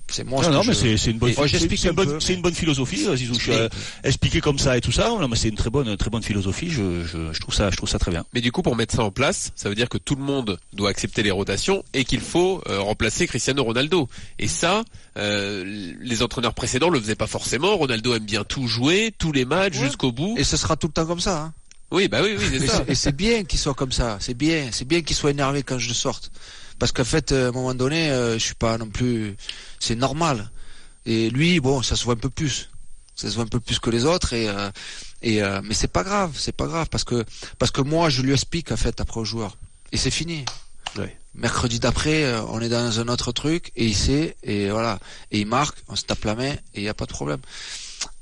c'est 0.07 0.23
moi. 0.23 0.41
Non, 0.43 0.51
non, 0.51 0.63
mais 0.65 0.73
c'est 0.73 0.97
c'est 0.97 1.11
une 1.11 1.17
bonne, 1.17 1.33
c'est- 1.33 1.47
j'explique 1.47 1.79
c'est 1.79 1.87
un 1.87 1.91
une 1.91 2.41
bonne, 2.41 2.51
une 2.51 2.55
philosophie, 2.55 3.05
euh, 3.07 3.15
Zizou. 3.15 3.33
Je 3.35 3.39
suis, 3.39 3.51
Mais- 3.51 3.57
euh, 3.57 3.69
expliqué 4.03 4.39
comme 4.41 4.59
ça 4.59 4.77
et 4.77 4.81
tout 4.81 4.91
ça. 4.91 5.09
Non, 5.09 5.27
mais 5.27 5.35
c'est 5.35 5.49
une 5.49 5.55
très 5.55 5.69
bonne, 5.69 5.97
très 5.97 6.09
bonne 6.09 6.23
philosophie. 6.23 6.69
Je, 6.69 7.03
je, 7.05 7.33
je 7.33 7.39
trouve 7.39 7.53
ça, 7.53 7.69
je 7.71 7.77
trouve 7.77 7.89
ça 7.89 7.99
très 7.99 8.11
bien. 8.11 8.23
Mais 8.33 8.41
du 8.41 8.51
coup, 8.51 8.61
pour 8.61 8.75
mettre 8.75 8.95
ça 8.95 9.03
en 9.03 9.11
place, 9.11 9.51
ça 9.55 9.69
veut 9.69 9.75
dire 9.75 9.89
que 9.89 9.97
tout 9.97 10.15
le 10.15 10.23
monde 10.23 10.59
doit 10.73 10.89
accepter 10.89 11.23
les 11.23 11.31
rotations 11.31 11.83
et 11.93 12.03
qu'il 12.05 12.21
faut 12.21 12.61
euh, 12.67 12.79
remplacer 12.81 13.27
Cristiano 13.27 13.63
Ronaldo. 13.63 14.07
Et 14.39 14.47
ça, 14.47 14.83
euh, 15.17 15.93
les 16.01 16.21
entraîneurs 16.23 16.53
précédents 16.53 16.89
le 16.89 16.99
faisaient 16.99 17.15
pas 17.15 17.27
forcément. 17.27 17.75
Ronaldo 17.77 18.13
aime 18.15 18.25
bien 18.25 18.43
tout 18.43 18.67
jouer, 18.67 19.13
tous 19.17 19.31
les 19.31 19.45
matchs 19.45 19.77
Ouais. 19.77 19.85
jusqu'au 19.85 20.11
bout. 20.11 20.35
Et 20.37 20.43
ce 20.43 20.57
sera 20.57 20.75
tout 20.75 20.87
le 20.87 20.93
temps 20.93 21.05
comme 21.05 21.19
ça. 21.19 21.41
Hein. 21.41 21.53
Oui, 21.91 22.07
bah 22.07 22.19
oui, 22.23 22.35
oui, 22.37 22.43
c'est 22.51 22.65
ça. 22.67 22.83
c'est- 22.85 22.91
Et 22.91 22.95
c'est 22.95 23.15
bien 23.15 23.43
qu'il 23.43 23.59
soit 23.59 23.73
comme 23.75 23.91
ça. 23.91 24.17
C'est 24.19 24.33
bien. 24.33 24.69
C'est 24.71 24.85
bien 24.87 25.01
qu'il 25.01 25.15
soit 25.15 25.31
énervé 25.31 25.63
quand 25.63 25.77
je 25.79 25.93
sorte. 25.93 26.31
Parce 26.79 26.91
qu'en 26.91 27.03
fait, 27.03 27.31
euh, 27.31 27.45
à 27.45 27.49
un 27.49 27.51
moment 27.51 27.73
donné, 27.73 28.11
euh, 28.11 28.33
je 28.33 28.43
suis 28.43 28.55
pas 28.55 28.77
non 28.77 28.89
plus. 28.89 29.35
C'est 29.79 29.95
normal. 29.95 30.49
Et 31.05 31.29
lui, 31.29 31.59
bon, 31.59 31.81
ça 31.81 31.95
se 31.95 32.03
voit 32.03 32.15
un 32.15 32.17
peu 32.17 32.29
plus. 32.29 32.69
Ça 33.15 33.29
se 33.29 33.35
voit 33.35 33.45
un 33.45 33.47
peu 33.47 33.61
plus 33.61 33.79
que 33.79 33.89
les 33.89 34.03
autres 34.03 34.33
et 34.33 34.49
euh, 34.49 34.69
et 35.21 35.41
mais 35.63 35.73
c'est 35.73 35.87
pas 35.87 36.03
grave, 36.03 36.33
c'est 36.37 36.51
pas 36.51 36.67
grave 36.67 36.87
parce 36.91 37.05
que 37.05 37.23
parce 37.57 37.71
que 37.71 37.81
moi 37.81 38.09
je 38.09 38.21
lui 38.21 38.33
explique 38.33 38.71
en 38.71 38.77
fait 38.77 38.99
après 38.99 39.21
au 39.21 39.23
joueur 39.23 39.57
et 39.93 39.97
c'est 39.97 40.11
fini. 40.11 40.43
Mercredi 41.33 41.79
d'après, 41.79 42.37
on 42.49 42.59
est 42.59 42.69
dans 42.69 42.99
un 42.99 43.07
autre 43.07 43.31
truc 43.31 43.71
et 43.77 43.85
il 43.85 43.95
sait 43.95 44.35
et 44.43 44.69
voilà 44.69 44.99
et 45.31 45.39
il 45.39 45.47
marque, 45.47 45.77
on 45.87 45.95
se 45.95 46.03
tape 46.03 46.25
la 46.25 46.35
main 46.35 46.51
et 46.51 46.59
il 46.75 46.83
y 46.83 46.89
a 46.89 46.93
pas 46.93 47.05
de 47.05 47.11
problème. 47.11 47.39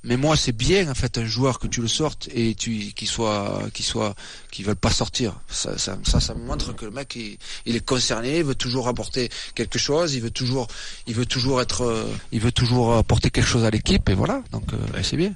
Mais 0.04 0.18
moi, 0.18 0.36
c'est 0.36 0.52
bien 0.52 0.90
en 0.90 0.94
fait 0.94 1.18
un 1.18 1.26
joueur 1.26 1.60
que 1.60 1.68
tu 1.68 1.82
le 1.82 1.88
sortes 1.88 2.28
et 2.34 2.56
tu 2.56 2.92
qu'il 2.94 3.08
soit 3.08 3.70
qu'il 3.74 3.86
soit 3.86 4.16
qu'il 4.52 4.66
veulent 4.66 4.76
pas 4.76 4.92
sortir. 4.92 5.40
Ça, 5.48 5.78
ça, 5.78 5.98
ça, 6.04 6.34
montre 6.34 6.76
que 6.76 6.86
le 6.86 6.92
mec 6.92 7.16
il, 7.16 7.38
il 7.66 7.76
est 7.76 7.86
concerné, 7.86 8.40
il 8.40 8.44
veut 8.44 8.56
toujours 8.56 8.88
apporter 8.88 9.30
quelque 9.56 9.80
chose, 9.80 10.14
il 10.16 10.22
veut 10.22 10.32
toujours 10.32 10.68
il 11.08 11.16
veut 11.16 11.26
toujours 11.26 11.62
être 11.62 11.84
euh, 11.84 12.06
il 12.32 12.42
veut 12.42 12.52
toujours 12.52 12.96
apporter 12.96 13.30
quelque 13.30 13.48
chose 13.48 13.64
à 13.64 13.70
l'équipe 13.70 14.10
et 14.10 14.14
voilà. 14.14 14.44
Donc 14.52 14.74
euh, 14.74 15.02
c'est 15.04 15.18
bien. 15.18 15.34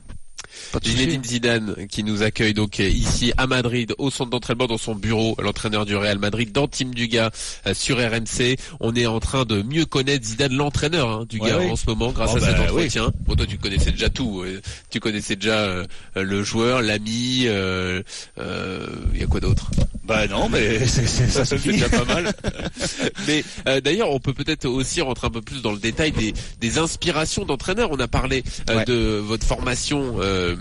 Zinedine 0.83 1.23
Zidane 1.23 1.75
qui 1.89 2.03
nous 2.03 2.23
accueille 2.23 2.53
donc 2.53 2.79
euh, 2.79 2.87
ici 2.87 3.33
à 3.37 3.47
Madrid 3.47 3.93
au 3.97 4.09
centre 4.09 4.29
d'entraînement 4.29 4.67
dans 4.67 4.77
son 4.77 4.95
bureau, 4.95 5.35
l'entraîneur 5.41 5.85
du 5.85 5.95
Real 5.95 6.19
Madrid 6.19 6.51
dans 6.51 6.67
Team 6.67 6.93
Duga 6.93 7.31
euh, 7.65 7.73
sur 7.73 7.97
RMC. 7.97 8.55
On 8.79 8.95
est 8.95 9.05
en 9.05 9.19
train 9.19 9.45
de 9.45 9.61
mieux 9.61 9.85
connaître 9.85 10.25
Zidane 10.25 10.53
l'entraîneur 10.53 11.09
hein, 11.09 11.25
Duga 11.29 11.57
Ouais, 11.57 11.65
oui. 11.65 11.71
en 11.71 11.75
ce 11.75 11.85
moment 11.87 12.11
grâce 12.11 12.31
Bon, 12.31 12.37
à 12.37 12.39
cet 12.41 12.57
bah, 12.57 12.63
entretien. 12.63 13.11
Bon 13.25 13.35
toi 13.35 13.45
tu 13.45 13.57
connaissais 13.57 13.91
déjà 13.91 14.09
tout, 14.09 14.41
euh, 14.41 14.61
tu 14.89 14.99
connaissais 14.99 15.35
déjà 15.35 15.57
euh, 15.59 15.85
le 16.15 16.43
joueur, 16.43 16.81
l'ami, 16.81 17.43
euh, 17.45 18.01
euh, 18.39 18.87
il 19.13 19.19
y 19.21 19.23
a 19.23 19.27
quoi 19.27 19.39
d'autre? 19.39 19.69
Bah 20.07 20.25
non, 20.27 20.47
mais 20.49 20.79
c'est, 20.87 21.05
c'est- 21.05 21.27
ça 21.27 21.43
c'est 21.45 21.57
suffit. 21.59 21.73
déjà 21.73 21.89
pas 21.89 22.05
mal. 22.05 22.33
Mais 23.27 23.43
euh, 23.67 23.81
d'ailleurs, 23.81 24.11
on 24.11 24.19
peut 24.19 24.33
peut-être 24.33 24.65
aussi 24.67 25.01
rentrer 25.01 25.27
un 25.27 25.31
peu 25.31 25.41
plus 25.41 25.61
dans 25.61 25.71
le 25.73 25.79
détail 25.79 26.11
des, 26.13 26.33
des 26.61 26.77
inspirations 26.77 27.43
d'entraîneurs. 27.45 27.89
On 27.91 27.99
a 27.99 28.07
parlé 28.07 28.43
euh, 28.69 28.77
Ouais. 28.77 28.85
de 28.85 29.17
votre 29.17 29.45
formation. 29.45 30.15
euh, 30.19 30.55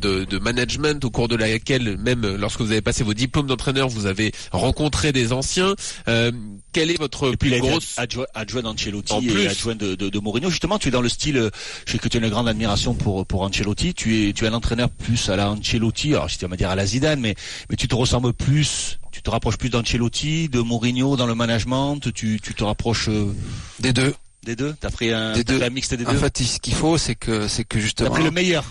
de, 0.00 0.24
de 0.24 0.38
management 0.38 1.04
au 1.04 1.10
cours 1.10 1.28
de 1.28 1.36
laquelle 1.36 1.96
même 1.98 2.36
lorsque 2.36 2.60
vous 2.60 2.72
avez 2.72 2.80
passé 2.80 3.04
vos 3.04 3.14
diplômes 3.14 3.46
d'entraîneur 3.46 3.88
vous 3.88 4.06
avez 4.06 4.32
rencontré 4.52 5.12
des 5.12 5.32
anciens 5.32 5.74
euh, 6.08 6.32
quelle 6.72 6.90
est 6.90 6.98
votre 6.98 7.32
Et 7.32 7.36
plus 7.36 7.58
grosse 7.60 7.98
adjoint, 7.98 8.26
adjoint 8.34 8.62
d'Ancelotti 8.62 9.12
En 9.12 9.22
et 9.22 9.48
adjoint 9.48 9.74
de, 9.74 9.94
de, 9.94 10.08
de 10.08 10.18
Mourinho. 10.20 10.50
Justement, 10.50 10.78
tu 10.78 10.88
es 10.88 10.90
dans 10.90 11.02
le 11.02 11.08
style, 11.08 11.36
euh, 11.36 11.50
je 11.86 11.92
sais 11.92 11.98
que 11.98 12.08
tu 12.08 12.16
as 12.16 12.20
une 12.20 12.28
grande 12.28 12.48
admiration 12.48 12.94
pour 12.94 13.26
pour 13.26 13.42
Ancelotti. 13.42 13.94
Tu 13.94 14.28
es 14.28 14.32
tu 14.32 14.44
es 14.44 14.48
un 14.48 14.54
entraîneur 14.54 14.88
plus 14.88 15.28
à 15.28 15.36
la 15.36 15.50
Ancelotti. 15.50 16.14
Alors 16.14 16.30
si 16.30 16.38
tu 16.38 16.44
vas 16.44 16.50
me 16.50 16.56
dire 16.56 16.70
à 16.70 16.76
la 16.76 16.86
Zidane, 16.86 17.20
mais 17.20 17.34
mais 17.68 17.76
tu 17.76 17.88
te 17.88 17.94
ressembles 17.94 18.32
plus, 18.32 18.98
tu 19.10 19.22
te 19.22 19.30
rapproches 19.30 19.56
plus 19.56 19.70
d'Ancelotti, 19.70 20.48
de 20.48 20.60
Mourinho 20.60 21.16
dans 21.16 21.26
le 21.26 21.34
management. 21.34 21.98
Tu 22.14 22.40
tu 22.40 22.54
te 22.54 22.64
rapproches 22.64 23.08
euh, 23.08 23.34
Des 23.80 23.92
deux. 23.92 24.14
Des 24.44 24.56
deux. 24.56 24.74
T'as 24.80 24.90
pris 24.90 25.10
un, 25.12 25.32
Des 25.32 25.44
t'as 25.44 25.52
deux. 25.54 25.58
fait 25.60 25.66
un 25.66 25.70
mixte 25.70 25.94
des 25.94 26.06
En 26.06 26.12
deux. 26.12 26.18
fait, 26.18 26.38
ce 26.38 26.58
qu'il 26.58 26.74
faut, 26.74 26.96
c'est 26.98 27.14
que 27.14 27.46
c'est 27.48 27.64
que 27.64 27.76
T'as 27.76 27.80
justement 27.82 28.10
pris 28.10 28.22
le 28.22 28.30
meilleur. 28.30 28.64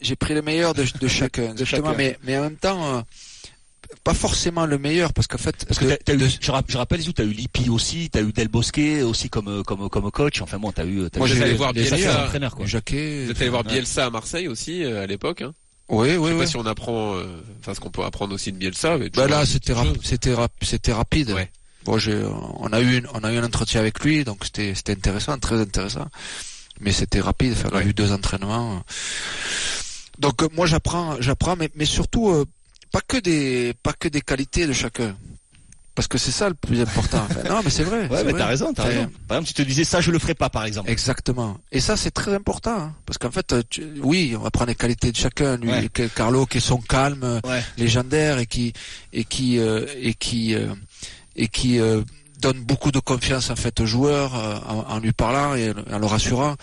J'ai 0.00 0.16
pris 0.16 0.34
le 0.34 0.42
meilleur 0.42 0.74
de, 0.74 0.84
de 1.00 1.08
chacun, 1.08 1.54
De 1.54 1.64
chacun. 1.64 1.94
mais, 1.96 2.18
mais 2.24 2.36
en 2.38 2.42
même 2.42 2.56
temps, 2.56 2.96
euh, 2.98 3.02
pas 4.02 4.14
forcément 4.14 4.66
le 4.66 4.76
meilleur, 4.78 5.12
parce 5.12 5.26
qu'en 5.26 5.38
fait, 5.38 5.64
Parce 5.66 5.78
que 5.78 5.84
de- 5.84 5.90
t'as, 5.90 5.96
t'as 5.96 6.14
eu, 6.14 6.28
je, 6.40 6.50
rapp- 6.50 6.70
je 6.70 6.76
rappelle, 6.76 7.00
tu 7.02 7.22
as 7.22 7.24
eu 7.24 7.28
Lippi 7.32 7.68
aussi, 7.70 8.10
tu 8.10 8.18
as 8.18 8.22
eu 8.22 8.32
Del 8.32 8.48
Bosque 8.48 8.80
aussi 9.04 9.28
comme 9.30 9.62
comme 9.64 9.88
comme 9.88 10.10
coach. 10.10 10.40
Enfin 10.42 10.58
bon, 10.58 10.72
t'as 10.72 10.84
eu. 10.84 11.08
T'as 11.10 11.18
Moi, 11.20 11.30
allé 11.30 11.54
voir 11.54 11.72
Bielsa. 11.72 11.96
sacrés 11.96 12.22
entraîneurs, 12.24 12.54
quoi. 12.56 12.66
Jacquet. 12.66 13.24
vous 13.26 13.30
êtes 13.30 13.40
allé 13.40 13.50
voir. 13.50 13.64
Bielsa 13.64 14.06
à 14.06 14.10
Marseille 14.10 14.48
aussi 14.48 14.84
euh, 14.84 15.02
à 15.02 15.06
l'époque 15.06 15.42
hein 15.42 15.52
Oui, 15.88 16.10
je 16.10 16.16
oui, 16.16 16.28
sais 16.28 16.32
oui. 16.34 16.40
pas 16.40 16.46
si 16.46 16.56
on 16.56 16.66
apprend 16.66 17.14
euh, 17.16 17.24
enfin 17.60 17.74
ce 17.74 17.80
qu'on 17.80 17.90
peut 17.90 18.02
apprendre 18.04 18.34
aussi 18.34 18.52
de 18.52 18.56
Bielsa 18.58 18.98
mais 18.98 19.10
Bah 19.10 19.28
là, 19.28 19.46
c'était 19.46 19.72
rap- 19.74 19.86
c'était 20.02 20.34
rap- 20.34 20.52
c'était 20.62 20.92
rapide. 20.92 21.30
Ouais. 21.30 21.50
Bon, 21.84 21.98
on 22.60 22.72
a 22.72 22.80
eu, 22.80 22.98
une- 22.98 23.08
on 23.14 23.22
a 23.24 23.32
eu 23.32 23.36
un 23.38 23.44
entretien 23.44 23.80
avec 23.80 24.00
lui, 24.04 24.24
donc 24.24 24.44
c'était, 24.44 24.74
c'était 24.74 24.92
intéressant, 24.92 25.38
très 25.38 25.60
intéressant. 25.60 26.08
Mais 26.80 26.92
c'était 26.92 27.20
rapide. 27.20 27.52
Enfin, 27.56 27.68
on 27.72 27.76
a 27.76 27.82
eu 27.84 27.92
deux 27.94 28.10
entraînements. 28.12 28.82
Donc 30.18 30.42
euh, 30.42 30.48
moi, 30.54 30.66
j'apprends, 30.66 31.16
j'apprends, 31.20 31.56
mais, 31.56 31.70
mais 31.76 31.84
surtout 31.84 32.30
euh, 32.30 32.44
pas 32.92 33.00
que 33.06 33.16
des, 33.18 33.74
pas 33.82 33.92
que 33.92 34.08
des 34.08 34.20
qualités 34.20 34.66
de 34.66 34.72
chacun, 34.72 35.16
parce 35.94 36.08
que 36.08 36.18
c'est 36.18 36.30
ça 36.30 36.48
le 36.48 36.54
plus 36.54 36.80
important. 36.80 37.26
Enfin, 37.30 37.48
non, 37.48 37.60
mais 37.64 37.70
c'est 37.70 37.82
vrai. 37.84 38.08
Ouais, 38.10 38.24
mais 38.24 38.32
t'as 38.32 38.46
raison, 38.46 38.72
t'as 38.72 38.84
raison. 38.84 39.10
Par 39.28 39.38
exemple, 39.38 39.48
tu 39.48 39.54
te 39.54 39.62
disais 39.62 39.84
ça, 39.84 40.00
je 40.00 40.10
le 40.10 40.18
ferai 40.18 40.34
pas, 40.34 40.50
par 40.50 40.64
exemple. 40.64 40.88
Exactement. 40.90 41.58
Et 41.72 41.80
ça, 41.80 41.96
c'est 41.96 42.10
très 42.12 42.32
important. 42.34 42.76
hein, 42.76 42.94
parce 43.06 43.18
qu'en 43.18 43.30
fait, 43.32 43.52
euh, 43.52 43.62
tu- 43.68 43.86
oui, 44.02 44.34
on 44.38 44.42
va 44.42 44.50
prendre 44.50 44.68
les 44.70 44.74
qualités 44.76 45.10
de 45.12 45.16
chacun. 45.16 45.56
Lui, 45.56 45.70
Ouais. 45.70 45.88
que- 45.92 46.06
Carlo, 46.08 46.46
qui 46.46 46.58
est 46.58 46.60
son 46.60 46.78
calme 46.78 47.40
Ouais. 47.44 47.62
légendaire 47.76 48.38
et 48.38 48.46
qui 48.46 48.72
et 49.12 49.24
qui 49.24 49.58
euh, 49.58 49.86
et 50.00 50.14
qui 50.14 50.54
et 51.36 51.48
qui 51.48 51.78
euh, 51.80 52.02
donne 52.40 52.60
beaucoup 52.60 52.90
de 52.92 52.98
confiance 53.00 53.50
en 53.50 53.56
fait 53.56 53.80
aux 53.80 53.86
joueurs 53.86 54.34
euh, 54.36 54.56
en, 54.68 54.94
en 54.94 54.98
lui 54.98 55.12
parlant 55.12 55.54
et 55.54 55.72
en 55.92 55.98
le 55.98 56.06
rassurant. 56.06 56.56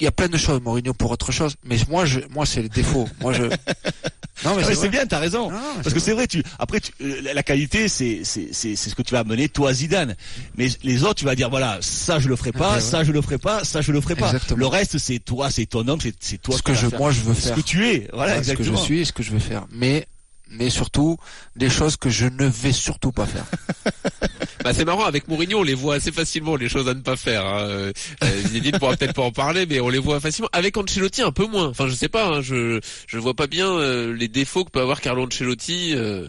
Il 0.00 0.04
y 0.04 0.06
a 0.06 0.12
plein 0.12 0.28
de 0.28 0.36
choses, 0.36 0.60
Mourinho 0.62 0.94
pour 0.94 1.10
autre 1.10 1.32
chose, 1.32 1.56
mais 1.64 1.76
moi, 1.88 2.06
je, 2.06 2.20
moi, 2.30 2.46
c'est 2.46 2.62
les 2.62 2.68
défauts. 2.68 3.08
Moi, 3.20 3.32
je. 3.32 3.44
Non, 4.44 4.54
mais 4.54 4.62
c'est 4.72 4.88
bien, 4.88 5.04
t'as 5.04 5.18
raison. 5.18 5.50
Non, 5.50 5.58
Parce 5.82 5.92
que 5.92 5.98
c'est 5.98 6.12
vrai, 6.12 6.28
tu 6.28 6.44
après 6.60 6.78
tu, 6.78 6.92
euh, 7.02 7.32
la- 7.34 7.42
qualité 7.42 7.88
c'est 7.88 8.20
c'est 8.22 8.50
c'est 8.52 8.76
c'est 8.76 8.88
ce 8.88 8.94
que 8.94 9.02
tu 9.02 9.10
vas 9.12 9.18
amener 9.18 9.48
toi 9.48 9.72
Zidane. 9.72 10.14
Mais 10.56 10.68
les 10.84 11.02
autres 11.02 11.16
tu 11.16 11.24
vas 11.24 11.34
dire 11.34 11.50
voilà, 11.50 11.78
ça 11.80 12.20
je 12.20 12.28
le 12.28 12.36
ferai 12.36 12.52
pas, 12.52 12.74
ouais. 12.74 12.80
ça 12.80 13.02
je 13.02 13.10
le 13.10 13.20
ferai 13.20 13.38
pas, 13.38 13.64
ça 13.64 13.80
je 13.80 13.90
le 13.90 14.00
ferai 14.00 14.14
pas. 14.14 14.26
Exactement. 14.26 14.60
Le 14.60 14.66
reste 14.68 14.98
c'est 14.98 15.18
toi, 15.18 15.50
c'est 15.50 15.66
ton 15.66 15.88
homme, 15.88 15.98
c'est 16.20 16.40
toi 16.40 16.56
ce 16.56 16.62
que 16.62 16.72
je, 16.72 16.86
faire. 16.86 17.00
moi, 17.00 17.10
je 17.10 17.18
veux 17.22 17.34
ce 17.34 17.48
faire. 17.48 17.56
que 17.56 17.60
tu 17.62 17.88
es. 17.88 18.08
Voilà, 18.12 18.36
Ouais, 18.36 18.44
ce 18.44 18.50
que 18.52 18.58
je 18.58 18.60
exactement. 18.60 18.78
suis 18.84 19.00
et 19.00 19.04
ce 19.04 19.12
que 19.12 19.24
je 19.24 19.32
vais 19.32 19.40
faire. 19.40 19.66
Mais, 19.72 20.06
mais 20.50 20.70
surtout, 20.70 21.16
des 21.56 21.70
choses 21.70 21.96
que 21.96 22.10
je 22.10 22.26
ne 22.26 22.46
vais 22.46 22.72
surtout 22.72 23.12
pas 23.12 23.26
faire. 23.26 23.44
Bah 24.64 24.72
c'est 24.74 24.84
marrant 24.84 25.04
avec 25.04 25.28
Mourinho 25.28 25.60
on 25.60 25.62
les 25.62 25.74
voit 25.74 25.94
assez 25.94 26.10
facilement 26.10 26.56
les 26.56 26.68
choses 26.68 26.88
à 26.88 26.94
ne 26.94 27.00
pas 27.00 27.16
faire. 27.16 27.46
Hein. 27.46 27.60
Euh, 27.68 27.92
euh, 28.24 28.78
pourra 28.78 28.96
peut-être 28.96 29.14
pas 29.14 29.22
en 29.22 29.30
parler 29.30 29.66
mais 29.66 29.78
on 29.80 29.88
les 29.88 30.00
voit 30.00 30.18
facilement. 30.18 30.48
Avec 30.52 30.76
Ancelotti 30.76 31.22
un 31.22 31.30
peu 31.30 31.46
moins. 31.46 31.68
Enfin 31.68 31.86
je 31.86 31.94
sais 31.94 32.08
pas. 32.08 32.26
Hein, 32.26 32.40
je 32.42 32.80
je 33.06 33.18
vois 33.18 33.34
pas 33.34 33.46
bien 33.46 33.70
euh, 33.70 34.12
les 34.14 34.28
défauts 34.28 34.64
que 34.64 34.70
peut 34.70 34.80
avoir 34.80 35.00
Carlo 35.00 35.26
Ancelotti. 35.26 35.94
euh. 35.94 36.26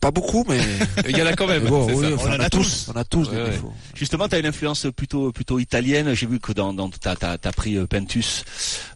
Pas 0.00 0.10
beaucoup, 0.10 0.44
mais. 0.48 0.58
Il 1.08 1.16
y 1.16 1.22
en 1.22 1.26
a 1.26 1.34
quand 1.34 1.46
même. 1.46 1.64
bon, 1.66 1.86
oui, 1.92 2.14
enfin, 2.14 2.30
On 2.30 2.36
en 2.36 2.40
a 2.40 2.48
tous. 2.48 2.86
On 2.94 2.98
a 2.98 3.04
tous 3.04 3.28
Ouais, 3.28 3.34
des 3.36 3.42
ouais. 3.42 3.50
défauts. 3.50 3.72
Justement, 3.94 4.28
tu 4.28 4.34
as 4.36 4.38
une 4.38 4.46
influence 4.46 4.86
plutôt 4.96 5.30
plutôt 5.30 5.58
italienne. 5.58 6.14
J'ai 6.14 6.26
vu 6.26 6.40
que 6.40 6.52
dans 6.52 6.72
dans 6.72 6.88
t'as 6.88 7.16
t'as 7.16 7.52
pris 7.52 7.76
euh, 7.76 7.82
euh, 7.82 7.86
Pintus, 7.86 8.44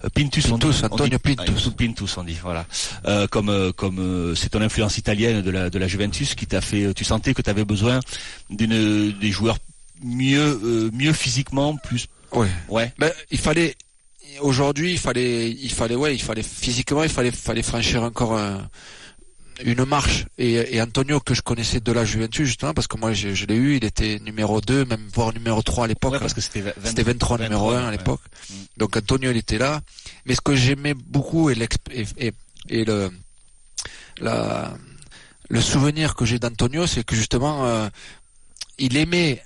on 0.02 0.08
dit- 0.08 0.66
Pintus, 0.66 0.82
on 0.82 0.86
Antonio 0.86 1.18
dit- 1.24 1.34
Pintus. 1.36 1.68
Pintus, 1.76 2.16
on 2.16 2.24
dit 2.24 2.38
voilà. 2.42 2.64
Euh, 3.06 3.26
comme 3.26 3.72
comme 3.74 4.34
c'est 4.34 4.48
ton 4.48 4.62
influence 4.62 4.96
italienne 4.96 5.42
de 5.42 5.50
la 5.50 5.68
de 5.68 5.78
la 5.78 5.86
Juventus 5.88 6.34
qui 6.34 6.46
t'a 6.46 6.62
fait. 6.62 6.94
Tu 6.94 7.04
sentais 7.04 7.34
que 7.34 7.42
tu 7.42 7.50
avais 7.50 7.66
besoin 7.66 8.00
d'une 8.48 9.12
des 9.12 9.30
joueurs 9.30 9.58
mieux 10.02 10.58
euh, 10.64 10.90
mieux 10.92 11.12
physiquement, 11.12 11.76
plus 11.76 12.06
Ouais. 12.32 12.48
ouais. 12.68 12.92
Ben, 12.98 13.12
il 13.30 13.38
fallait, 13.38 13.76
aujourd'hui, 14.40 14.92
il 14.92 14.98
fallait, 14.98 15.50
il 15.50 15.70
fallait, 15.70 15.94
ouais, 15.94 16.14
il 16.14 16.22
fallait 16.22 16.42
physiquement, 16.42 17.02
il 17.04 17.08
fallait, 17.10 17.30
fallait 17.30 17.62
franchir 17.62 18.02
encore 18.02 18.36
un- 18.36 18.66
une 19.62 19.84
marche. 19.84 20.26
Et, 20.38 20.76
et 20.76 20.82
Antonio, 20.82 21.20
que 21.20 21.34
je 21.34 21.42
connaissais 21.42 21.80
de 21.80 21.92
la 21.92 22.04
Juventus, 22.04 22.46
justement, 22.46 22.74
parce 22.74 22.86
que 22.86 22.96
moi, 22.98 23.12
je, 23.12 23.34
je 23.34 23.46
l'ai 23.46 23.54
eu, 23.56 23.76
il 23.76 23.84
était 23.84 24.18
numéro 24.20 24.60
2, 24.60 24.84
même 24.86 25.06
voire 25.14 25.32
numéro 25.32 25.62
3 25.62 25.84
à 25.84 25.88
l'époque. 25.88 26.12
Ouais, 26.14 26.18
parce 26.18 26.34
que 26.34 26.40
c'était 26.40 26.60
20 26.62 26.72
C'était 26.84 27.02
23, 27.02 27.38
numéro 27.38 27.70
1 27.70 27.86
à 27.86 27.90
l'époque. 27.90 28.20
Mm. 28.50 28.54
Donc 28.78 28.96
Antonio, 28.96 29.30
il 29.30 29.36
était 29.36 29.58
là. 29.58 29.80
Mais 30.26 30.34
ce 30.34 30.40
que 30.40 30.54
j'aimais 30.54 30.94
beaucoup 30.94 31.50
et, 31.50 31.54
l'exp- 31.54 31.90
et, 31.92 32.06
et, 32.26 32.32
et 32.68 32.84
le, 32.84 33.10
la, 34.20 34.74
le 35.48 35.60
souvenir 35.60 36.14
que 36.14 36.24
j'ai 36.24 36.38
d'Antonio, 36.38 36.86
c'est 36.86 37.04
que 37.04 37.14
justement, 37.14 37.66
euh, 37.66 37.88
il 38.78 38.96
aimait 38.96 39.42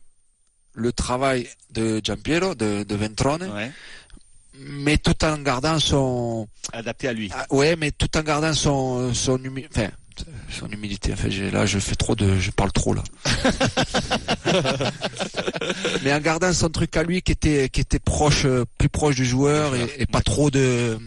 le 0.74 0.92
travail 0.92 1.48
de 1.72 2.00
Giampiero, 2.02 2.54
de, 2.54 2.84
de 2.84 2.94
Ventrone, 2.94 3.42
Ouais. 3.52 3.70
Mais 4.60 4.98
tout 4.98 5.24
en 5.24 5.38
gardant 5.38 5.78
son, 5.78 6.48
Adapté 6.72 7.08
à 7.08 7.12
lui. 7.12 7.30
ah, 7.34 7.46
ouais, 7.50 7.76
mais 7.76 7.90
tout 7.90 8.14
en 8.16 8.22
gardant 8.22 8.52
son, 8.52 9.12
son 9.14 9.38
humi- 9.38 9.66
enfin, 9.70 9.88
son 10.50 10.68
humilité. 10.68 11.12
Enfin, 11.12 11.28
là, 11.52 11.64
je 11.66 11.78
fais 11.78 11.94
trop 11.94 12.14
de, 12.16 12.36
je 12.38 12.50
parle 12.50 12.72
trop 12.72 12.92
là. 12.94 13.02
mais 16.02 16.12
en 16.12 16.20
gardant 16.20 16.52
son 16.52 16.68
truc 16.68 16.96
à 16.96 17.02
lui 17.02 17.22
qui 17.22 17.32
était, 17.32 17.68
qui 17.68 17.80
était 17.80 17.98
proche, 17.98 18.44
euh, 18.44 18.64
plus 18.78 18.88
proche 18.88 19.16
du 19.16 19.24
joueur 19.24 19.74
et, 19.74 19.86
et 19.98 20.06
pas 20.06 20.20
trop 20.20 20.50
de, 20.50 20.98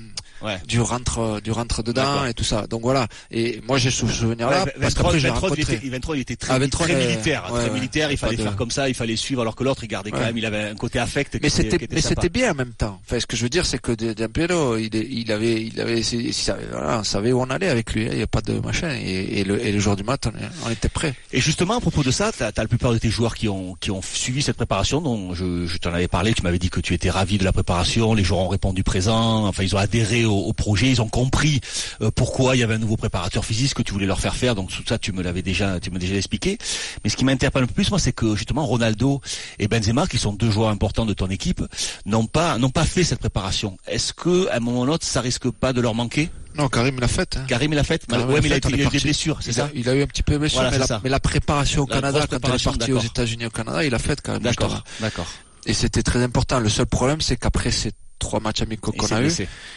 Ouais. 0.44 0.58
du 0.68 0.80
rentre, 0.82 1.40
du 1.42 1.52
rentre 1.52 1.84
dedans 1.84 2.26
et 2.26 2.34
tout 2.34 2.44
ça. 2.44 2.68
Donc 2.68 2.82
voilà. 2.82 3.08
Et 3.32 3.62
moi, 3.68 3.78
j'ai 3.78 3.92
ce 3.92 4.08
souvenir-là 4.08 4.64
Ouais, 4.66 4.74
parce 4.80 4.94
23, 4.96 5.04
qu'après, 5.04 5.20
j'ai 5.20 5.28
23, 5.30 5.50
il 5.56 5.62
était, 5.62 5.90
23, 5.90 6.16
il 6.18 6.20
était 6.22 6.36
très, 6.36 6.54
Ah, 6.54 6.60
23, 6.60 6.88
très 6.88 6.96
euh, 6.96 7.08
militaire, 7.08 7.50
ouais, 7.52 7.60
très 7.62 7.70
militaire. 7.72 8.12
Il 8.12 8.18
fallait 8.18 8.38
de- 8.38 8.44
faire 8.44 8.56
comme 8.56 8.72
ça, 8.72 8.90
il 8.90 8.96
fallait 8.96 9.16
suivre, 9.16 9.42
alors 9.42 9.56
que 9.56 9.64
l'autre, 9.64 9.84
il 9.84 9.88
gardait 9.88 10.12
quand 10.12 10.20
même, 10.20 10.38
il 10.38 10.46
avait 10.46 10.70
un 10.70 10.76
côté 10.76 11.00
affect. 11.00 11.38
Mais 11.42 11.50
c'était, 11.50 11.78
mais 11.92 12.30
bien 12.30 12.52
en 12.52 12.56
même 12.56 12.74
temps. 12.74 13.00
Enfin, 13.06 13.20
ce 13.20 13.26
que 13.26 13.36
je 13.36 13.44
veux 13.44 13.50
dire, 13.50 13.66
c'est 13.66 13.78
que 13.80 13.92
Giampiero, 14.16 14.78
il, 14.78 15.32
avait, 15.32 15.62
il 15.62 15.80
avait, 15.82 16.02
voilà, 16.72 17.00
on 17.00 17.04
savait 17.04 17.32
où 17.32 17.42
on 17.42 17.50
allait 17.50 17.70
avec 17.70 17.94
lui. 17.94 18.06
hein, 18.06 18.10
Il 18.12 18.18
n'y 18.18 18.24
a 18.24 18.28
pas 18.28 18.42
de 18.42 18.54
machin. 18.60 18.90
Et, 19.02 19.40
et 19.40 19.44
le, 19.44 19.64
et 19.64 19.72
le 19.72 19.80
jour 19.80 19.96
du 19.96 20.04
match, 20.04 20.22
on, 20.66 20.70
était 20.70 20.90
prêt. 20.90 21.14
Et 21.34 21.42
justement, 21.42 21.78
à 21.78 21.82
propos 21.82 22.04
de 22.04 22.12
ça, 22.12 22.32
tu 22.32 22.44
as, 22.44 22.52
la 22.56 22.68
plupart 22.68 22.94
de 22.94 22.98
tes 22.98 23.10
joueurs 23.10 23.36
qui 23.36 23.48
ont, 23.50 23.76
qui 23.80 23.92
ont 23.92 24.02
suivi 24.02 24.42
cette 24.42 24.56
préparation, 24.58 25.02
dont 25.02 25.34
je, 25.34 25.66
je 25.68 25.78
t'en 25.78 25.94
avais 25.94 26.08
parlé, 26.08 26.34
tu 26.34 26.42
m'avais 26.44 26.60
dit 26.60 26.70
que 26.70 26.80
tu 26.80 26.94
étais 26.94 27.10
ravi 27.10 27.38
de 27.38 27.44
la 27.44 27.52
préparation, 27.52 28.14
les 28.14 28.24
joueurs 28.24 28.42
ont 28.42 28.48
répondu 28.50 28.84
présent, 28.84 29.46
enfin 29.48 29.64
ils 29.64 29.76
ont 29.76 29.80
adhéré 29.80 30.26
au, 30.32 30.46
au, 30.46 30.54
projet, 30.54 30.90
ils 30.90 31.02
ont 31.02 31.10
compris 31.10 31.62
euh, 32.02 32.12
pourquoi 32.12 32.56
il 32.56 32.60
y 32.60 32.64
avait 32.64 32.76
un 32.76 32.80
nouveau 32.80 32.98
préparateur 32.98 33.46
physique 33.46 33.74
que 33.74 33.82
tu 33.82 33.94
voulais 33.94 34.06
leur 34.06 34.20
faire 34.20 34.36
faire. 34.36 34.56
Donc 34.56 34.70
tout 34.70 34.84
ça, 34.88 34.98
tu 34.98 35.12
me 35.12 35.22
l'avais 35.22 35.42
déjà, 35.42 35.80
tu 35.80 35.92
m'as 35.92 36.00
déjà 36.00 36.16
expliqué. 36.16 36.58
Mais 37.04 37.10
ce 37.10 37.18
qui 37.18 37.26
m'interpelle 37.26 37.64
un 37.64 37.68
peu 37.68 37.74
plus, 37.74 37.90
moi, 37.90 38.00
c'est 38.00 38.14
que 38.14 38.36
justement 38.36 38.66
Ronaldo 38.66 39.22
et 39.60 39.68
Benzema, 39.68 40.08
qui 40.08 40.18
sont 40.18 40.34
deux 40.34 40.52
joueurs 40.52 40.70
importants 40.70 41.06
de 41.06 41.14
ton 41.14 41.28
équipe, 41.28 41.64
n'ont 42.06 42.26
pas 42.26 42.58
n'ont 42.58 42.70
pas 42.70 42.86
fait 42.86 43.04
cette 43.04 43.20
préparation. 43.20 43.78
Est-ce 43.88 44.14
que 44.14 44.48
à 44.50 44.58
un 44.58 44.60
moment 44.60 44.82
ou 44.82 44.86
l'autre, 44.86 45.06
ça 45.06 45.22
risque 45.22 45.50
pas 45.50 45.74
de 45.74 45.82
leur 45.82 45.96
manquer? 45.96 46.30
Non, 46.56 46.68
Karim 46.68 47.00
l'a 47.00 47.08
fait. 47.08 47.38
Hein. 47.38 47.46
Karim 47.48 47.74
l'a 47.74 47.84
fait. 47.84 48.06
Ouais, 48.12 48.42
mais 48.42 48.50
il 48.50 48.54
a, 48.54 48.58
eu 48.58 48.90
des 48.90 49.00
blessures, 49.00 49.40
c'est 49.42 49.54
ça? 49.54 49.70
Il 49.74 49.88
a 49.88 49.96
eu 49.96 50.04
un 50.04 50.08
petit 50.08 50.24
peu 50.24 50.34
de 50.34 50.40
blessures, 50.40 50.64
mais, 51.04 51.10
la, 51.10 51.20
préparation 51.20 51.84
au 51.84 51.86
Canada, 51.86 52.26
quand 52.30 52.38
il 52.38 52.56
est 52.56 52.64
parti 52.64 52.92
aux 52.92 53.00
États-Unis 53.00 53.46
au 53.46 53.50
Canada, 53.50 53.86
il 53.86 53.96
a 53.96 54.00
fait 54.00 54.20
quand 54.22 54.34
même. 54.34 54.42
D'accord, 54.42 54.84
d'accord. 55.00 55.28
Et 55.66 55.74
c'était 55.74 56.04
très 56.04 56.22
important. 56.22 56.60
Le 56.60 56.70
seul 56.70 56.88
problème, 56.88 57.22
c'est 57.22 57.38
qu'après 57.38 57.72
ces 57.72 57.92
trois 58.22 58.40
matchs 58.40 58.62
amicaux 58.62 58.94
qu'on 58.94 59.08
a 59.08 59.22
eu, 59.22 59.32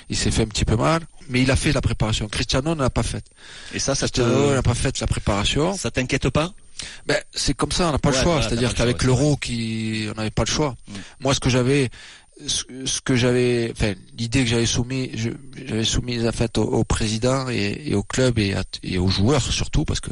il 0.08 0.16
s'est 0.16 0.30
fait 0.30 0.42
un 0.42 0.46
petit 0.46 0.64
peu 0.64 0.76
mal, 0.76 1.02
mais 1.28 1.42
il 1.42 1.50
a 1.50 1.56
fait 1.56 1.72
la 1.72 1.80
préparation. 1.80 2.28
Cristiano 2.28 2.74
ne 2.74 2.82
l'a 2.82 2.90
pas 2.90 3.02
fait. 3.02 3.24
Et 3.72 3.80
ça, 3.80 3.94
ça 3.94 4.08
te... 4.08 4.20
n'a 4.54 4.62
pas 4.62 4.74
fait 4.74 5.00
la 5.00 5.08
préparation. 5.08 5.76
Ça 5.76 5.90
t'inquiète 5.90 6.28
pas? 6.28 6.52
Ben, 7.06 7.20
c'est 7.32 7.54
comme 7.54 7.72
ça, 7.72 7.88
on 7.88 7.92
n'a 7.92 7.98
pas 7.98 8.10
le 8.10 8.16
choix. 8.16 8.42
C'est-à-dire 8.42 8.74
qu'avec 8.74 9.02
l'euro, 9.02 9.36
qui, 9.36 10.06
on 10.10 10.14
n'avait 10.14 10.30
pas 10.30 10.44
le 10.44 10.50
choix. 10.50 10.76
Mm. 10.86 10.92
Moi, 11.20 11.34
ce 11.34 11.40
que 11.40 11.48
j'avais, 11.48 11.90
ce, 12.46 13.00
que 13.00 13.16
j'avais, 13.16 13.72
enfin, 13.76 13.94
l'idée 14.18 14.44
que 14.44 14.50
j'avais 14.50 14.66
soumis, 14.66 15.10
j'avais 15.66 15.84
soumise 15.84 16.26
en 16.26 16.32
fait 16.32 16.58
au, 16.58 16.84
président 16.84 17.48
et, 17.48 17.94
au 17.94 18.02
club 18.02 18.38
et, 18.38 18.54
et, 18.82 18.98
aux 18.98 19.08
joueurs 19.08 19.40
surtout 19.42 19.84
parce 19.84 20.00
que 20.00 20.10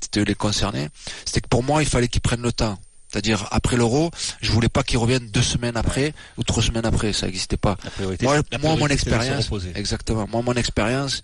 c'était 0.00 0.24
les 0.24 0.34
concernés. 0.34 0.88
C'était 1.24 1.40
que 1.40 1.48
pour 1.48 1.62
moi, 1.62 1.82
il 1.82 1.88
fallait 1.88 2.08
qu'ils 2.08 2.20
prennent 2.20 2.42
le 2.42 2.52
temps. 2.52 2.78
C'est-à-dire 3.10 3.48
après 3.50 3.76
l'euro, 3.76 4.10
je 4.40 4.52
voulais 4.52 4.68
pas 4.68 4.82
qu'ils 4.82 4.98
reviennent 4.98 5.26
deux 5.26 5.42
semaines 5.42 5.76
après 5.76 6.14
ou 6.36 6.44
trois 6.44 6.62
semaines 6.62 6.86
après, 6.86 7.12
ça 7.12 7.26
n'existait 7.26 7.56
pas. 7.56 7.76
Moi, 8.22 8.40
moi 8.62 8.76
mon 8.76 8.86
expérience, 8.86 9.50
exactement. 9.74 10.28
Moi, 10.30 10.42
mon 10.42 10.54
expérience, 10.54 11.22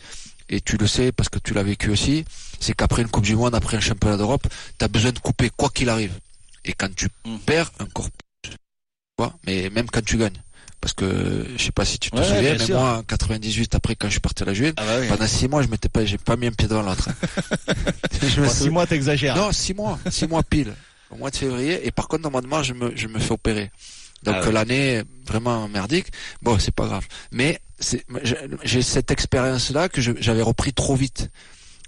et 0.49 0.61
tu 0.61 0.77
le 0.77 0.87
sais 0.87 1.13
parce 1.13 1.29
que 1.29 1.39
tu 1.39 1.55
l'as 1.55 1.63
vécu 1.63 1.91
aussi, 1.91 2.25
c'est 2.59 2.75
qu'après 2.75 3.03
une 3.03 3.09
Coupe 3.09 3.25
du 3.25 3.37
Monde, 3.37 3.55
après 3.55 3.77
un 3.77 3.81
championnat 3.81 4.17
d'Europe, 4.17 4.47
tu 4.79 4.85
as 4.85 4.89
besoin 4.89 5.13
de 5.13 5.19
couper 5.19 5.51
quoi 5.57 5.71
qu'il 5.71 5.89
arrive. 5.89 6.13
Et 6.65 6.73
quand 6.73 6.93
tu 6.95 7.09
mm. 7.25 7.39
perds, 7.47 7.71
encore 7.81 8.09
plus. 8.43 8.55
Mais 9.47 9.71
même 9.71 9.87
quand 9.87 10.05
tu 10.05 10.19
gagnes. 10.19 10.41
Parce 10.81 10.93
que 10.93 11.47
je 11.57 11.63
sais 11.63 11.73
pas 11.73 11.85
si 11.85 11.99
tu 11.99 12.11
te 12.11 12.23
souviens, 12.23 12.57
mais 12.59 12.75
moi 12.75 12.99
en 12.99 13.03
98 13.03 13.75
après 13.75 13.97
quand 13.97 14.09
je 14.09 14.13
suis 14.13 14.21
parti 14.21 14.43
à 14.43 14.47
la 14.47 14.55
Juve, 14.55 14.75
ah 14.77 14.85
bah 14.85 15.07
pendant 15.09 15.27
six 15.27 15.49
mois 15.49 15.63
je 15.63 15.69
m'étais 15.69 15.89
pas, 15.89 16.05
j'ai 16.05 16.19
pas 16.19 16.37
mis 16.37 16.47
un 16.47 16.53
pied 16.53 16.69
devant 16.69 16.83
l'autre. 16.83 17.09
six 18.51 18.69
mois 18.69 18.87
t'exagères. 18.87 19.37
Non, 19.37 19.53
six 19.53 19.73
mois, 19.75 19.99
six 20.11 20.29
mois 20.29 20.43
pile, 20.43 20.75
au 21.17 21.19
mois 21.19 21.31
de 21.31 21.37
février. 21.37 21.87
Et 21.87 21.91
par 21.91 22.09
contre 22.09 22.23
normalement 22.23 22.63
je 22.63 22.75
me, 22.75 22.95
je 22.95 23.09
me 23.09 23.19
fais 23.19 23.33
opérer. 23.33 23.71
Donc 24.23 24.37
ah 24.43 24.51
l'année 24.51 25.03
vraiment 25.27 25.69
merdique. 25.69 26.09
Bon, 26.43 26.59
c'est 26.59 26.75
pas 26.75 26.87
grave. 26.87 27.07
Mais 27.33 27.61
j'ai 28.65 28.83
cette 28.83 29.11
expérience 29.11 29.71
là 29.71 29.89
que 29.89 30.01
j'avais 30.01 30.43
repris 30.43 30.73
trop 30.73 30.97
vite. 30.97 31.31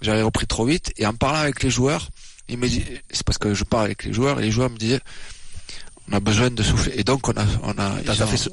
J'avais 0.01 0.21
repris 0.21 0.47
trop 0.47 0.65
vite 0.65 0.93
et 0.97 1.05
en 1.05 1.13
parlant 1.13 1.39
avec 1.39 1.63
les 1.63 1.69
joueurs, 1.69 2.09
il 2.47 2.57
me 2.57 2.67
dit, 2.67 2.83
c'est 3.11 3.23
parce 3.23 3.37
que 3.37 3.53
je 3.53 3.63
parle 3.63 3.85
avec 3.85 4.05
les 4.05 4.13
joueurs 4.13 4.39
et 4.39 4.43
les 4.43 4.51
joueurs 4.51 4.69
me 4.69 4.77
disaient, 4.77 5.01
on 6.09 6.15
a 6.15 6.19
besoin 6.19 6.49
de 6.49 6.63
souffler. 6.63 6.93
Et 6.97 7.03
donc 7.03 7.27
on 7.27 7.31
a, 7.31 7.45
on 7.63 7.77
a, 7.77 7.91
fait, 8.25 8.37
ce, 8.37 8.49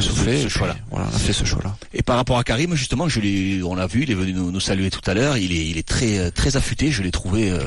souffler, 0.00 0.48
choix-là. 0.48 0.76
Voilà, 0.90 1.06
on 1.10 1.16
a 1.16 1.18
fait 1.18 1.32
ce 1.32 1.44
choix-là. 1.44 1.76
Et 1.92 2.02
par 2.02 2.16
rapport 2.16 2.38
à 2.38 2.44
Karim, 2.44 2.74
justement, 2.74 3.08
je 3.08 3.20
l'ai, 3.20 3.62
on 3.62 3.74
l'a 3.74 3.86
vu, 3.86 4.02
il 4.02 4.10
est 4.10 4.14
venu 4.14 4.32
nous, 4.32 4.60
saluer 4.60 4.90
tout 4.90 5.08
à 5.10 5.14
l'heure. 5.14 5.36
Il 5.36 5.52
est, 5.52 5.66
il 5.66 5.78
est 5.78 5.86
très, 5.86 6.30
très 6.30 6.56
affûté. 6.56 6.90
Je 6.90 7.02
l'ai 7.02 7.10
trouvé 7.10 7.50
euh, 7.50 7.58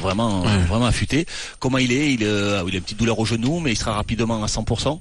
vraiment, 0.00 0.42
vraiment 0.68 0.86
affûté. 0.86 1.26
Comment 1.58 1.78
il 1.78 1.92
est? 1.92 2.14
Il, 2.14 2.24
euh, 2.24 2.62
il 2.66 2.74
a 2.74 2.76
une 2.76 2.82
petite 2.82 2.98
douleur 2.98 3.18
au 3.18 3.24
genou, 3.24 3.60
mais 3.60 3.72
il 3.72 3.76
sera 3.76 3.92
rapidement 3.94 4.42
à 4.42 4.46
100%. 4.46 5.00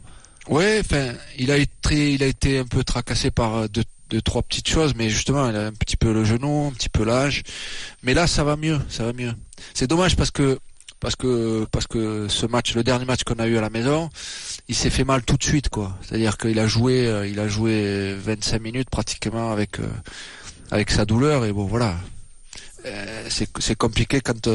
Ouais, 0.50 0.82
enfin, 0.84 1.14
il 1.38 1.52
a 1.52 1.58
été, 1.58 2.14
il 2.14 2.24
a 2.24 2.28
été 2.28 2.58
un 2.58 2.66
peu 2.66 2.84
tracassé 2.84 3.30
par 3.30 3.56
euh, 3.56 3.68
deux, 3.68 3.84
deux, 4.10 4.22
trois 4.22 4.42
petites 4.42 4.68
choses, 4.68 4.94
mais 4.96 5.10
justement, 5.10 5.48
il 5.50 5.56
a 5.56 5.68
un 5.68 5.72
petit 5.72 5.98
peu 5.98 6.12
le 6.12 6.26
genou, 6.26 6.68
un 6.68 6.74
petit 6.74 6.90
peu 6.90 7.04
l'âge. 7.04 7.44
Mais 8.02 8.16
là, 8.16 8.26
ça 8.26 8.44
va 8.44 8.56
mieux, 8.56 8.80
ça 8.90 9.04
va 9.04 9.14
mieux. 9.14 9.34
C'est 9.76 9.88
dommage 9.88 10.16
parce 10.16 10.32
que 10.32 10.60
parce 11.02 11.18
que 11.18 11.66
parce 11.72 11.88
que 11.88 12.28
ce 12.30 12.46
match, 12.46 12.76
le 12.76 12.84
dernier 12.84 13.06
match 13.06 13.24
qu'on 13.24 13.40
a 13.40 13.48
eu 13.48 13.58
à 13.58 13.62
la 13.62 13.70
maison, 13.70 14.10
il 14.70 14.76
s'est 14.76 14.92
fait 14.92 15.04
mal 15.04 15.24
tout 15.24 15.36
de 15.36 15.44
suite, 15.44 15.68
quoi. 15.68 15.98
C'est-à-dire 16.02 16.38
qu'il 16.38 16.58
a 16.60 16.68
joué, 16.68 17.08
euh, 17.08 17.28
il 17.28 17.40
a 17.40 17.48
joué 17.50 18.14
25 18.14 18.62
minutes 18.62 18.90
pratiquement 18.90 19.52
avec 19.52 19.80
euh, 19.80 19.88
avec 20.70 20.92
sa 20.92 21.04
douleur 21.04 21.44
et 21.44 21.52
bon, 21.52 21.66
voilà. 21.66 21.96
c'est 23.30 23.50
c'est 23.60 23.76
compliqué 23.76 24.22
quand 24.22 24.48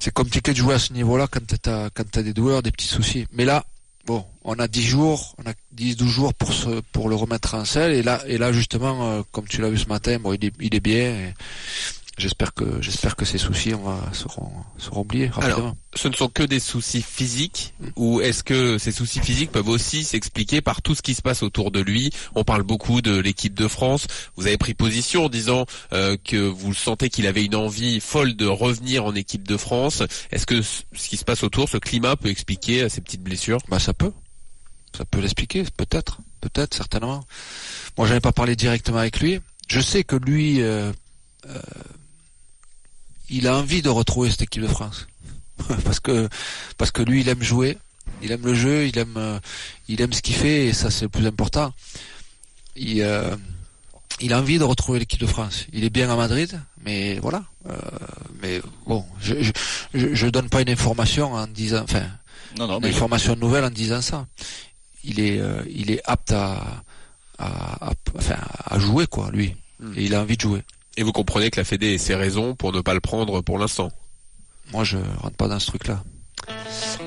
c'est 0.00 0.12
compliqué 0.12 0.52
de 0.52 0.56
jouer 0.56 0.74
à 0.74 0.78
ce 0.78 0.92
niveau-là 0.92 1.26
quand 1.30 1.46
t'as 1.62 1.88
quand 1.90 2.10
t'as 2.10 2.22
des 2.22 2.34
douleurs, 2.34 2.62
des 2.62 2.72
petits 2.72 2.86
soucis. 2.86 3.26
Mais 3.32 3.44
là, 3.44 3.64
bon, 4.06 4.24
on 4.42 4.58
a 4.58 4.66
10 4.66 4.82
jours, 4.82 5.36
on 5.38 5.48
a 5.48 5.54
10 5.72 5.96
12 5.96 6.08
jours 6.10 6.34
pour 6.34 6.52
se, 6.52 6.80
pour 6.92 7.08
le 7.08 7.14
remettre 7.14 7.54
en 7.54 7.64
selle 7.64 7.92
et 7.92 8.02
là 8.02 8.22
et 8.26 8.38
là 8.38 8.52
justement 8.52 9.10
euh, 9.12 9.22
comme 9.30 9.46
tu 9.46 9.60
l'as 9.60 9.70
vu 9.70 9.78
ce 9.78 9.88
matin, 9.88 10.18
bon 10.18 10.32
il 10.32 10.44
est, 10.46 10.52
il 10.60 10.74
est 10.74 10.80
bien 10.80 11.32
J'espère 12.18 12.52
que 12.52 12.82
j'espère 12.82 13.16
que 13.16 13.24
ces 13.24 13.38
soucis 13.38 13.74
on 13.74 13.82
va, 13.82 14.12
seront, 14.12 14.50
seront 14.76 15.00
oubliés 15.02 15.28
rapidement. 15.28 15.56
Alors, 15.56 15.76
ce 15.94 16.08
ne 16.08 16.14
sont 16.14 16.28
que 16.28 16.42
des 16.42 16.60
soucis 16.60 17.00
physiques 17.00 17.74
ou 17.96 18.20
est-ce 18.20 18.42
que 18.42 18.76
ces 18.78 18.92
soucis 18.92 19.20
physiques 19.20 19.52
peuvent 19.52 19.68
aussi 19.68 20.04
s'expliquer 20.04 20.60
par 20.60 20.82
tout 20.82 20.94
ce 20.94 21.02
qui 21.02 21.14
se 21.14 21.22
passe 21.22 21.42
autour 21.42 21.70
de 21.70 21.80
lui? 21.80 22.10
On 22.34 22.44
parle 22.44 22.64
beaucoup 22.64 23.00
de 23.02 23.16
l'équipe 23.16 23.54
de 23.54 23.68
France. 23.68 24.06
Vous 24.36 24.46
avez 24.46 24.58
pris 24.58 24.74
position 24.74 25.26
en 25.26 25.28
disant 25.28 25.64
euh, 25.92 26.16
que 26.22 26.36
vous 26.36 26.74
sentez 26.74 27.08
qu'il 27.08 27.26
avait 27.26 27.44
une 27.44 27.54
envie 27.54 28.00
folle 28.00 28.34
de 28.34 28.46
revenir 28.46 29.04
en 29.04 29.14
équipe 29.14 29.46
de 29.46 29.56
France. 29.56 30.02
Est-ce 30.32 30.46
que 30.46 30.60
ce 30.60 31.08
qui 31.08 31.16
se 31.16 31.24
passe 31.24 31.44
autour, 31.44 31.68
ce 31.68 31.78
climat 31.78 32.16
peut 32.16 32.28
expliquer 32.28 32.82
euh, 32.82 32.88
ces 32.88 33.00
petites 33.00 33.22
blessures? 33.22 33.60
Bah 33.68 33.78
ça 33.78 33.94
peut. 33.94 34.12
Ça 34.96 35.04
peut 35.04 35.20
l'expliquer, 35.20 35.64
peut-être, 35.76 36.18
peut-être, 36.40 36.74
certainement. 36.74 37.24
Moi, 37.96 38.06
j'avais 38.06 38.20
pas 38.20 38.32
parlé 38.32 38.56
directement 38.56 38.98
avec 38.98 39.20
lui. 39.20 39.40
Je 39.68 39.80
sais 39.80 40.02
que 40.02 40.16
lui, 40.16 40.62
euh, 40.62 40.92
euh, 41.46 41.60
il 43.30 43.46
a 43.46 43.56
envie 43.56 43.82
de 43.82 43.88
retrouver 43.88 44.30
cette 44.30 44.42
équipe 44.42 44.62
de 44.62 44.68
France 44.68 45.06
parce 45.84 46.00
que 46.00 46.28
parce 46.76 46.90
que 46.90 47.02
lui 47.02 47.20
il 47.20 47.28
aime 47.28 47.42
jouer, 47.42 47.78
il 48.22 48.32
aime 48.32 48.44
le 48.44 48.54
jeu, 48.54 48.86
il 48.86 48.98
aime 48.98 49.14
euh, 49.16 49.38
il 49.88 50.00
aime 50.00 50.12
ce 50.12 50.22
qu'il 50.22 50.34
fait 50.34 50.66
et 50.66 50.72
ça 50.72 50.90
c'est 50.90 51.04
le 51.06 51.08
plus 51.08 51.26
important. 51.26 51.72
Il 52.76 53.02
euh, 53.02 53.36
il 54.20 54.32
a 54.32 54.38
envie 54.38 54.58
de 54.58 54.64
retrouver 54.64 54.98
l'équipe 54.98 55.20
de 55.20 55.26
France. 55.26 55.66
Il 55.72 55.84
est 55.84 55.90
bien 55.90 56.10
à 56.10 56.16
Madrid, 56.16 56.60
mais 56.84 57.18
voilà. 57.20 57.44
Euh, 57.68 57.76
mais 58.42 58.60
bon, 58.86 59.04
je, 59.20 59.34
je, 59.94 60.14
je 60.14 60.26
donne 60.26 60.48
pas 60.48 60.60
une 60.60 60.70
information 60.70 61.34
en 61.34 61.46
disant, 61.46 61.84
enfin, 61.84 62.02
non, 62.56 62.66
non, 62.66 62.78
une 62.80 62.86
information 62.86 63.36
nouvelle 63.36 63.64
en 63.64 63.70
disant 63.70 64.00
ça. 64.00 64.26
Il 65.04 65.20
est 65.20 65.40
il 65.70 65.90
est 65.92 66.00
apte 66.04 66.32
à 66.32 66.82
à, 67.38 67.92
enfin, 68.16 68.38
à 68.64 68.78
jouer 68.78 69.06
quoi, 69.06 69.30
lui. 69.30 69.54
Hmm. 69.80 69.92
Et 69.96 70.04
il 70.04 70.14
a 70.14 70.20
envie 70.22 70.36
de 70.36 70.40
jouer. 70.42 70.62
Et 70.98 71.04
vous 71.04 71.12
comprenez 71.12 71.48
que 71.50 71.60
la 71.60 71.64
Fédé 71.64 71.94
ait 71.94 71.98
ses 71.98 72.16
raisons 72.16 72.56
pour 72.56 72.72
ne 72.72 72.80
pas 72.80 72.92
le 72.92 72.98
prendre 72.98 73.40
pour 73.40 73.56
l'instant 73.56 73.88
Moi, 74.72 74.82
je 74.82 74.98
rentre 75.22 75.36
pas 75.36 75.46
dans 75.46 75.60
ce 75.60 75.68
truc-là. 75.68 76.02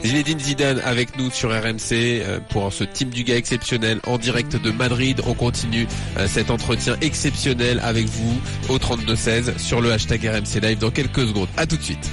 Zinedine 0.06 0.40
Zidane 0.40 0.80
avec 0.86 1.18
nous 1.18 1.30
sur 1.30 1.50
RMC 1.50 1.92
euh, 1.92 2.40
pour 2.50 2.72
ce 2.72 2.86
team 2.86 3.10
du 3.10 3.26
gars 3.26 3.36
exceptionnel 3.36 4.00
en 4.08 4.18
direct 4.18 4.56
de 4.56 4.72
Madrid. 4.72 5.22
On 5.28 5.34
continue 5.34 5.88
euh, 6.18 6.26
cet 6.30 6.52
entretien 6.52 6.96
exceptionnel 7.02 7.82
avec 7.84 8.06
vous 8.06 8.40
au 8.70 8.78
32-16 8.78 9.58
sur 9.58 9.82
le 9.82 9.92
hashtag 9.92 10.26
RMC 10.26 10.62
Live 10.62 10.78
dans 10.80 10.92
quelques 10.92 11.28
secondes. 11.28 11.50
À 11.58 11.66
tout 11.66 11.76
de 11.76 11.84
suite. 11.84 12.10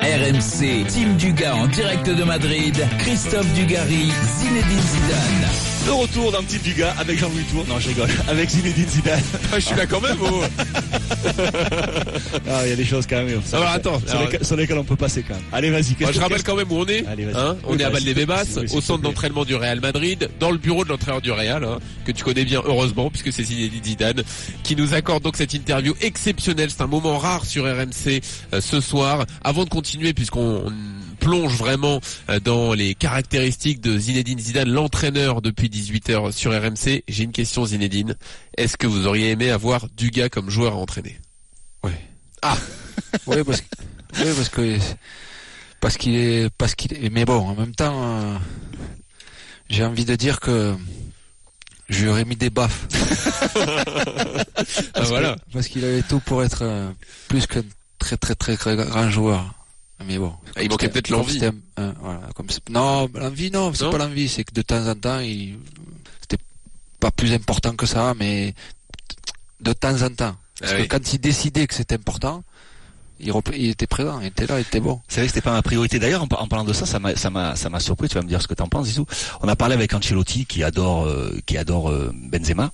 RMC, 0.00 0.86
Team 0.86 1.16
Dugas 1.16 1.54
en 1.54 1.66
direct 1.66 2.10
de 2.10 2.24
Madrid, 2.24 2.76
Christophe 2.98 3.50
Dugarry, 3.54 4.12
Zinedine 4.38 4.80
Zidane. 4.80 5.71
De 5.86 5.90
retour 5.90 6.30
dans 6.30 6.42
Team 6.42 6.60
Dugas 6.62 6.94
avec 6.98 7.18
Jean-Louis 7.18 7.44
Tour. 7.50 7.64
Non, 7.68 7.78
je 7.80 7.88
rigole. 7.88 8.08
Avec 8.28 8.50
Zinedine 8.50 8.88
Zidane. 8.88 9.20
Ah, 9.52 9.58
je 9.58 9.66
suis 9.66 9.76
là 9.76 9.84
quand 9.84 10.00
même, 10.00 10.16
oh. 10.22 10.42
Ah, 12.48 12.60
il 12.64 12.70
y 12.70 12.72
a 12.72 12.76
des 12.76 12.84
choses 12.84 13.06
quand 13.06 13.22
même. 13.22 13.40
Alors, 13.52 13.68
attends. 13.68 14.00
Sur, 14.42 14.56
lesquelles 14.56 14.78
on 14.78 14.84
peut 14.84 14.96
passer 14.96 15.22
quand 15.22 15.34
même. 15.34 15.42
Allez, 15.52 15.70
vas-y. 15.70 15.94
je 16.12 16.20
rappelle 16.20 16.42
quand 16.42 16.56
même 16.56 16.70
où 16.70 16.78
on 16.78 16.86
est. 16.86 17.04
Hein 17.34 17.56
on 17.66 17.78
est 17.78 17.84
à 17.84 17.90
Valdebebas, 17.90 18.58
au 18.72 18.80
centre 18.80 19.02
d'entraînement 19.02 19.44
du 19.44 19.54
Real 19.54 19.80
Madrid, 19.80 20.30
dans 20.40 20.50
le 20.50 20.58
bureau 20.58 20.84
de 20.84 20.88
l'entraîneur 20.88 21.20
du 21.20 21.32
Real, 21.32 21.64
hein, 21.64 21.78
que 22.06 22.12
tu 22.12 22.24
connais 22.24 22.44
bien, 22.44 22.62
heureusement, 22.64 23.10
puisque 23.10 23.32
c'est 23.32 23.44
Zinedine 23.44 23.84
Zidane, 23.84 24.22
qui 24.62 24.76
nous 24.76 24.94
accorde 24.94 25.22
donc 25.22 25.36
cette 25.36 25.52
interview 25.52 25.94
exceptionnelle. 26.00 26.70
C'est 26.70 26.82
un 26.82 26.86
moment 26.86 27.18
rare 27.18 27.44
sur 27.44 27.64
RMC 27.64 28.22
euh, 28.54 28.60
ce 28.60 28.80
soir. 28.80 29.26
Avant 29.42 29.64
de 29.64 29.68
continuer, 29.70 30.14
puisqu'on 30.14 30.64
plonge 31.22 31.54
vraiment 31.56 32.00
euh, 32.28 32.40
dans 32.40 32.74
les 32.74 32.94
caractéristiques 32.94 33.80
de 33.80 33.96
Zinedine 33.96 34.38
Zidane, 34.38 34.68
l'entraîneur 34.68 35.40
depuis 35.40 35.68
18h 35.68 36.32
sur 36.32 36.50
RMC. 36.50 37.04
J'ai 37.08 37.24
une 37.24 37.32
question 37.32 37.64
Zinedine. 37.64 38.16
Est-ce 38.56 38.76
que 38.76 38.86
vous 38.86 39.06
auriez 39.06 39.30
aimé 39.30 39.50
avoir 39.50 39.86
Dugas 39.96 40.28
comme 40.28 40.50
joueur 40.50 40.72
à 40.74 40.76
entraîner? 40.76 41.18
Oui. 41.84 41.92
Ah 42.42 42.56
Oui 43.26 43.36
parce 43.46 43.60
que 43.60 43.66
parce 44.34 44.48
que 44.48 44.78
parce 45.80 45.96
qu'il 45.96 46.14
est 46.16 46.50
parce 46.58 46.74
qu'il 46.74 46.92
est 46.92 47.10
mais 47.10 47.24
bon 47.24 47.38
en 47.38 47.54
même 47.54 47.74
temps 47.74 48.02
euh, 48.04 48.36
j'ai 49.70 49.84
envie 49.84 50.04
de 50.04 50.16
dire 50.16 50.40
que 50.40 50.74
je 51.88 52.02
lui 52.02 52.08
aurais 52.10 52.24
mis 52.24 52.36
des 52.36 52.50
baffes. 52.50 52.86
Ah, 54.94 55.02
voilà. 55.02 55.36
parce 55.52 55.66
qu'il 55.66 55.84
avait 55.84 56.02
tout 56.02 56.20
pour 56.20 56.44
être 56.44 56.60
euh, 56.62 56.90
plus 57.28 57.46
qu'un 57.46 57.62
très 57.98 58.16
très 58.16 58.34
très 58.36 58.56
très 58.56 58.76
grand 58.76 59.10
joueur. 59.10 59.52
Mais 60.06 60.18
bon. 60.18 60.32
il 60.60 60.68
manquait 60.68 60.88
peut-être 60.88 61.08
l'envie. 61.10 61.40
non, 62.70 63.08
l'envie, 63.14 63.50
non, 63.50 63.72
c'est 63.74 63.90
pas 63.90 63.98
l'envie, 63.98 64.28
c'est 64.28 64.44
que 64.44 64.52
de 64.52 64.62
temps 64.62 64.86
en 64.88 64.94
temps, 64.94 65.20
il, 65.20 65.58
c'était 66.20 66.42
pas 67.00 67.10
plus 67.10 67.32
important 67.32 67.74
que 67.74 67.86
ça, 67.86 68.14
mais 68.18 68.54
de 69.60 69.72
temps 69.72 70.02
en 70.02 70.08
temps. 70.10 70.36
Parce 70.58 70.72
Ah 70.72 70.76
que 70.76 70.82
oui. 70.82 70.88
quand 70.88 71.12
il 71.12 71.18
décidait 71.18 71.66
que 71.66 71.74
c'était 71.74 71.94
important, 71.96 72.44
il, 73.22 73.70
était 73.70 73.86
présent, 73.86 74.20
il 74.20 74.26
était 74.26 74.46
là, 74.46 74.58
il 74.58 74.62
était 74.62 74.80
bon. 74.80 75.00
C'est 75.08 75.20
vrai 75.20 75.26
que 75.26 75.34
c'était 75.34 75.44
pas 75.44 75.52
ma 75.52 75.62
priorité. 75.62 75.98
D'ailleurs, 75.98 76.22
en, 76.22 76.26
par- 76.26 76.42
en 76.42 76.48
parlant 76.48 76.64
de 76.64 76.72
ça, 76.72 76.86
ça 76.86 76.98
m'a, 76.98 77.14
ça 77.16 77.30
m'a, 77.30 77.56
ça 77.56 77.70
m'a 77.70 77.80
surpris. 77.80 78.08
Tu 78.08 78.14
vas 78.14 78.22
me 78.22 78.28
dire 78.28 78.42
ce 78.42 78.48
que 78.48 78.54
t'en 78.54 78.66
penses, 78.66 78.86
Zizou. 78.86 79.06
On 79.40 79.48
a 79.48 79.56
parlé 79.56 79.74
avec 79.74 79.94
Ancelotti, 79.94 80.46
qui 80.46 80.62
adore, 80.62 81.06
euh, 81.06 81.38
qui 81.46 81.56
adore 81.56 81.90
euh, 81.90 82.12
Benzema, 82.14 82.72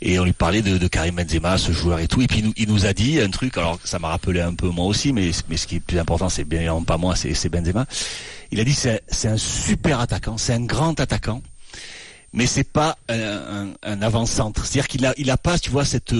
et 0.00 0.18
on 0.18 0.24
lui 0.24 0.32
parlait 0.32 0.62
de, 0.62 0.88
Karim 0.88 1.16
Benzema, 1.16 1.58
ce 1.58 1.72
joueur 1.72 1.98
et 1.98 2.08
tout. 2.08 2.22
Et 2.22 2.26
puis 2.26 2.44
il 2.56 2.68
nous, 2.68 2.86
a 2.86 2.92
dit 2.92 3.20
un 3.20 3.30
truc. 3.30 3.56
Alors 3.58 3.78
ça 3.84 3.98
m'a 3.98 4.08
rappelé 4.08 4.40
un 4.40 4.54
peu 4.54 4.68
moi 4.68 4.86
aussi, 4.86 5.12
mais 5.12 5.30
mais 5.48 5.56
ce 5.56 5.66
qui 5.66 5.76
est 5.76 5.80
plus 5.80 5.98
important, 5.98 6.28
c'est 6.28 6.44
bien 6.44 6.60
évidemment 6.60 6.82
pas 6.82 6.96
moi, 6.96 7.14
c'est, 7.16 7.48
Benzema. 7.48 7.86
Il 8.50 8.60
a 8.60 8.64
dit 8.64 8.74
c'est, 8.74 9.28
un 9.28 9.36
super 9.36 10.00
attaquant, 10.00 10.38
c'est 10.38 10.54
un 10.54 10.64
grand 10.64 10.98
attaquant. 11.00 11.42
Mais 12.32 12.46
c'est 12.46 12.70
pas 12.70 12.98
un, 13.08 13.70
un, 13.82 14.02
avant-centre. 14.02 14.66
C'est-à-dire 14.66 14.88
qu'il 14.88 15.06
a, 15.06 15.14
il 15.16 15.30
a 15.30 15.38
pas, 15.38 15.58
tu 15.58 15.70
vois, 15.70 15.86
cette 15.86 16.12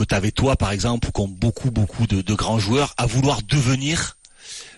que 0.00 0.04
t'avais 0.04 0.30
toi, 0.30 0.56
par 0.56 0.72
exemple, 0.72 1.08
ou 1.08 1.12
qu'ont 1.12 1.28
beaucoup, 1.28 1.70
beaucoup 1.70 2.06
de, 2.06 2.34
grands 2.34 2.58
joueurs, 2.58 2.94
à 2.96 3.04
vouloir 3.04 3.42
devenir 3.42 4.16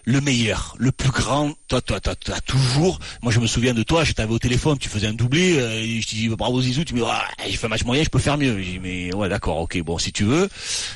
le 0.05 0.21
meilleur, 0.21 0.75
le 0.79 0.91
plus 0.91 1.11
grand. 1.11 1.53
Toi, 1.69 1.81
toi, 1.81 2.01
toi, 2.01 2.17
toi, 2.17 2.41
toujours. 2.41 2.99
Moi, 3.23 3.31
je 3.31 3.39
me 3.39 3.47
souviens 3.47 3.73
de 3.73 3.85
toi. 3.85 4.03
Je 4.03 4.15
t'avais 4.15 4.33
au 4.33 4.41
téléphone, 4.41 4.79
tu 4.79 4.89
faisais 4.89 5.07
un 5.07 5.13
doublé. 5.13 5.57
euh, 5.59 6.01
je 6.01 6.05
te 6.05 6.15
dis 6.17 6.29
bravo 6.29 6.61
Zizou. 6.61 6.83
Tu 6.83 6.95
me 6.95 6.99
dis 6.99 7.07
ah, 7.09 7.25
j'ai 7.47 7.57
fait 7.57 7.67
un 7.67 7.69
match 7.69 7.85
moyen, 7.85 8.03
je 8.03 8.09
peux 8.09 8.19
faire 8.19 8.37
mieux. 8.37 8.61
Je 8.61 8.69
dis 8.69 8.79
mais 8.81 9.15
ouais, 9.15 9.29
d'accord, 9.29 9.59
ok, 9.59 9.81
bon, 9.83 9.97
si 9.99 10.11
tu 10.11 10.25
veux. 10.25 10.49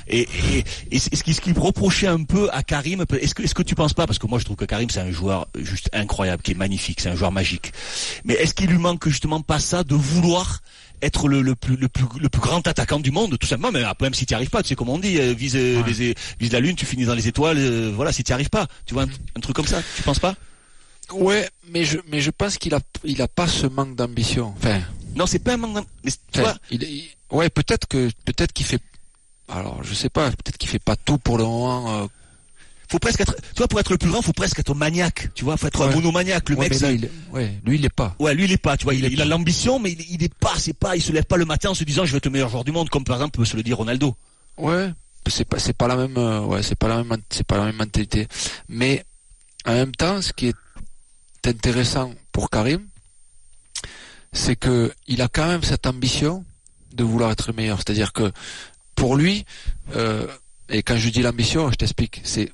Et, 0.08 0.26
ce 0.98 1.40
qui 1.40 1.52
me 1.52 1.60
reprochait 1.60 2.08
un 2.08 2.24
peu 2.24 2.48
à 2.52 2.64
Karim, 2.64 3.04
est-ce 3.20 3.36
que, 3.36 3.44
est-ce 3.44 3.54
que 3.54 3.62
tu 3.62 3.76
penses 3.76 3.94
pas 3.94 4.08
Parce 4.08 4.18
que 4.18 4.26
moi, 4.26 4.40
je 4.40 4.44
trouve 4.44 4.56
que 4.56 4.64
Karim, 4.64 4.90
c'est 4.90 4.98
un 4.98 5.12
joueur 5.12 5.46
juste 5.56 5.88
incroyable, 5.92 6.42
qui 6.42 6.50
est 6.50 6.58
magnifique, 6.58 7.00
c'est 7.00 7.10
un 7.10 7.16
joueur 7.16 7.30
magique. 7.30 7.72
Mais 8.24 8.34
est-ce 8.34 8.54
qu'il 8.54 8.70
lui 8.70 8.78
manque 8.78 9.08
justement 9.08 9.40
pas 9.40 9.60
ça 9.60 9.84
de 9.84 9.94
vouloir 9.94 10.62
être 11.03 11.28
le, 11.28 11.42
le 11.42 11.55
plus 11.55 11.76
le 11.76 11.88
plus 11.88 12.05
le 12.20 12.28
plus 12.28 12.40
grand 12.40 12.66
attaquant 12.66 12.99
du 13.01 13.11
monde 13.11 13.38
tout 13.38 13.47
simplement. 13.47 13.72
Mais 13.72 13.82
après, 13.84 14.07
même 14.07 14.14
si 14.14 14.24
tu 14.26 14.32
n'y 14.32 14.36
arrives 14.36 14.51
pas 14.51 14.62
tu 14.62 14.68
sais 14.70 14.74
comment 14.74 14.94
on 14.94 14.99
dit 14.99 15.18
euh, 15.18 15.32
vise 15.34 15.57
euh, 15.57 15.82
les, 15.86 16.14
vise 16.40 16.53
la 16.53 16.61
lune 16.61 16.74
tu 16.76 16.86
finis 16.86 17.05
dans 17.05 17.14
les 17.14 17.28
étoiles 17.28 17.59
euh, 17.59 17.92
voilà 17.94 18.12
si 18.12 18.24
tu 18.24 18.30
n'y 18.30 18.34
arrives 18.34 18.51
pas. 18.51 18.66
Tu 18.86 18.94
vois 18.94 19.03
un, 19.05 19.09
un 19.36 19.40
truc 19.40 19.55
comme 19.57 19.66
ça 19.66 19.82
tu 19.97 20.03
penses 20.03 20.18
pas? 20.18 20.34
Ouais, 21.12 21.49
mais 21.68 21.84
je, 21.84 21.99
mais 22.11 22.20
je 22.20 22.30
pense 22.32 22.59
qu'il 22.59 22.74
a, 22.74 22.80
il 23.05 23.22
a 23.22 23.28
pas 23.28 23.47
ce 23.47 23.66
manque 23.68 23.94
d'ambition. 23.94 24.55
Enfin, 24.57 24.80
non 25.14 25.26
c'est 25.26 25.38
pas 25.38 25.55
un 25.55 25.57
manque 25.57 25.74
d'am- 25.74 25.84
mais 26.05 26.11
tu 26.11 26.18
enfin, 26.34 26.42
vois 26.42 26.57
il, 26.70 26.82
il- 26.82 27.05
ouais, 27.30 27.49
peut-être 27.49 27.86
que, 27.86 28.11
peut-être 28.24 28.53
qu'il 28.53 28.66
fait, 28.66 28.80
alors, 29.49 29.84
je 29.84 29.94
sais 29.94 30.09
pas, 30.09 30.30
peut-être 30.30 30.59
qu'il 30.59 30.68
fait 30.68 30.80
pas 30.80 30.97
tout 30.97 31.18
pour 31.18 31.38
le 31.38 31.44
moment. 31.44 32.03
euh, 32.03 32.07
faut 32.91 32.99
presque 32.99 33.20
être 33.20 33.34
tu 33.37 33.59
vois 33.59 33.68
pour 33.68 33.80
être 33.80 33.91
le 33.91 33.99
plus 33.99 34.11
grand 34.11 34.22
faut 34.22 34.32
presque 34.32 34.59
être 34.61 34.74
maniaque 34.74 35.28
tu 35.34 35.45
vois 35.45 35.57
faut 35.57 35.66
être 35.66 35.82
un 35.82 35.91
monomaniaque 35.91 36.49
le 36.51 36.57
ouais, 36.57 36.68
mec 36.68 36.72
mais 36.72 36.78
là, 36.78 36.89
c'est- 36.89 36.95
il 36.97 37.11
ouais, 37.32 37.61
lui, 37.64 37.78
il 37.78 37.84
est 37.84 37.89
pas. 37.91 38.14
Ouais, 38.18 38.34
lui 38.34 38.45
il 38.45 38.53
est 38.53 38.57
pas, 38.59 38.76
tu 38.76 38.84
vois, 38.84 38.95
il, 38.95 39.01
Il 39.01 39.05
est 39.07 39.12
il 39.12 39.20
a 39.22 39.24
l'ambition, 39.24 39.78
mais 39.78 39.93
il, 39.93 40.01
il 40.11 40.22
est 40.22 40.34
pas, 40.34 40.55
c'est 40.59 40.72
pas, 40.72 40.97
il 40.97 41.03
se 41.03 41.12
lève 41.12 41.24
pas 41.24 41.37
le 41.37 41.45
matin 41.45 41.70
en 41.70 41.74
se 41.74 41.84
disant 41.84 42.05
je 42.05 42.12
vais 42.12 42.18
être 42.18 42.26
le 42.26 42.30
meilleur 42.32 42.49
joueur 42.49 42.64
du 42.64 42.72
monde, 42.72 42.89
comme 42.89 43.05
par 43.05 43.16
exemple 43.16 43.39
peut 43.39 43.45
se 43.45 43.57
le 43.57 43.62
dire 43.62 43.76
Ronaldo. 43.76 44.14
Ouais, 44.57 44.91
c'est 45.28 45.45
pas, 45.45 45.59
c'est 45.59 45.72
pas 45.76 45.89
la 45.89 45.97
même, 45.97 46.16
euh, 46.16 46.41
ouais, 46.43 46.62
c'est 46.62 46.76
pas 46.76 46.89
la 46.89 47.03
même, 47.03 47.20
c'est 47.30 47.47
pas 47.47 47.57
la 47.59 47.64
même 47.66 47.76
mentalité. 47.76 48.28
Mais 48.68 49.05
en 49.66 49.72
même 49.72 49.93
temps, 49.95 50.22
ce 50.22 50.32
qui 50.32 50.47
est 50.49 50.55
intéressant 51.47 52.14
pour 52.32 52.51
Karim, 52.51 52.82
c'est 54.32 54.57
que 54.57 54.93
il 55.07 55.22
a 55.22 55.28
quand 55.28 55.47
même 55.47 55.62
cette 55.62 55.87
ambition 55.87 56.45
de 56.95 57.05
vouloir 57.05 57.30
être 57.32 57.49
le 57.49 57.55
meilleur. 57.55 57.78
C'est-à-dire 57.78 58.12
que 58.12 58.32
pour 58.95 59.16
lui, 59.16 59.45
euh, 59.95 60.26
et 60.68 60.82
quand 60.82 60.97
je 60.97 61.09
dis 61.11 61.22
l'ambition, 61.22 61.70
je 61.70 61.76
t'explique, 61.76 62.20
c'est 62.24 62.53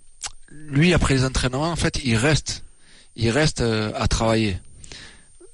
lui 0.73 0.95
après 0.95 1.15
les 1.15 1.25
entraînements, 1.25 1.71
en 1.71 1.77
fait, 1.77 2.01
il 2.05 2.17
reste, 2.17 2.65
il 3.15 3.31
reste 3.31 3.61
euh, 3.61 3.93
à 3.95 4.09
travailler. 4.09 4.59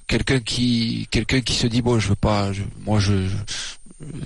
Quelqu'un 0.06 0.40
qui, 0.40 1.06
se 1.12 1.66
dit 1.66 1.82
bon, 1.82 1.98
je 1.98 2.08
veux 2.08 2.14
pas, 2.14 2.50
moi 2.80 2.98
je, 2.98 3.28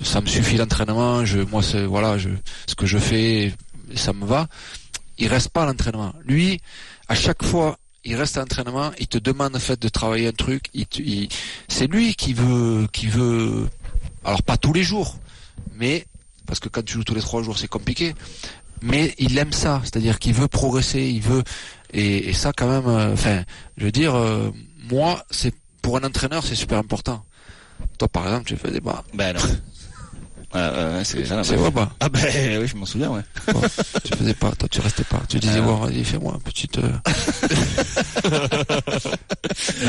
ça 0.01 0.21
me 0.21 0.27
suffit 0.27 0.55
l'entraînement, 0.55 1.25
je, 1.25 1.39
voilà, 1.39 2.17
ce 2.67 2.75
que 2.75 2.85
je 2.85 2.97
fais, 2.97 3.53
ça 3.95 4.13
me 4.13 4.25
va. 4.25 4.47
Il 5.17 5.27
reste 5.27 5.49
pas 5.49 5.63
à 5.63 5.65
l'entraînement. 5.65 6.13
Lui, 6.25 6.61
à 7.09 7.15
chaque 7.15 7.43
fois, 7.43 7.77
il 8.05 8.15
reste 8.15 8.37
à 8.37 8.41
l'entraînement, 8.41 8.91
il 8.97 9.07
te 9.07 9.17
demande 9.17 9.55
en 9.55 9.59
fait 9.59 9.81
de 9.81 9.89
travailler 9.89 10.27
un 10.27 10.31
truc. 10.31 10.69
C'est 11.67 11.87
lui 11.87 12.15
qui 12.15 12.33
veut, 12.33 12.87
qui 12.93 13.07
veut. 13.07 13.67
Alors 14.23 14.41
pas 14.41 14.55
tous 14.55 14.71
les 14.71 14.83
jours, 14.83 15.17
mais 15.75 16.05
parce 16.45 16.59
que 16.59 16.69
quand 16.69 16.83
tu 16.83 16.93
joues 16.93 17.03
tous 17.03 17.15
les 17.15 17.21
trois 17.21 17.43
jours, 17.43 17.57
c'est 17.57 17.67
compliqué. 17.67 18.15
Mais 18.83 19.15
il 19.17 19.37
aime 19.37 19.53
ça, 19.53 19.81
c'est-à-dire 19.83 20.19
qu'il 20.19 20.33
veut 20.33 20.49
progresser, 20.49 21.01
il 21.01 21.21
veut. 21.21 21.43
Et, 21.93 22.33
ça, 22.33 22.51
quand 22.51 22.67
même, 22.67 22.87
euh, 22.87 23.13
enfin, 23.13 23.43
je 23.77 23.85
veux 23.85 23.91
dire, 23.91 24.13
euh, 24.13 24.51
moi, 24.91 25.23
c'est 25.31 25.53
pour 25.81 25.95
un 25.97 26.03
entraîneur, 26.03 26.45
c'est 26.45 26.55
super 26.55 26.79
important. 26.79 27.23
Toi, 27.97 28.09
par 28.09 28.25
exemple, 28.27 28.45
tu 28.45 28.57
fais 28.57 28.71
des 28.71 28.81
bas. 28.81 29.03
Ben 29.13 29.33
non. 29.33 29.41
C'est 31.03 31.25
C'est 31.25 31.55
vrai 31.55 31.71
pas 31.71 31.91
Ah 31.99 32.09
ben 32.09 32.21
oui, 32.61 32.67
je 32.67 32.75
m'en 32.75 32.85
souviens, 32.85 33.09
ouais. 33.09 33.21
Bon, 33.53 33.61
tu 34.03 34.15
faisais 34.17 34.33
pas, 34.35 34.51
toi 34.51 34.67
tu 34.69 34.81
restais 34.81 35.03
pas. 35.03 35.21
Tu 35.27 35.39
disais 35.39 35.59
Ah. 35.59 35.61
bon, 35.61 35.75
vas-y, 35.77 36.03
fais-moi 36.03 36.33
une 36.35 36.41
petite. 36.41 36.77
euh. 36.77 36.91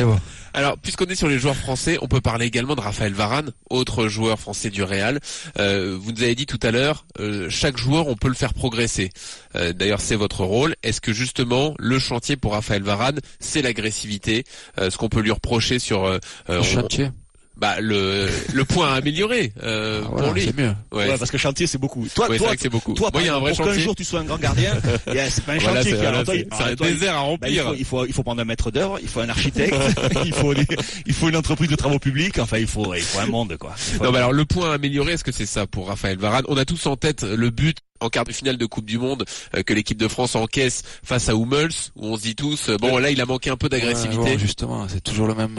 Alors, 0.54 0.78
puisqu'on 0.78 1.06
est 1.06 1.16
sur 1.16 1.28
les 1.28 1.38
joueurs 1.38 1.56
français, 1.56 1.98
on 2.00 2.06
peut 2.06 2.20
parler 2.20 2.46
également 2.46 2.76
de 2.76 2.80
Raphaël 2.80 3.12
Varane, 3.12 3.50
autre 3.70 4.06
joueur 4.06 4.38
français 4.38 4.70
du 4.70 4.82
Real. 4.84 5.18
Euh, 5.58 5.98
vous 6.00 6.12
nous 6.12 6.22
avez 6.22 6.34
dit 6.36 6.46
tout 6.46 6.60
à 6.62 6.70
l'heure, 6.70 7.06
euh, 7.18 7.50
chaque 7.50 7.76
joueur, 7.76 8.06
on 8.06 8.14
peut 8.14 8.28
le 8.28 8.34
faire 8.34 8.54
progresser. 8.54 9.10
Euh, 9.56 9.72
D'ailleurs, 9.72 10.00
c'est 10.00 10.14
votre 10.16 10.44
rôle. 10.44 10.76
Est-ce 10.84 11.00
que 11.00 11.12
justement, 11.12 11.74
le 11.78 11.98
chantier 11.98 12.36
pour 12.36 12.52
Raphaël 12.52 12.82
Varane, 12.84 13.18
c'est 13.40 13.62
l'agressivité? 13.62 14.44
Euh, 14.78 14.90
Ce 14.90 14.96
qu'on 14.96 15.08
peut 15.08 15.20
lui 15.20 15.32
reprocher 15.32 15.78
sur 15.80 16.04
euh, 16.04 16.18
euh, 16.48 16.54
Le 16.54 16.60
on- 16.60 16.62
chantier. 16.62 17.10
Bah, 17.56 17.80
le, 17.80 18.28
le 18.52 18.64
point 18.64 18.88
à 18.92 18.94
améliorer 18.96 19.52
euh, 19.62 20.02
Ah, 20.04 20.08
voilà, 20.10 20.26
pour 20.26 20.34
lui. 20.34 20.44
c'est 20.44 20.56
mieux. 20.56 20.74
Ouais, 20.92 21.08
Ouais, 21.10 21.18
parce 21.18 21.30
que 21.30 21.38
chantier 21.38 21.66
c'est 21.66 21.78
beaucoup. 21.78 22.06
Toi, 22.14 22.26
ouais, 22.28 22.32
c'est 22.34 22.38
toi, 22.38 22.46
vrai 22.48 22.56
que 22.56 22.62
c'est 22.62 22.68
beaucoup. 22.68 22.94
toi, 22.94 23.10
Moi, 23.12 23.22
il 23.22 23.26
y 23.26 23.28
a 23.28 23.36
un 23.36 23.38
vrai 23.40 23.52
pour 23.52 23.66
qu'un 23.66 23.78
jour 23.78 23.94
tu 23.94 24.02
sois 24.04 24.20
un 24.20 24.24
grand 24.24 24.38
gardien, 24.38 24.72
c'est 25.06 25.44
pas 25.44 25.52
un 25.52 25.58
Voilà, 25.58 25.76
chantier 25.82 25.82
c'est 25.92 25.96
il- 26.36 26.46
c'est 26.56 26.62
un 26.64 26.74
toi, 26.76 26.88
il- 26.88 26.94
désert 26.94 27.14
à 27.16 27.36
bah, 27.36 27.48
il, 27.48 27.60
remplir. 27.60 27.64
faut, 27.66 27.74
il 27.78 27.84
faut 27.84 28.06
il 28.06 28.12
faut 28.12 28.22
prendre 28.24 28.40
un 28.40 28.44
maître 28.44 28.70
d'œuvre, 28.70 28.98
il 29.02 29.08
faut 29.08 29.20
un 29.20 29.28
architecte, 29.28 29.74
il 30.24 30.32
faut 30.32 30.52
des- 30.54 30.66
il 31.06 31.12
faut 31.14 31.28
une 31.28 31.36
entreprise 31.36 31.68
de 31.70 31.76
travaux 31.76 31.98
publics, 32.00 32.38
enfin 32.38 32.58
il 32.58 32.66
faut 32.66 32.92
il 32.94 33.02
faut 33.02 33.20
un 33.20 33.26
monde 33.26 33.56
quoi. 33.56 33.74
Il 33.94 34.02
Non, 34.02 34.10
mais 34.10 34.18
alors 34.18 34.32
le 34.32 34.44
point 34.44 34.70
à 34.72 34.74
améliorer, 34.74 35.12
est-ce 35.12 35.24
que 35.24 35.32
c'est 35.32 35.46
ça 35.46 35.66
pour 35.66 35.88
Raphaël 35.88 36.18
Varane? 36.18 36.44
On 36.48 36.56
a 36.56 36.64
tous 36.64 36.86
en 36.86 36.96
tête 36.96 37.22
le 37.22 37.50
but 37.50 37.78
en 38.00 38.08
quart 38.08 38.24
de 38.24 38.32
finale 38.32 38.56
de 38.58 38.66
Coupe 38.66 38.84
du 38.84 38.98
Monde 38.98 39.24
euh, 39.56 39.62
que 39.62 39.72
l'équipe 39.72 39.96
de 39.96 40.08
France 40.08 40.34
encaisse 40.34 40.82
face 41.04 41.28
à 41.28 41.34
Hummels, 41.34 41.70
où 41.96 42.08
on 42.08 42.16
se 42.16 42.22
dit 42.22 42.34
tous 42.34 42.68
euh, 42.68 42.76
bon 42.78 42.98
là 42.98 43.10
il 43.10 43.20
a 43.20 43.26
manqué 43.26 43.48
un 43.50 43.56
peu 43.56 43.68
d'agressivité. 43.68 44.20
Ouais, 44.22 44.32
bon, 44.32 44.38
justement, 44.38 44.86
c'est 44.88 45.00
toujours 45.02 45.28
le 45.28 45.34
même. 45.36 45.58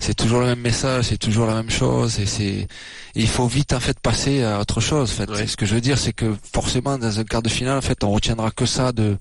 C'est 0.00 0.14
toujours 0.14 0.40
le 0.40 0.46
même 0.46 0.60
message, 0.60 1.06
c'est 1.06 1.18
toujours 1.18 1.46
la 1.46 1.54
même 1.54 1.70
chose, 1.70 2.18
et 2.20 2.26
c'est. 2.26 2.68
il 3.14 3.28
faut 3.28 3.46
vite 3.46 3.72
en 3.72 3.80
fait 3.80 3.98
passer 4.00 4.42
à 4.44 4.60
autre 4.60 4.80
chose. 4.80 5.10
En 5.10 5.14
fait, 5.14 5.30
Ouais. 5.30 5.46
ce 5.46 5.56
que 5.56 5.66
je 5.66 5.74
veux 5.74 5.80
dire, 5.80 5.98
c'est 5.98 6.12
que 6.12 6.36
forcément 6.52 6.98
dans 6.98 7.18
un 7.18 7.24
quart 7.24 7.42
de 7.42 7.48
finale, 7.48 7.78
en 7.78 7.82
fait, 7.82 8.02
on 8.04 8.10
retiendra 8.10 8.50
que 8.50 8.66
ça 8.66 8.92
de 8.92 9.16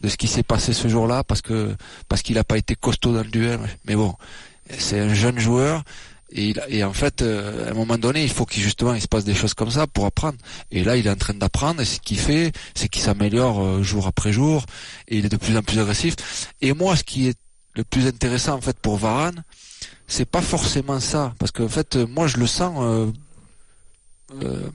de 0.00 0.08
ce 0.08 0.16
qui 0.16 0.26
s'est 0.26 0.42
passé 0.42 0.72
ce 0.72 0.88
jour-là, 0.88 1.22
parce 1.22 1.42
que 1.42 1.76
parce 2.08 2.22
qu'il 2.22 2.34
n'a 2.36 2.44
pas 2.44 2.58
été 2.58 2.74
costaud 2.74 3.12
dans 3.12 3.22
le 3.22 3.30
duel. 3.30 3.60
Mais 3.84 3.94
bon, 3.94 4.14
c'est 4.78 4.98
un 5.00 5.12
jeune 5.14 5.38
joueur. 5.38 5.82
Et, 6.34 6.48
il- 6.48 6.62
et 6.68 6.82
en 6.82 6.94
fait, 6.94 7.20
euh, 7.20 7.68
à 7.68 7.70
un 7.72 7.74
moment 7.74 7.98
donné, 7.98 8.22
il 8.24 8.30
faut 8.30 8.46
qu'il 8.46 8.62
justement 8.62 8.94
il 8.94 9.02
se 9.02 9.06
passe 9.06 9.24
des 9.24 9.34
choses 9.34 9.52
comme 9.52 9.70
ça 9.70 9.86
pour 9.86 10.06
apprendre. 10.06 10.38
Et 10.70 10.82
là, 10.82 10.96
il 10.96 11.06
est 11.06 11.10
en 11.10 11.14
train 11.16 11.34
d'apprendre. 11.34 11.82
Et 11.82 11.84
ce 11.84 12.00
qu'il 12.00 12.18
fait, 12.18 12.52
c'est 12.74 12.88
qu'il 12.88 13.02
s'améliore 13.02 13.62
euh, 13.62 13.82
jour 13.82 14.06
après 14.06 14.32
jour. 14.32 14.64
Et 15.08 15.18
il 15.18 15.26
est 15.26 15.28
de 15.28 15.36
plus 15.36 15.54
en 15.58 15.62
plus 15.62 15.78
agressif. 15.78 16.16
Et 16.62 16.72
moi, 16.72 16.96
ce 16.96 17.04
qui 17.04 17.28
est 17.28 17.36
le 17.74 17.84
plus 17.84 18.06
intéressant 18.06 18.54
en 18.54 18.60
fait 18.62 18.76
pour 18.78 18.96
Varane, 18.96 19.44
c'est 20.08 20.24
pas 20.24 20.42
forcément 20.42 21.00
ça, 21.00 21.34
parce 21.38 21.50
qu'en 21.52 21.68
fait, 21.68 21.96
euh, 21.96 22.06
moi, 22.06 22.26
je 22.26 22.36
le 22.36 22.46
sens 22.46 22.74
euh, 22.80 23.10
euh, 24.42 24.68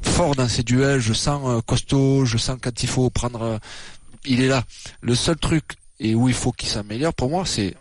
fort 0.00 0.34
dans 0.34 0.48
ses 0.48 0.62
duels. 0.62 1.00
Je 1.00 1.12
sens 1.12 1.42
euh, 1.46 1.60
costaud. 1.60 2.24
Je 2.24 2.38
sens 2.38 2.58
quand 2.60 2.82
il 2.82 2.88
faut 2.88 3.10
prendre. 3.10 3.58
il 4.24 4.40
est 4.40 4.48
là. 4.48 4.64
Le 5.00 5.14
seul 5.14 5.36
truc 5.36 5.64
et 6.00 6.14
où 6.14 6.28
il 6.28 6.34
faut 6.34 6.52
qu'il 6.52 6.68
s'améliore, 6.68 7.14
pour 7.14 7.30
moi, 7.30 7.44
c'est 7.46 7.74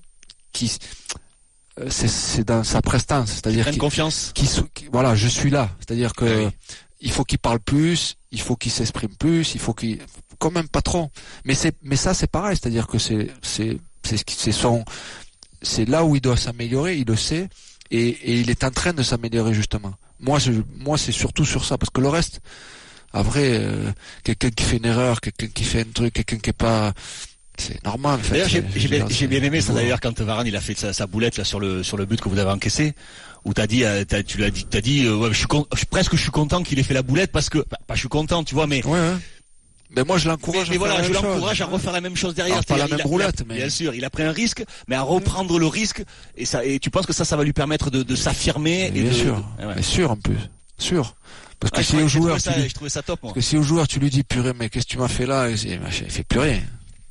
euh, 1.79 1.87
c'est 1.89 2.43
dans 2.43 2.63
sa 2.63 2.81
prestance, 2.81 3.29
c'est-à-dire 3.31 3.69
qu'il 3.69 3.77
confiance. 3.79 4.31
qui 4.35 4.47
qui- 4.73 4.87
voilà, 4.91 5.15
je 5.15 5.27
suis 5.27 5.49
là. 5.49 5.69
C'est-à-dire 5.79 6.13
que 6.13 6.45
oui. 6.45 6.51
il 6.99 7.11
faut 7.11 7.23
qu'il 7.23 7.39
parle 7.39 7.59
plus, 7.59 8.17
il 8.31 8.41
faut 8.41 8.55
qu'il 8.57 8.71
s'exprime 8.71 9.15
plus, 9.15 9.55
il 9.55 9.59
faut 9.61 9.73
qu'il 9.73 9.99
comme 10.37 10.57
un 10.57 10.65
patron. 10.65 11.09
Mais 11.45 11.55
c'est 11.55 11.75
mais 11.81 11.95
ça 11.95 12.13
c'est 12.13 12.27
pareil, 12.27 12.57
c'est-à-dire 12.57 12.87
que 12.87 12.97
c'est 12.99 13.31
c'est 13.41 13.77
c'est 14.03 14.17
ce 14.17 14.25
qui- 14.25 14.35
c'est 14.35 14.51
son 14.51 14.83
c'est 15.61 15.87
là 15.87 16.03
où 16.03 16.15
il 16.15 16.21
doit 16.21 16.37
s'améliorer, 16.37 16.97
il 16.97 17.05
le 17.07 17.15
sait 17.15 17.47
et, 17.91 18.07
et 18.09 18.33
il 18.39 18.49
est 18.49 18.63
en 18.63 18.71
train 18.71 18.93
de 18.93 19.03
s'améliorer 19.03 19.53
justement. 19.53 19.93
Moi 20.19 20.39
je 20.39 20.51
moi 20.77 20.97
c'est 20.97 21.11
surtout 21.11 21.45
sur 21.45 21.65
ça 21.65 21.77
parce 21.77 21.89
que 21.89 22.01
le 22.01 22.09
reste 22.09 22.39
à 23.13 23.21
vrai 23.23 23.49
euh, 23.59 23.91
quelqu'un 24.23 24.49
qui 24.51 24.63
fait 24.63 24.77
une 24.77 24.85
erreur, 24.85 25.19
quelqu'un 25.21 25.47
qui 25.47 25.63
fait 25.63 25.81
un 25.81 25.91
truc, 25.93 26.13
quelqu'un 26.13 26.37
qui 26.37 26.49
est 26.49 26.53
pas 26.53 26.93
c'est 27.57 27.83
normal. 27.83 28.15
en 28.19 28.23
fait. 28.23 28.31
D'ailleurs, 28.33 28.49
j'ai 28.49 28.63
j'ai 28.75 28.87
bien, 28.87 29.05
bien 29.27 29.43
aimé 29.43 29.61
ça 29.61 29.73
d'ailleurs 29.73 29.99
quand 29.99 30.19
Varane 30.21 30.47
il 30.47 30.55
a 30.55 30.61
fait 30.61 30.77
sa, 30.77 30.93
sa 30.93 31.05
boulette 31.05 31.37
là 31.37 31.43
sur 31.43 31.59
le 31.59 31.83
sur 31.83 31.97
le 31.97 32.05
but 32.05 32.19
que 32.21 32.29
vous 32.29 32.39
avez 32.39 32.49
encaissé, 32.49 32.93
où 33.45 33.53
t'as 33.53 33.67
dit, 33.67 33.83
euh, 33.83 34.03
t'as- 34.05 34.23
tu 34.23 34.37
l'as 34.37 34.49
dit, 34.49 34.65
t'as 34.67 34.81
dit, 34.81 35.05
euh, 35.05 35.15
ouais, 35.15 35.29
je 35.31 35.37
suis 35.39 35.47
con- 35.47 35.67
presque 35.89 36.15
je 36.15 36.21
suis 36.21 36.31
content 36.31 36.63
qu'il 36.63 36.79
ait 36.79 36.83
fait 36.83 36.93
la 36.95 37.03
boulette 37.03 37.31
parce 37.31 37.49
que, 37.49 37.59
bah, 37.69 37.77
pas 37.85 37.93
je 37.95 37.99
suis 37.99 38.09
content, 38.09 38.43
tu 38.43 38.55
vois, 38.55 38.65
mais 38.67 38.83
Ouais, 38.85 38.91
ouais. 38.93 39.15
Mais 39.95 40.03
moi 40.03 40.17
je 40.17 40.25
mais, 40.25 40.31
l'encourage. 40.31 40.69
mais 40.69 40.77
voilà, 40.77 41.03
je 41.03 41.11
l'encourage 41.11 41.61
à 41.61 41.65
refaire 41.65 41.91
la 41.91 42.01
même 42.01 42.15
chose 42.15 42.33
derrière. 42.33 42.55
Alors, 42.55 42.65
pas 42.65 42.77
la 42.77 42.87
même 42.87 42.99
a- 42.99 43.03
a- 43.03 43.07
roulette, 43.07 43.43
mais- 43.47 43.55
Bien 43.57 43.69
sûr, 43.69 43.93
il 43.93 44.05
a 44.05 44.09
pris 44.09 44.23
un 44.23 44.31
risque, 44.31 44.63
mais 44.87 44.95
à 44.95 45.01
reprendre 45.01 45.59
le 45.59 45.67
risque 45.67 46.03
et 46.37 46.45
ça 46.45 46.63
et 46.63 46.79
tu 46.79 46.89
penses 46.89 47.05
que 47.05 47.13
ça, 47.13 47.25
ça 47.25 47.35
va 47.35 47.43
lui 47.43 47.53
permettre 47.53 47.89
de, 47.91 48.01
de 48.03 48.15
s'affirmer 48.15 48.87
et 48.87 48.91
Bien 48.91 49.03
de, 49.03 49.11
sûr, 49.11 49.45
ouais, 49.59 49.73
bien 49.73 49.81
sûr 49.83 50.11
en 50.11 50.15
plus. 50.17 50.37
sûr. 50.77 51.15
Parce 51.59 51.71
que 51.71 51.79
Ah, 51.79 51.83
si 51.83 51.95
au 51.97 52.07
joueur, 52.07 52.39
ça- 52.39 52.57
lui- 52.57 52.69
je 52.69 52.73
trouvais 52.73 52.89
ça 52.89 53.01
top, 53.03 53.21
moi. 53.21 53.33
parce 53.33 53.45
que 53.45 53.49
si 53.49 53.57
au 53.57 53.61
joueur 53.63 53.87
tu 53.87 53.99
lui 53.99 54.09
dis 54.09 54.23
purée, 54.23 54.53
mais 54.57 54.69
qu'est-ce 54.69 54.85
que 54.85 54.91
tu 54.91 54.97
m'as 54.97 55.07
fait 55.07 55.25
là, 55.27 55.49
il 55.49 55.57
fait 55.57 56.23
plus 56.23 56.39
rien. 56.39 56.55
Il 56.55 56.61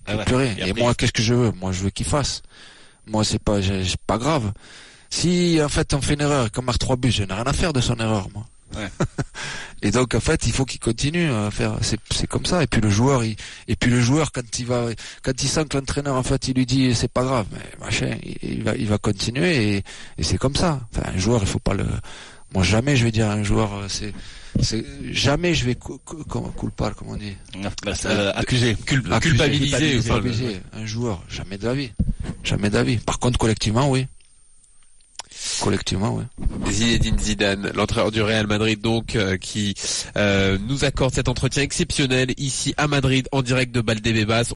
Ah 0.07 0.13
fait 0.13 0.19
ouais. 0.19 0.25
plus 0.25 0.35
rien. 0.37 0.55
Et 0.57 0.61
Et, 0.61 0.71
après- 0.71 0.83
moi, 0.83 0.95
qu'est-ce 0.95 1.13
que 1.13 1.23
je 1.23 1.35
veux? 1.35 1.53
Moi, 1.53 1.71
je 1.73 1.83
veux 1.85 1.91
qu'il 1.91 2.07
fasse. 2.07 2.43
Moi, 3.07 3.23
c'est 3.25 3.39
pas, 3.39 3.59
pas 4.07 4.19
grave. 4.19 4.53
Si 5.09 5.61
en 5.63 5.69
fait 5.69 5.93
on 5.95 6.01
fait 6.01 6.15
une 6.15 6.21
erreur, 6.21 6.51
qu'on 6.53 6.63
marque 6.63 6.79
trois 6.79 6.97
buts, 6.97 7.11
je 7.11 7.25
n'ai 7.25 7.33
rien 7.35 7.43
à 7.45 7.53
faire 7.53 7.73
de 7.73 7.81
son 7.81 7.97
erreur, 7.97 8.29
moi. 8.33 8.47
Ouais. 8.77 8.89
et 9.83 9.91
donc 9.91 10.15
en 10.15 10.21
fait, 10.21 10.47
il 10.47 10.53
faut 10.53 10.65
qu'il 10.65 10.81
continue 10.81 11.31
à 11.31 11.51
faire. 11.51 11.77
C'est, 11.81 12.27
comme 12.27 12.47
ça. 12.47 12.63
Et 12.63 12.67
puis 12.67 12.81
le 12.81 12.91
joueur, 12.91 13.25
il, 13.25 13.37
et 13.69 13.77
puis 13.77 13.91
le 13.91 14.01
joueur 14.01 14.33
quand 14.33 14.59
il 14.59 14.67
va, 14.67 14.87
quand 15.23 15.43
il 15.43 15.49
sent 15.49 15.65
que 15.69 15.77
l'entraîneur 15.77 16.15
en 16.17 16.23
fait, 16.23 16.49
il 16.49 16.57
lui 16.57 16.67
dit 16.67 16.95
c'est 16.95 17.11
pas 17.11 17.25
grave, 17.25 17.47
mais 17.53 17.85
machin, 17.85 18.17
il, 18.23 18.37
il 18.43 18.63
va, 18.63 18.77
il 18.77 18.87
va 18.87 18.99
continuer 18.99 19.77
et, 19.77 19.85
et 20.19 20.23
c'est 20.23 20.39
comme 20.39 20.57
ça. 20.57 20.81
Enfin, 20.93 21.11
un 21.15 21.19
joueur, 21.19 21.41
il 21.43 21.49
faut 21.49 21.59
pas 21.59 21.75
le. 21.75 21.87
Moi, 22.53 22.65
jamais 22.65 22.97
je 22.97 23.05
vais 23.05 23.13
dire 23.13 23.29
à 23.29 23.35
un 23.35 23.45
joueur, 23.45 23.73
euh, 23.75 23.87
c'est, 23.89 24.13
c'est 24.61 24.85
jamais 25.13 25.55
je 25.55 25.65
vais 25.65 25.77
cou, 25.77 26.01
cou, 26.05 26.25
comment- 26.29 26.53
on 27.07 27.17
dit. 27.17 27.37
Bah, 27.85 27.93
euh, 28.07 28.33
Accuser, 28.35 28.75
culpabiliser 30.03 30.61
un 30.73 30.87
joueur, 30.87 31.23
jamais 31.29 31.59
de 31.59 31.65
la 31.65 31.75
vie. 31.75 31.93
Jamais 32.43 32.69
de 32.71 32.75
la 32.75 32.83
vie. 32.83 32.97
Par 32.99 33.19
contre, 33.21 33.39
collectivement, 33.39 33.89
oui. 33.89 34.07
Collectivement, 35.61 36.17
oui. 36.17 36.25
Zinedine 36.71 37.19
Zidane, 37.19 37.73
l'entraîneur 37.75 38.11
du 38.11 38.23
Real 38.23 38.47
Madrid 38.47 38.81
donc 38.81 39.17
euh, 39.17 39.37
qui 39.37 39.75
euh, 40.17 40.59
nous 40.69 40.85
accorde 40.85 41.15
cet 41.15 41.29
entretien 41.29 41.63
exceptionnel 41.63 42.35
ici 42.37 42.75
à 42.77 42.89
Madrid 42.89 43.29
en 43.33 43.43
direct 43.43 43.75
de 43.75 43.81
Baldebebas. 43.81 44.45